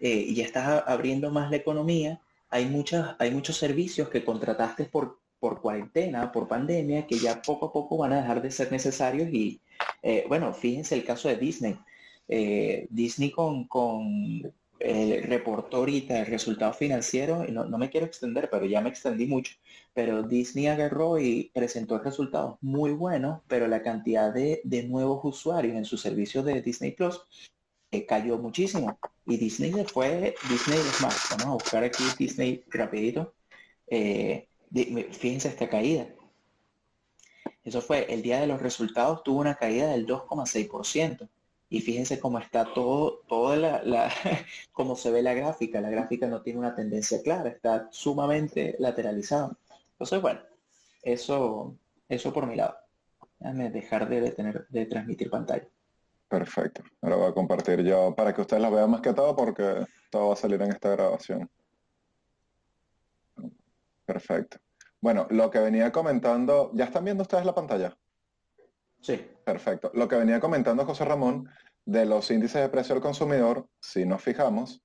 y 0.00 0.32
ya 0.32 0.44
estás 0.44 0.84
abriendo 0.86 1.32
más 1.32 1.50
la 1.50 1.56
economía, 1.56 2.20
hay, 2.50 2.66
muchas, 2.66 3.16
hay 3.18 3.32
muchos 3.32 3.56
servicios 3.56 4.08
que 4.08 4.24
contrataste 4.24 4.84
por 4.84 5.18
por 5.40 5.60
cuarentena, 5.60 6.32
por 6.32 6.48
pandemia, 6.48 7.06
que 7.06 7.18
ya 7.18 7.42
poco 7.42 7.66
a 7.66 7.72
poco 7.72 7.98
van 7.98 8.12
a 8.12 8.20
dejar 8.22 8.42
de 8.42 8.50
ser 8.50 8.72
necesarios 8.72 9.28
y, 9.32 9.60
eh, 10.02 10.24
bueno, 10.28 10.52
fíjense 10.52 10.94
el 10.94 11.04
caso 11.04 11.28
de 11.28 11.36
Disney. 11.36 11.78
Eh, 12.28 12.86
Disney 12.90 13.30
con, 13.30 13.66
con 13.68 14.42
el 14.78 15.22
reportó 15.24 15.78
ahorita 15.78 16.20
el 16.20 16.26
resultado 16.26 16.72
financiero, 16.72 17.44
no, 17.48 17.64
no, 17.64 17.78
me 17.78 17.90
quiero 17.90 18.06
extender, 18.06 18.48
pero 18.50 18.66
ya 18.66 18.80
me 18.80 18.90
extendí 18.90 19.26
mucho, 19.26 19.54
pero 19.94 20.22
Disney 20.22 20.66
agarró 20.68 21.18
y 21.18 21.50
presentó 21.54 21.98
resultados 21.98 22.56
muy 22.60 22.92
buenos, 22.92 23.40
pero 23.48 23.66
la 23.66 23.82
cantidad 23.82 24.32
de, 24.32 24.60
de 24.64 24.84
nuevos 24.84 25.20
usuarios 25.24 25.76
en 25.76 25.84
su 25.84 25.96
servicio 25.96 26.42
de 26.42 26.62
Disney 26.62 26.92
Plus 26.92 27.20
eh, 27.90 28.04
cayó 28.06 28.38
muchísimo. 28.38 28.98
Y 29.26 29.36
Disney 29.36 29.72
se 29.72 29.84
fue, 29.84 30.34
Disney 30.48 30.78
es 30.78 31.00
más, 31.00 31.28
vamos 31.30 31.46
a 31.46 31.50
buscar 31.52 31.84
aquí 31.84 32.04
Disney 32.18 32.64
rapidito. 32.68 33.34
Eh, 33.86 34.48
fíjense 34.72 35.48
esta 35.48 35.68
caída. 35.68 36.08
Eso 37.64 37.80
fue 37.82 38.12
el 38.12 38.22
día 38.22 38.40
de 38.40 38.46
los 38.46 38.62
resultados, 38.62 39.22
tuvo 39.22 39.40
una 39.40 39.56
caída 39.56 39.88
del 39.88 40.06
2,6%. 40.06 41.28
Y 41.70 41.82
fíjense 41.82 42.18
cómo 42.18 42.38
está 42.38 42.72
todo, 42.72 43.24
toda 43.28 43.56
la, 43.56 44.10
cómo 44.72 44.96
se 44.96 45.10
ve 45.10 45.22
la 45.22 45.34
gráfica. 45.34 45.80
La 45.80 45.90
gráfica 45.90 46.26
no 46.26 46.40
tiene 46.40 46.60
una 46.60 46.74
tendencia 46.74 47.22
clara, 47.22 47.50
está 47.50 47.88
sumamente 47.90 48.74
lateralizado. 48.78 49.56
Entonces, 49.92 50.22
bueno, 50.22 50.40
eso, 51.02 51.76
eso 52.08 52.32
por 52.32 52.46
mi 52.46 52.56
lado. 52.56 52.74
Déjame 53.38 53.70
dejar 53.70 54.08
de, 54.08 54.30
tener, 54.30 54.66
de 54.68 54.86
transmitir 54.86 55.28
pantalla. 55.28 55.68
Perfecto. 56.28 56.82
Ahora 57.02 57.16
voy 57.16 57.28
a 57.28 57.34
compartir 57.34 57.82
yo 57.82 58.14
para 58.14 58.34
que 58.34 58.40
ustedes 58.40 58.62
la 58.62 58.70
vean 58.70 58.90
más 58.90 59.00
que 59.00 59.12
todo 59.12 59.36
porque 59.36 59.86
todo 60.10 60.28
va 60.28 60.32
a 60.34 60.36
salir 60.36 60.60
en 60.62 60.72
esta 60.72 60.90
grabación. 60.90 61.50
Perfecto. 64.08 64.56
Bueno, 65.02 65.26
lo 65.28 65.50
que 65.50 65.58
venía 65.58 65.92
comentando, 65.92 66.70
¿ya 66.72 66.86
están 66.86 67.04
viendo 67.04 67.22
ustedes 67.22 67.44
la 67.44 67.54
pantalla? 67.54 67.94
Sí. 69.02 69.20
Perfecto. 69.44 69.90
Lo 69.92 70.08
que 70.08 70.16
venía 70.16 70.40
comentando 70.40 70.86
José 70.86 71.04
Ramón 71.04 71.46
de 71.84 72.06
los 72.06 72.30
índices 72.30 72.62
de 72.62 72.70
precio 72.70 72.94
al 72.94 73.02
consumidor, 73.02 73.68
si 73.80 74.06
nos 74.06 74.22
fijamos, 74.22 74.82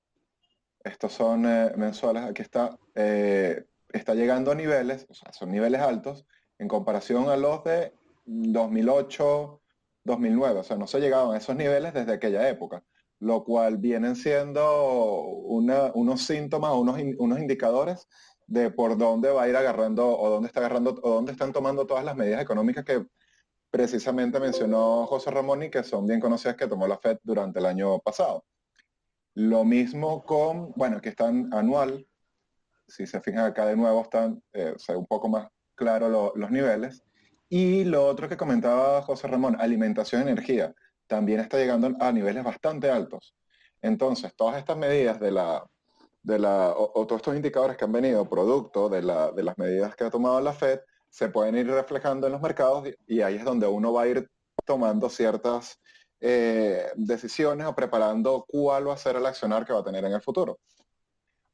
estos 0.82 1.14
son 1.14 1.46
eh, 1.46 1.72
mensuales, 1.76 2.22
aquí 2.24 2.42
está, 2.42 2.78
eh, 2.94 3.64
está 3.90 4.14
llegando 4.14 4.52
a 4.52 4.54
niveles, 4.54 5.06
o 5.08 5.14
sea, 5.14 5.32
son 5.32 5.50
niveles 5.50 5.80
altos 5.80 6.26
en 6.58 6.68
comparación 6.68 7.30
a 7.30 7.36
los 7.38 7.64
de 7.64 7.94
2008, 8.26 9.62
2009, 10.04 10.60
o 10.60 10.64
sea, 10.64 10.76
no 10.76 10.86
se 10.86 11.00
llegaban 11.00 11.34
a 11.34 11.38
esos 11.38 11.56
niveles 11.56 11.94
desde 11.94 12.12
aquella 12.12 12.46
época, 12.48 12.84
lo 13.20 13.42
cual 13.44 13.78
vienen 13.78 14.16
siendo 14.16 15.20
unos 15.24 16.22
síntomas, 16.22 16.72
unos, 16.74 16.98
unos 17.18 17.38
indicadores 17.38 18.06
de 18.46 18.70
por 18.70 18.96
dónde 18.96 19.30
va 19.30 19.44
a 19.44 19.48
ir 19.48 19.56
agarrando 19.56 20.18
o 20.18 20.30
dónde 20.30 20.48
está 20.48 20.60
agarrando 20.60 20.98
o 21.02 21.10
dónde 21.10 21.32
están 21.32 21.52
tomando 21.52 21.86
todas 21.86 22.04
las 22.04 22.16
medidas 22.16 22.42
económicas 22.42 22.84
que 22.84 23.06
precisamente 23.70 24.38
mencionó 24.38 25.06
José 25.06 25.30
Ramón 25.30 25.62
y 25.64 25.70
que 25.70 25.82
son 25.82 26.06
bien 26.06 26.20
conocidas 26.20 26.56
que 26.56 26.68
tomó 26.68 26.86
la 26.86 26.98
Fed 26.98 27.18
durante 27.22 27.58
el 27.58 27.66
año 27.66 27.98
pasado. 27.98 28.44
Lo 29.34 29.64
mismo 29.64 30.24
con, 30.24 30.72
bueno, 30.76 31.00
que 31.00 31.08
están 31.08 31.52
anual, 31.52 32.06
si 32.86 33.06
se 33.06 33.20
fijan 33.20 33.46
acá 33.46 33.66
de 33.66 33.76
nuevo 33.76 34.02
están 34.02 34.42
eh, 34.52 34.74
un 34.94 35.06
poco 35.06 35.28
más 35.28 35.48
claro 35.74 36.32
los 36.36 36.50
niveles. 36.50 37.02
Y 37.48 37.84
lo 37.84 38.06
otro 38.06 38.28
que 38.28 38.36
comentaba 38.36 39.02
José 39.02 39.26
Ramón, 39.26 39.56
alimentación 39.58 40.22
y 40.22 40.30
energía, 40.30 40.74
también 41.06 41.40
está 41.40 41.58
llegando 41.58 41.90
a 42.00 42.12
niveles 42.12 42.44
bastante 42.44 42.90
altos. 42.90 43.34
Entonces, 43.82 44.34
todas 44.36 44.56
estas 44.56 44.76
medidas 44.76 45.20
de 45.20 45.30
la, 45.30 45.64
de 46.24 46.38
la, 46.38 46.74
o, 46.76 47.06
todos 47.06 47.20
estos 47.20 47.36
indicadores 47.36 47.76
que 47.76 47.84
han 47.84 47.92
venido 47.92 48.28
producto 48.28 48.88
de, 48.88 49.02
la, 49.02 49.30
de 49.30 49.42
las 49.42 49.56
medidas 49.58 49.94
que 49.94 50.04
ha 50.04 50.10
tomado 50.10 50.40
la 50.40 50.54
Fed 50.54 50.80
se 51.10 51.28
pueden 51.28 51.54
ir 51.54 51.68
reflejando 51.68 52.26
en 52.26 52.32
los 52.32 52.42
mercados 52.42 52.88
y, 53.06 53.20
ahí 53.20 53.36
es 53.36 53.44
donde 53.44 53.66
uno 53.66 53.92
va 53.92 54.02
a 54.02 54.08
ir 54.08 54.28
tomando 54.64 55.10
ciertas 55.10 55.78
eh, 56.20 56.86
decisiones 56.96 57.66
o 57.66 57.74
preparando 57.74 58.44
cuál 58.48 58.88
va 58.88 58.94
a 58.94 58.96
ser 58.96 59.16
el 59.16 59.26
accionar 59.26 59.66
que 59.66 59.74
va 59.74 59.80
a 59.80 59.84
tener 59.84 60.04
en 60.04 60.12
el 60.12 60.22
futuro. 60.22 60.58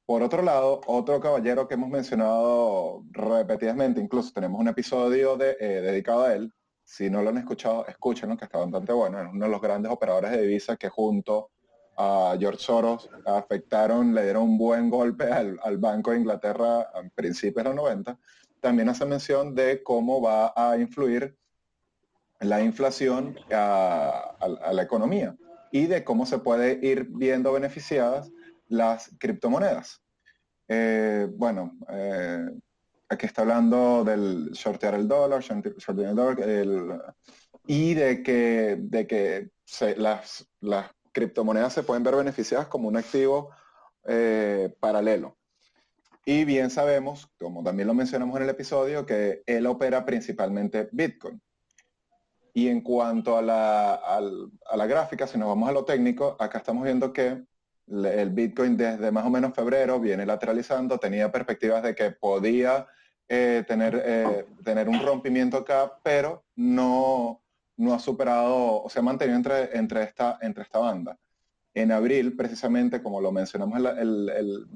Por 0.06 0.22
otro 0.22 0.42
lado, 0.42 0.80
otro 0.86 1.20
caballero 1.20 1.66
que 1.66 1.74
hemos 1.74 1.90
mencionado 1.90 3.02
repetidamente, 3.10 4.00
incluso 4.00 4.32
tenemos 4.32 4.60
un 4.60 4.68
episodio 4.68 5.36
eh, 5.40 5.80
dedicado 5.82 6.22
a 6.24 6.34
él, 6.34 6.52
si 6.84 7.10
no 7.10 7.22
lo 7.22 7.30
han 7.30 7.38
escuchado, 7.38 7.86
escúchenlo, 7.86 8.36
que 8.36 8.44
está 8.44 8.58
bastante 8.58 8.92
bueno, 8.92 9.20
es 9.20 9.28
uno 9.32 9.44
de 9.44 9.50
los 9.50 9.60
grandes 9.60 9.90
operadores 9.90 10.30
de 10.30 10.42
divisas 10.42 10.78
que 10.78 10.88
junto 10.88 11.50
a 11.96 12.36
George 12.38 12.60
Soros 12.60 13.08
afectaron, 13.26 14.14
le 14.14 14.24
dieron 14.24 14.44
un 14.44 14.58
buen 14.58 14.88
golpe 14.90 15.24
al, 15.24 15.78
Banco 15.78 16.10
de 16.12 16.18
Inglaterra 16.18 16.80
a 16.80 17.02
principios 17.14 17.64
de 17.64 17.70
los 17.70 17.76
90, 17.76 18.18
también 18.60 18.88
hace 18.88 19.04
mención 19.04 19.54
de 19.54 19.82
cómo 19.82 20.20
va 20.20 20.52
a 20.56 20.76
influir 20.76 21.36
la 22.40 22.62
inflación 22.62 23.38
a, 23.52 24.34
la 24.72 24.82
economía 24.82 25.36
y 25.72 25.86
de 25.86 26.04
cómo 26.04 26.26
se 26.26 26.38
puede 26.38 26.78
ir 26.86 27.06
viendo 27.10 27.52
beneficiadas 27.52 28.30
las 28.68 29.10
criptomonedas. 29.18 30.02
Eh, 30.68 31.28
bueno, 31.32 31.76
eh, 31.88 32.46
aquí 33.08 33.26
está 33.26 33.42
hablando 33.42 34.04
del 34.04 34.50
shortear 34.52 34.94
el 34.94 35.08
dólar, 35.08 35.42
shortear 35.42 36.10
el 36.10 36.16
dólar, 36.16 37.14
y 37.66 37.94
de 37.94 38.22
que, 38.22 38.76
de 38.80 39.06
que 39.06 39.50
las, 39.96 40.48
las 40.60 40.90
criptomonedas 41.12 41.72
se 41.72 41.82
pueden 41.82 42.02
ver 42.02 42.16
beneficiadas 42.16 42.66
como 42.68 42.88
un 42.88 42.96
activo 42.96 43.50
eh, 44.06 44.74
paralelo. 44.80 45.36
Y 46.24 46.44
bien 46.44 46.70
sabemos, 46.70 47.28
como 47.38 47.62
también 47.62 47.88
lo 47.88 47.94
mencionamos 47.94 48.36
en 48.36 48.44
el 48.44 48.50
episodio, 48.50 49.06
que 49.06 49.42
él 49.46 49.66
opera 49.66 50.04
principalmente 50.04 50.88
Bitcoin. 50.92 51.40
Y 52.52 52.68
en 52.68 52.80
cuanto 52.80 53.36
a 53.36 53.42
la, 53.42 54.86
gráfica, 54.86 55.26
si 55.26 55.38
nos 55.38 55.48
vamos 55.48 55.68
a 55.68 55.72
lo 55.72 55.84
técnico, 55.84 56.36
acá 56.38 56.58
estamos 56.58 56.84
viendo 56.84 57.12
que 57.12 57.42
el 57.88 58.30
Bitcoin 58.30 58.76
desde 58.76 59.10
más 59.10 59.24
o 59.24 59.30
menos 59.30 59.54
febrero 59.54 59.98
viene 59.98 60.26
lateralizando, 60.26 60.98
tenía 60.98 61.32
perspectivas 61.32 61.82
de 61.82 61.94
que 61.94 62.10
podía 62.10 62.86
eh, 63.28 63.64
tener, 63.66 64.02
eh, 64.04 64.46
tener 64.64 64.88
un 64.88 65.04
rompimiento 65.04 65.58
acá, 65.58 65.98
pero 66.02 66.44
no, 66.56 67.42
no 67.80 67.94
ha 67.94 67.98
superado, 67.98 68.82
o 68.82 68.90
se 68.90 68.98
ha 68.98 69.02
mantenido 69.02 69.36
entre, 69.36 69.76
entre, 69.76 70.02
esta, 70.02 70.38
entre 70.42 70.62
esta 70.64 70.78
banda. 70.78 71.18
En 71.72 71.92
abril, 71.92 72.36
precisamente, 72.36 73.02
como 73.02 73.22
lo 73.22 73.32
mencionamos 73.32 73.78
en 73.78 73.86
el, 73.86 74.28
el, 74.28 74.66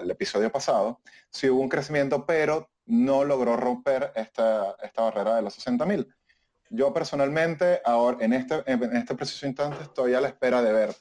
el, 0.00 0.10
episodio 0.10 0.50
pasado, 0.50 1.00
sí 1.28 1.50
hubo 1.50 1.60
un 1.60 1.68
crecimiento, 1.68 2.24
pero 2.24 2.70
no 2.86 3.24
logró 3.24 3.56
romper 3.56 4.12
esta, 4.14 4.76
esta 4.82 5.02
barrera 5.02 5.36
de 5.36 5.42
los 5.42 5.58
60.000. 5.58 6.06
Yo 6.70 6.94
personalmente, 6.94 7.82
ahora 7.84 8.24
en 8.24 8.32
este, 8.32 8.62
en 8.66 8.96
este 8.96 9.14
preciso 9.14 9.46
instante, 9.46 9.82
estoy 9.82 10.14
a 10.14 10.20
la 10.20 10.28
espera 10.28 10.62
de 10.62 10.72
ver 10.72 10.96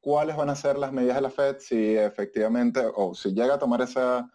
cuáles 0.00 0.34
van 0.34 0.50
a 0.50 0.56
ser 0.56 0.78
las 0.78 0.92
medidas 0.92 1.16
de 1.16 1.22
la 1.22 1.30
Fed, 1.30 1.56
si 1.60 1.96
efectivamente, 1.96 2.80
o 2.94 3.14
si 3.14 3.34
llega 3.34 3.54
a 3.54 3.58
tomar 3.58 3.82
esa, 3.82 4.28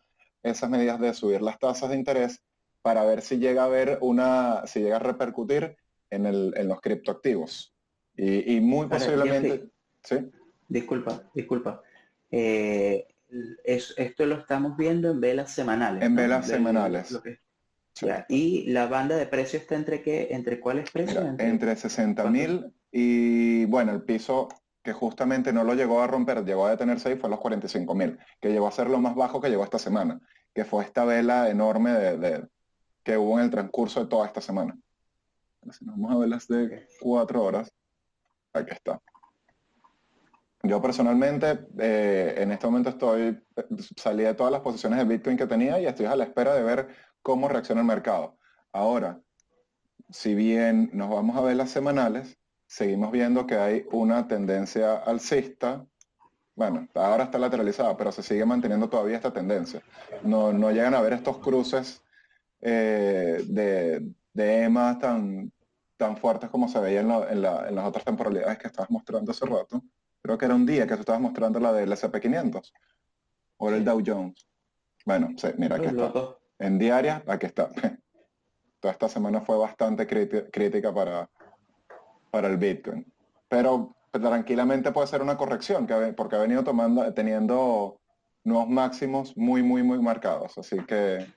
esas 0.43 0.69
medidas 0.69 0.99
de 0.99 1.13
subir 1.13 1.41
las 1.41 1.59
tasas 1.59 1.89
de 1.89 1.97
interés, 1.97 2.41
para 2.81 3.03
ver 3.03 3.21
si 3.21 3.37
llega 3.37 3.63
a 3.63 3.65
haber 3.65 3.97
una, 4.01 4.65
si 4.65 4.79
llega 4.79 4.95
a 4.95 4.99
repercutir 4.99 5.77
en, 6.11 6.27
el, 6.27 6.53
en 6.55 6.67
los 6.67 6.79
criptoactivos. 6.79 7.73
Y, 8.15 8.55
y 8.55 8.61
muy 8.61 8.87
posiblemente... 8.87 9.71
¿sí? 10.03 10.29
Disculpa, 10.67 11.23
disculpa. 11.33 11.81
Eh, 12.29 13.07
esto 13.63 14.25
lo 14.25 14.35
estamos 14.35 14.77
viendo 14.77 15.09
en 15.09 15.19
velas 15.19 15.51
semanales. 15.51 16.03
En 16.03 16.15
velas 16.15 16.47
semanales. 16.47 17.19
¿Y 18.29 18.71
la 18.71 18.87
banda 18.87 19.15
de 19.15 19.25
precio 19.25 19.59
está 19.59 19.75
entre 19.75 20.01
qué? 20.01 20.29
¿Entre 20.31 20.59
cuáles 20.59 20.89
precios? 20.91 21.23
entre, 21.39 21.75
60 21.75 22.29
mil 22.29 22.73
y 22.91 23.65
bueno, 23.65 23.91
el 23.91 24.03
piso 24.03 24.49
que 24.81 24.93
justamente 24.93 25.53
no 25.53 25.63
lo 25.63 25.75
llegó 25.75 26.01
a 26.01 26.07
romper, 26.07 26.43
llegó 26.43 26.65
a 26.65 26.71
detenerse 26.71 27.09
ahí, 27.09 27.15
fue 27.15 27.29
los 27.29 27.39
45 27.39 27.93
mil, 27.93 28.17
que 28.39 28.49
llegó 28.49 28.67
a 28.67 28.71
ser 28.71 28.89
lo 28.89 28.99
más 28.99 29.15
bajo 29.15 29.39
que 29.39 29.49
llegó 29.49 29.63
esta 29.63 29.77
semana, 29.77 30.19
que 30.53 30.65
fue 30.65 30.83
esta 30.83 31.05
vela 31.05 31.49
enorme 31.49 31.91
de, 31.91 32.47
que 33.03 33.17
hubo 33.17 33.37
en 33.37 33.45
el 33.45 33.51
transcurso 33.51 34.01
de 34.01 34.09
toda 34.09 34.25
esta 34.25 34.41
semana. 34.41 34.77
Si 35.69 35.85
vamos 35.85 36.11
a 36.11 36.17
velas 36.17 36.47
de 36.47 36.87
cuatro 36.99 37.43
horas, 37.43 37.71
aquí 38.53 38.71
está. 38.71 38.99
Yo 40.63 40.81
personalmente 40.81 41.67
eh, 41.79 42.35
en 42.37 42.51
este 42.51 42.67
momento 42.67 42.89
estoy, 42.89 43.39
salí 43.95 44.23
de 44.23 44.33
todas 44.33 44.51
las 44.51 44.61
posiciones 44.61 44.99
de 44.99 45.05
Bitcoin 45.05 45.37
que 45.37 45.47
tenía 45.47 45.79
y 45.79 45.85
estoy 45.85 46.05
a 46.05 46.15
la 46.15 46.23
espera 46.23 46.53
de 46.53 46.63
ver 46.63 46.87
cómo 47.21 47.47
reacciona 47.47 47.81
el 47.81 47.87
mercado. 47.87 48.37
Ahora, 48.71 49.19
si 50.09 50.35
bien 50.35 50.89
nos 50.93 51.09
vamos 51.09 51.35
a 51.37 51.41
ver 51.41 51.55
las 51.55 51.71
semanales, 51.71 52.37
seguimos 52.67 53.11
viendo 53.11 53.47
que 53.47 53.55
hay 53.55 53.85
una 53.91 54.27
tendencia 54.27 54.97
alcista. 54.97 55.85
Bueno, 56.55 56.87
ahora 56.95 57.25
está 57.25 57.39
lateralizada, 57.39 57.97
pero 57.97 58.11
se 58.11 58.21
sigue 58.23 58.45
manteniendo 58.45 58.89
todavía 58.89 59.15
esta 59.15 59.33
tendencia. 59.33 59.81
No, 60.23 60.51
llegan 60.71 60.93
a 60.93 61.01
ver 61.01 61.13
estos 61.13 61.37
cruces 61.39 62.03
eh, 62.61 63.43
de, 63.47 64.13
de, 64.33 64.63
EMA 64.63 64.97
tan, 64.99 65.51
tan 65.97 66.17
fuertes 66.17 66.49
como 66.49 66.67
se 66.67 66.79
veían 66.79 67.09
en, 67.29 67.41
las 67.41 67.85
otras 67.85 68.05
temporalidades 68.05 68.57
que 68.57 68.67
estabas 68.67 68.89
mostrando 68.89 69.31
hace 69.31 69.45
rato. 69.45 69.81
Creo 70.21 70.37
que 70.37 70.45
era 70.45 70.55
un 70.55 70.65
día 70.65 70.85
que 70.87 70.95
tú 70.95 71.01
estabas 71.01 71.21
mostrando 71.21 71.59
la 71.59 71.73
del 71.73 71.91
SP500 71.91 72.71
o 73.57 73.69
el 73.69 73.83
Dow 73.83 74.01
Jones. 74.05 74.47
Bueno, 75.05 75.29
sí, 75.37 75.47
mira, 75.57 75.77
aquí 75.77 75.87
está. 75.87 76.11
En 76.59 76.77
diaria, 76.77 77.23
aquí 77.27 77.47
está. 77.47 77.69
Toda 78.79 78.93
esta 78.93 79.09
semana 79.09 79.41
fue 79.41 79.57
bastante 79.57 80.07
crítica 80.07 80.93
para, 80.93 81.29
para 82.31 82.47
el 82.47 82.57
Bitcoin. 82.57 83.05
Pero 83.47 83.95
tranquilamente 84.11 84.91
puede 84.91 85.07
ser 85.07 85.21
una 85.21 85.37
corrección, 85.37 85.87
que, 85.87 86.13
porque 86.13 86.35
ha 86.35 86.39
venido 86.39 86.63
tomando, 86.63 87.13
teniendo 87.13 87.99
nuevos 88.43 88.69
máximos 88.69 89.37
muy, 89.37 89.61
muy, 89.61 89.83
muy 89.83 89.99
marcados. 89.99 90.57
Así 90.57 90.77
que 90.85 91.27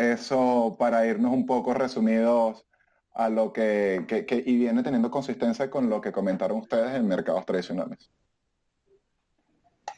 eso 0.00 0.76
para 0.78 1.06
irnos 1.06 1.32
un 1.32 1.46
poco 1.46 1.74
resumidos 1.74 2.66
a 3.12 3.28
lo 3.28 3.52
que, 3.52 4.04
y 4.46 4.56
viene 4.56 4.82
teniendo 4.82 5.10
consistencia 5.10 5.70
con 5.70 5.90
lo 5.90 6.00
que 6.00 6.12
comentaron 6.12 6.58
ustedes 6.58 6.94
en 6.94 7.06
mercados 7.06 7.44
tradicionales. 7.44 8.10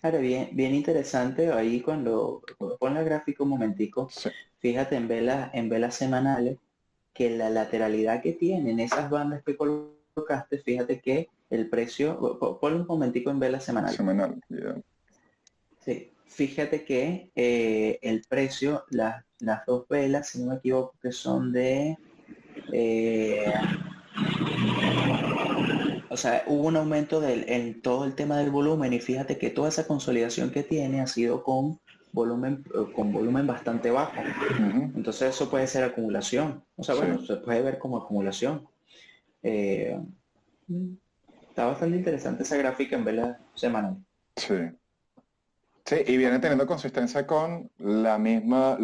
Ahora 0.02 0.18
bien, 0.18 0.50
bien 0.52 0.74
interesante 0.74 1.52
ahí 1.52 1.80
cuando, 1.80 2.42
pon 2.80 2.94
la 2.94 3.02
gráfica 3.02 3.44
un 3.44 3.50
momentico, 3.50 4.08
fíjate 4.58 4.96
en 4.96 5.06
velas, 5.06 5.50
en 5.54 5.68
velas 5.68 5.94
semanales, 5.94 6.58
que 7.12 7.30
la 7.30 7.50
lateralidad 7.50 8.22
que 8.22 8.32
tienen 8.32 8.80
esas 8.80 9.10
bandas 9.10 9.44
que 9.44 9.56
colocaste, 9.56 10.58
fíjate 10.58 11.00
que 11.00 11.28
el 11.50 11.68
precio, 11.68 12.38
ponle 12.60 12.80
un 12.80 12.86
momentico 12.86 13.30
en 13.30 13.38
vela 13.38 13.60
semanal. 13.60 13.94
Semanal, 13.94 14.40
Sí, 15.78 16.12
fíjate 16.26 16.84
que 16.84 17.30
eh, 17.34 17.98
el 18.02 18.22
precio, 18.28 18.84
las 18.90 19.24
dos 19.66 19.86
velas, 19.88 20.28
si 20.28 20.40
no 20.40 20.50
me 20.50 20.56
equivoco, 20.56 20.94
que 21.02 21.12
son 21.12 21.52
de... 21.52 21.98
Eh, 22.72 23.52
o 26.08 26.16
sea, 26.16 26.44
hubo 26.46 26.68
un 26.68 26.76
aumento 26.76 27.20
del, 27.20 27.44
en 27.48 27.80
todo 27.80 28.04
el 28.04 28.14
tema 28.14 28.36
del 28.38 28.50
volumen 28.50 28.92
y 28.92 29.00
fíjate 29.00 29.38
que 29.38 29.50
toda 29.50 29.70
esa 29.70 29.86
consolidación 29.86 30.50
que 30.50 30.62
tiene 30.62 31.00
ha 31.00 31.06
sido 31.06 31.42
con 31.42 31.80
volumen 32.12 32.62
con 32.94 33.12
volumen 33.12 33.46
bastante 33.46 33.90
bajo. 33.90 34.12
Entonces 34.94 35.34
eso 35.34 35.50
puede 35.50 35.66
ser 35.66 35.84
acumulación. 35.84 36.62
O 36.76 36.84
sea, 36.84 36.94
bueno, 36.94 37.18
se 37.24 37.36
puede 37.36 37.62
ver 37.62 37.78
como 37.78 37.96
acumulación. 37.96 38.66
Eh, 39.42 39.98
está 41.48 41.66
bastante 41.66 41.96
interesante 41.96 42.42
esa 42.42 42.56
gráfica 42.56 42.96
en 42.96 43.04
vela 43.04 43.40
semanal. 43.54 43.96
Sí. 44.36 44.54
Sí, 45.84 45.96
y 46.06 46.16
viene 46.16 46.38
teniendo 46.38 46.66
consistencia 46.66 47.26
con 47.26 47.70
la 47.78 48.16
misma, 48.16 48.78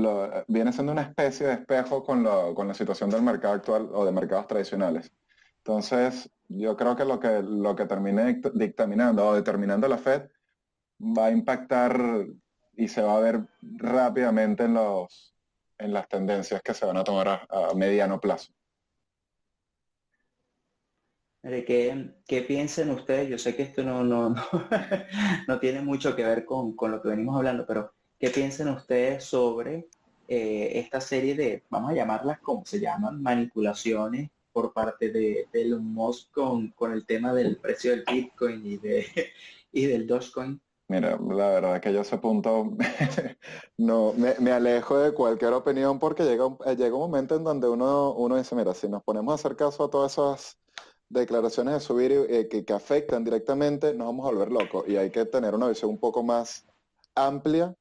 viene 0.49 0.73
siendo 0.73 0.93
una 0.93 1.03
especie 1.03 1.47
de 1.47 1.53
espejo 1.55 2.03
con, 2.03 2.25
la 2.25 2.75
situación 2.75 3.09
del 3.09 3.23
mercado 3.23 3.55
actual 3.55 3.89
o 3.93 4.05
de 4.05 4.13
mercados 4.13 4.49
tradicionales. 4.49 5.13
Entonces, 5.59 6.29
yo 6.49 6.77
creo 6.77 6.97
que 6.97 7.05
lo 7.05 7.21
que, 7.21 7.41
lo 7.43 7.77
que 7.77 7.87
termine 7.87 8.41
dictaminando 8.55 9.27
o 9.27 9.35
determinando 9.35 9.87
la 9.87 9.99
Fed 9.99 10.29
va 11.01 11.27
a 11.27 11.31
impactar 11.31 12.27
y 12.77 12.89
se 12.89 13.03
va 13.03 13.17
a 13.17 13.21
ver 13.21 13.47
rápidamente 13.61 14.65
en 14.65 15.93
las 15.93 16.09
tendencias 16.09 16.63
que 16.63 16.75
se 16.75 16.87
van 16.87 16.97
a 16.97 17.05
tomar 17.05 17.47
a, 17.49 17.75
mediano 17.75 18.21
plazo. 18.21 18.53
¿Qué, 21.49 22.13
¿Qué, 22.27 22.43
piensan 22.43 22.91
ustedes? 22.91 23.31
Yo 23.31 23.39
sé 23.39 23.57
que 23.57 23.63
esto 23.63 23.83
no, 23.83 24.05
no, 24.05 24.35
no, 25.47 25.59
tiene 25.61 25.81
mucho 25.81 26.15
que 26.15 26.23
ver 26.23 26.45
con, 26.45 26.77
lo 26.79 27.01
que 27.01 27.09
venimos 27.09 27.37
hablando, 27.37 27.65
pero 27.67 27.91
¿qué 28.19 28.29
piensan 28.29 28.69
ustedes 28.69 29.25
sobre 29.25 29.89
eh, 30.29 30.73
esta 30.75 31.01
serie 31.01 31.35
de, 31.35 31.65
vamos 31.71 31.93
a 31.93 31.95
llamarlas 31.95 32.39
como 32.41 32.67
se 32.67 32.81
llaman, 32.81 33.23
manipulaciones 33.23 34.29
por 34.53 34.75
parte 34.75 35.11
de, 35.11 35.49
de 35.51 35.63
Elon 35.63 35.97
con, 36.31 36.69
con 36.73 36.93
el 36.93 37.07
tema 37.07 37.33
del 37.33 37.57
precio 37.57 37.93
del 37.93 38.05
Bitcoin 38.11 38.67
y, 38.67 38.77
de, 38.77 39.07
y 39.73 39.87
del 39.87 40.07
Dogecoin? 40.07 40.61
Mira, 40.89 41.19
la 41.19 41.51
verdad 41.51 41.81
que 41.81 41.93
yo 41.93 42.01
a 42.01 42.03
ese 42.03 42.19
punto 42.19 42.73
no 43.79 44.15
me, 44.15 44.51
alejo 44.51 44.99
de 44.99 45.13
cualquier 45.13 45.53
opinión 45.53 45.99
porque 45.99 46.25
llega 46.25 46.47
un, 46.47 46.59
llega 46.77 46.95
un 46.95 47.01
momento 47.01 47.37
en 47.37 47.45
donde 47.45 47.69
uno, 47.69 48.13
uno 48.13 48.37
dice, 48.37 48.55
mira, 48.55 48.75
si 48.75 48.89
nos 48.89 49.03
ponemos 49.03 49.33
a 49.33 49.35
hacer 49.35 49.57
caso 49.57 49.85
a 49.85 49.91
todas 49.91 50.13
esas 50.13 50.59
declaraciones 51.09 51.75
de 51.75 51.81
subir 51.81 52.13
eh, 52.13 52.49
que, 52.49 52.73
afectan 52.73 53.25
directamente, 53.25 53.95
nos 53.95 54.09
vamos 54.09 54.27
a 54.27 54.31
volver 54.31 54.51
locos 54.51 54.85
y 54.89 54.97
hay 54.97 55.11
que 55.11 55.25
tener 55.25 55.55
una 55.55 55.69
visión 55.69 55.91
un 55.91 55.99
poco 55.99 56.23
más 56.23 56.67
amplia 57.15 57.75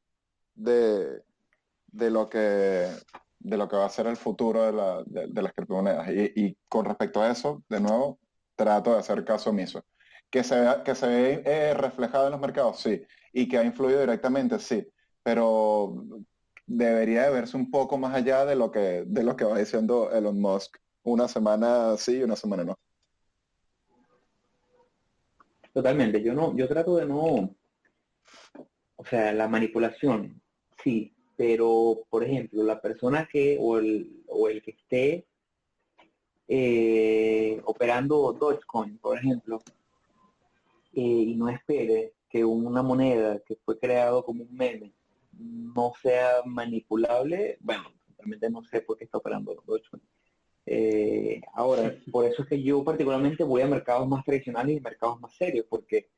de, 0.55 1.21
de 1.87 2.09
lo 2.09 2.29
que 2.29 2.89
de 3.39 3.57
lo 3.57 3.67
que 3.67 3.75
va 3.75 3.85
a 3.85 3.89
ser 3.89 4.07
el 4.07 4.17
futuro 4.17 4.63
de, 4.63 4.73
la, 4.73 5.03
de, 5.05 5.41
las 5.41 5.53
criptomonedas. 5.53 6.09
Y, 6.09 6.57
con 6.67 6.85
respecto 6.85 7.21
a 7.21 7.31
eso, 7.31 7.63
de 7.69 7.79
nuevo, 7.79 8.19
trato 8.55 8.93
de 8.93 8.99
hacer 8.99 9.23
caso 9.23 9.51
omiso. 9.51 9.85
Que 10.29 10.43
se, 10.43 10.55
que 10.83 10.95
se 10.95 11.07
ve 11.07 11.43
eh, 11.45 11.73
reflejado 11.73 12.25
en 12.25 12.31
los 12.31 12.41
mercados, 12.41 12.79
sí. 12.81 13.01
Y 13.31 13.47
que 13.47 13.57
ha 13.57 13.63
influido 13.63 13.99
directamente, 14.01 14.59
sí. 14.59 14.85
Pero 15.23 16.03
debería 16.65 17.23
de 17.23 17.31
verse 17.31 17.55
un 17.55 17.71
poco 17.71 17.97
más 17.97 18.13
allá 18.13 18.45
de 18.45 18.55
lo 18.55 18.71
que, 18.71 19.03
de 19.05 19.23
lo 19.23 19.35
que 19.35 19.45
va 19.45 19.57
diciendo 19.57 20.11
Elon 20.11 20.39
Musk. 20.39 20.77
Una 21.03 21.27
semana 21.27 21.95
sí 21.97 22.17
y 22.17 22.23
una 22.23 22.35
semana 22.35 22.63
no. 22.65 22.77
Totalmente. 25.77 26.23
Yo 26.23 26.33
no, 26.33 26.57
yo 26.57 26.67
trato 26.67 26.95
de 26.95 27.05
no, 27.05 27.55
o 28.95 29.05
sea, 29.05 29.31
la 29.31 29.47
manipulación, 29.47 30.41
sí, 30.83 31.13
pero 31.35 31.99
por 32.09 32.23
ejemplo, 32.23 32.63
la 32.63 32.81
persona 32.81 33.27
que 33.31 33.59
o 33.61 33.77
el, 33.77 34.23
o 34.25 34.49
el 34.49 34.63
que 34.63 34.71
esté 34.71 35.27
eh, 36.47 37.61
operando 37.65 38.33
Dogecoin, 38.33 38.97
por 38.97 39.19
ejemplo, 39.19 39.61
eh, 40.93 40.99
y 41.01 41.35
no 41.35 41.47
espere 41.47 42.13
que 42.27 42.43
una 42.43 42.81
moneda 42.81 43.39
que 43.45 43.55
fue 43.57 43.77
creado 43.77 44.25
como 44.25 44.45
un 44.45 44.55
meme 44.55 44.95
no 45.31 45.93
sea 46.01 46.41
manipulable, 46.43 47.59
bueno, 47.59 47.83
realmente 48.17 48.49
no 48.49 48.63
sé 48.63 48.81
por 48.81 48.97
qué 48.97 49.03
está 49.03 49.19
operando 49.19 49.53
Dogecoin. 49.63 50.01
Eh, 50.69 51.41
ahora, 51.53 51.95
por 52.11 52.25
eso 52.25 52.43
es 52.43 52.49
que 52.49 52.61
yo 52.61 52.83
particularmente 52.83 53.45
voy 53.45 53.61
a 53.61 53.67
mercados 53.67 54.05
más 54.05 54.25
tradicionales 54.25 54.75
y 54.75 54.81
mercados 54.81 55.17
más 55.21 55.33
serios, 55.33 55.65
porque 55.69 56.09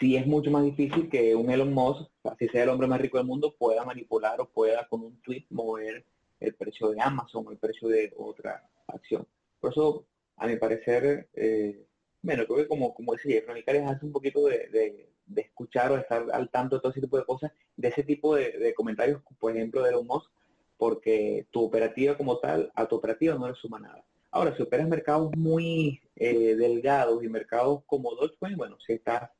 sí 0.00 0.16
es 0.16 0.26
mucho 0.26 0.50
más 0.50 0.64
difícil 0.64 1.10
que 1.10 1.34
un 1.34 1.50
Elon 1.50 1.74
Musk, 1.74 2.10
así 2.24 2.48
sea 2.48 2.62
el 2.62 2.70
hombre 2.70 2.88
más 2.88 2.98
rico 2.98 3.18
del 3.18 3.26
mundo, 3.26 3.54
pueda 3.58 3.84
manipular 3.84 4.40
o 4.40 4.48
pueda 4.48 4.88
con 4.88 5.02
un 5.02 5.20
tweet 5.20 5.44
mover 5.50 6.06
el 6.40 6.54
precio 6.54 6.88
de 6.88 7.00
Amazon 7.02 7.46
o 7.46 7.50
el 7.50 7.58
precio 7.58 7.88
de 7.88 8.10
otra 8.16 8.66
acción. 8.86 9.28
Por 9.60 9.72
eso, 9.72 10.06
a 10.36 10.46
mi 10.46 10.56
parecer, 10.56 11.28
eh, 11.34 11.84
bueno, 12.22 12.46
creo 12.46 12.58
que 12.58 12.68
como, 12.68 12.94
como 12.94 13.12
decía, 13.12 13.44
Cronicares 13.44 13.86
hace 13.86 14.06
un 14.06 14.12
poquito 14.12 14.46
de, 14.46 15.10
escuchar 15.36 15.92
o 15.92 15.98
estar 15.98 16.24
al 16.32 16.48
tanto 16.48 16.76
de 16.76 16.80
todo 16.80 16.92
ese 16.92 17.02
tipo 17.02 17.18
de 17.18 17.26
cosas, 17.26 17.52
de 17.76 17.88
ese 17.88 18.02
tipo 18.02 18.34
de, 18.34 18.72
comentarios, 18.74 19.20
por 19.38 19.54
ejemplo, 19.54 19.82
de 19.82 19.90
Elon 19.90 20.06
Musk, 20.06 20.30
porque 20.78 21.46
tu 21.50 21.64
operativa 21.64 22.16
como 22.16 22.38
tal, 22.38 22.72
a 22.74 22.86
tu 22.86 22.96
operativa 22.96 23.34
no 23.34 23.48
le 23.48 23.54
suma 23.54 23.78
nada. 23.78 24.04
Ahora, 24.30 24.56
si 24.56 24.62
operas 24.62 24.88
mercados 24.88 25.30
muy 25.36 26.00
eh, 26.16 26.54
delgados 26.54 27.22
y 27.24 27.28
mercados 27.28 27.82
como 27.86 28.14
Dogecoin, 28.14 28.56
bueno, 28.56 28.76
si 28.86 28.94
estás 28.94 29.30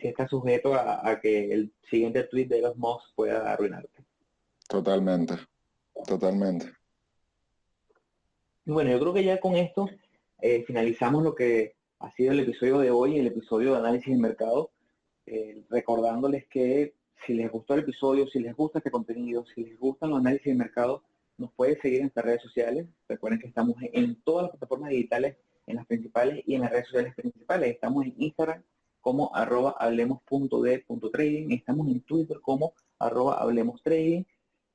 si 0.00 0.08
está 0.08 0.26
sujeto 0.26 0.74
a, 0.74 1.20
que 1.20 1.52
el 1.52 1.72
siguiente 1.88 2.24
tweet 2.24 2.46
de 2.46 2.60
los 2.60 2.76
Moss 2.76 3.12
pueda 3.14 3.52
arruinarte. 3.52 4.04
Totalmente, 4.68 5.34
totalmente. 6.06 6.72
Bueno, 8.64 8.90
yo 8.90 8.98
creo 8.98 9.14
que 9.14 9.24
ya 9.24 9.38
con 9.38 9.54
esto 9.54 9.88
eh, 10.40 10.64
finalizamos 10.66 11.22
lo 11.22 11.34
que 11.34 11.76
ha 12.00 12.10
sido 12.12 12.32
el 12.32 12.40
episodio 12.40 12.78
de 12.78 12.90
hoy, 12.90 13.18
el 13.18 13.28
episodio 13.28 13.72
de 13.72 13.78
análisis 13.78 14.12
de 14.12 14.20
mercado, 14.20 14.70
eh, 15.26 15.62
recordándoles 15.70 16.48
que 16.48 16.94
si 17.26 17.34
les 17.34 17.50
gustó 17.50 17.74
el 17.74 17.80
episodio, 17.80 18.26
si 18.26 18.38
les 18.40 18.54
gusta 18.54 18.78
este 18.78 18.90
contenido, 18.90 19.44
si 19.54 19.64
les 19.64 19.78
gustan 19.78 20.10
los 20.10 20.20
análisis 20.20 20.46
de 20.46 20.54
mercado, 20.54 21.02
nos 21.38 21.52
pueden 21.52 21.80
seguir 21.80 21.98
en 21.98 22.04
nuestras 22.04 22.26
redes 22.26 22.42
sociales. 22.42 22.86
Recuerden 23.08 23.40
que 23.40 23.48
estamos 23.48 23.76
en 23.80 24.20
todas 24.22 24.44
las 24.44 24.52
plataformas 24.52 24.90
digitales, 24.90 25.36
en 25.66 25.76
las 25.76 25.86
principales 25.86 26.42
y 26.46 26.54
en 26.54 26.60
las 26.62 26.70
redes 26.70 26.86
sociales 26.86 27.14
principales. 27.14 27.70
Estamos 27.70 28.04
en 28.04 28.14
Instagram, 28.18 28.62
como 29.00 29.34
arroba 29.34 29.74
hablemos.de.trading, 29.78 31.52
estamos 31.52 31.88
en 31.88 32.00
Twitter 32.02 32.40
como 32.40 32.74
arroba 32.98 33.34
hablemos 33.34 33.82
trading, 33.82 34.24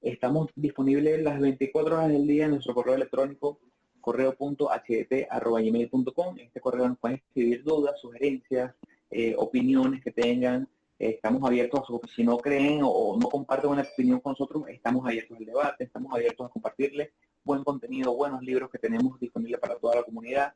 estamos 0.02 0.50
disponibles 0.56 1.22
las 1.22 1.39
24 1.39 1.95
horas 1.95 2.10
del 2.10 2.26
día 2.28 2.45
en 2.45 2.52
nuestro 2.52 2.74
correo 2.74 2.95
electrónico 2.95 3.60
correo.hdt.gmail.com. 4.02 6.39
En 6.39 6.45
este 6.45 6.62
correo 6.62 6.88
nos 6.88 6.98
pueden 6.98 7.18
escribir 7.18 7.64
dudas, 7.64 8.00
sugerencias, 8.00 8.74
eh, 9.10 9.36
opiniones 9.38 10.02
que 10.02 10.12
tengan. 10.12 10.70
Estamos 11.00 11.43
abiertos 11.43 11.84
si 12.16 12.24
no 12.24 12.38
creen 12.38 12.82
o, 12.84 13.18
no 13.20 13.30
comparten 13.30 13.70
una 13.70 13.84
opinión 13.84 14.20
con 14.20 14.32
nosotros, 14.32 14.64
estamos 14.70 15.06
abiertos 15.06 15.38
al 15.38 15.45
debate, 15.45 15.84
estamos 15.84 16.14
abiertos 16.14 16.48
a 16.48 16.50
compartirles 16.50 17.10
buen 17.43 17.64
contenido, 17.64 18.16
buenos 18.16 18.41
libros 18.41 18.70
que 18.70 18.78
tenemos 18.78 19.20
disponibles 19.20 19.60
para 19.60 19.76
toda 19.76 19.95
la 19.95 20.04
comunidad. 20.04 20.54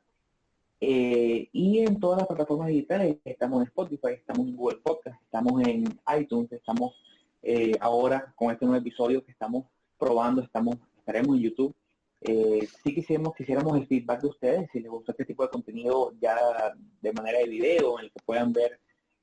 Eh, 0.81 1.47
y 1.53 1.79
en 1.79 1.99
todas 1.99 2.17
las 2.19 2.27
plataformas 2.27 2.67
digitales, 2.67 3.17
estamos 3.23 3.61
en 3.61 3.67
Spotify, 3.67 4.13
estamos 4.13 4.47
en 4.47 4.55
Google 4.55 4.79
Podcast, 4.79 5.21
estamos 5.21 5.61
en 5.61 5.83
iTunes, 6.19 6.51
estamos 6.51 6.95
eh, 7.43 7.77
ahora 7.79 8.33
con 8.35 8.51
este 8.51 8.65
nuevo 8.65 8.81
episodio 8.81 9.23
que 9.23 9.31
estamos 9.31 9.65
probando, 9.97 10.41
estamos 10.41 10.77
estaremos 11.01 11.37
en 11.37 11.43
YouTube. 11.43 11.75
Eh, 12.21 12.67
sí 12.83 12.93
quisiéramos, 12.93 13.35
quisiéramos 13.35 13.77
el 13.77 13.87
feedback 13.87 14.21
de 14.21 14.27
ustedes, 14.27 14.69
si 14.71 14.79
les 14.79 14.91
gusta 14.91 15.11
este 15.11 15.25
tipo 15.25 15.43
de 15.43 15.49
contenido 15.49 16.13
ya 16.19 16.37
de 17.01 17.13
manera 17.13 17.39
de 17.39 17.49
video, 17.49 17.99
en 17.99 18.05
el 18.05 18.11
que 18.11 18.19
puedan 18.23 18.53
ver 18.53 18.79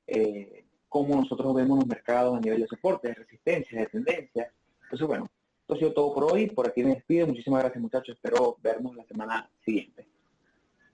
eh, 0.07 0.65
cómo 0.89 1.15
nosotros 1.15 1.53
vemos 1.55 1.77
los 1.79 1.87
mercados 1.87 2.37
a 2.37 2.41
nivel 2.41 2.61
de 2.61 2.67
soporte, 2.67 3.07
de 3.07 3.13
resistencia, 3.13 3.79
de 3.79 3.87
tendencia. 3.87 4.51
Entonces, 4.83 5.07
bueno, 5.07 5.29
esto 5.61 5.73
ha 5.75 5.77
sido 5.77 5.93
todo 5.93 6.13
por 6.13 6.33
hoy. 6.33 6.47
Por 6.47 6.67
aquí 6.67 6.83
me 6.83 6.95
despido. 6.95 7.27
Muchísimas 7.27 7.61
gracias, 7.61 7.81
muchachos. 7.81 8.15
Espero 8.15 8.57
vernos 8.61 8.95
la 8.95 9.05
semana 9.05 9.49
siguiente. 9.63 10.07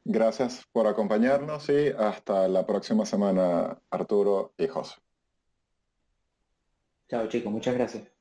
Gracias 0.04 0.68
por 0.72 0.86
acompañarnos 0.86 1.68
y 1.70 1.88
hasta 1.98 2.48
la 2.48 2.66
próxima 2.66 3.06
semana, 3.08 3.80
Arturo 3.90 4.54
y 4.58 4.68
José. 4.68 4.96
Chao 7.10 7.28
chicos, 7.28 7.52
muchas 7.52 7.74
gracias. 7.74 8.15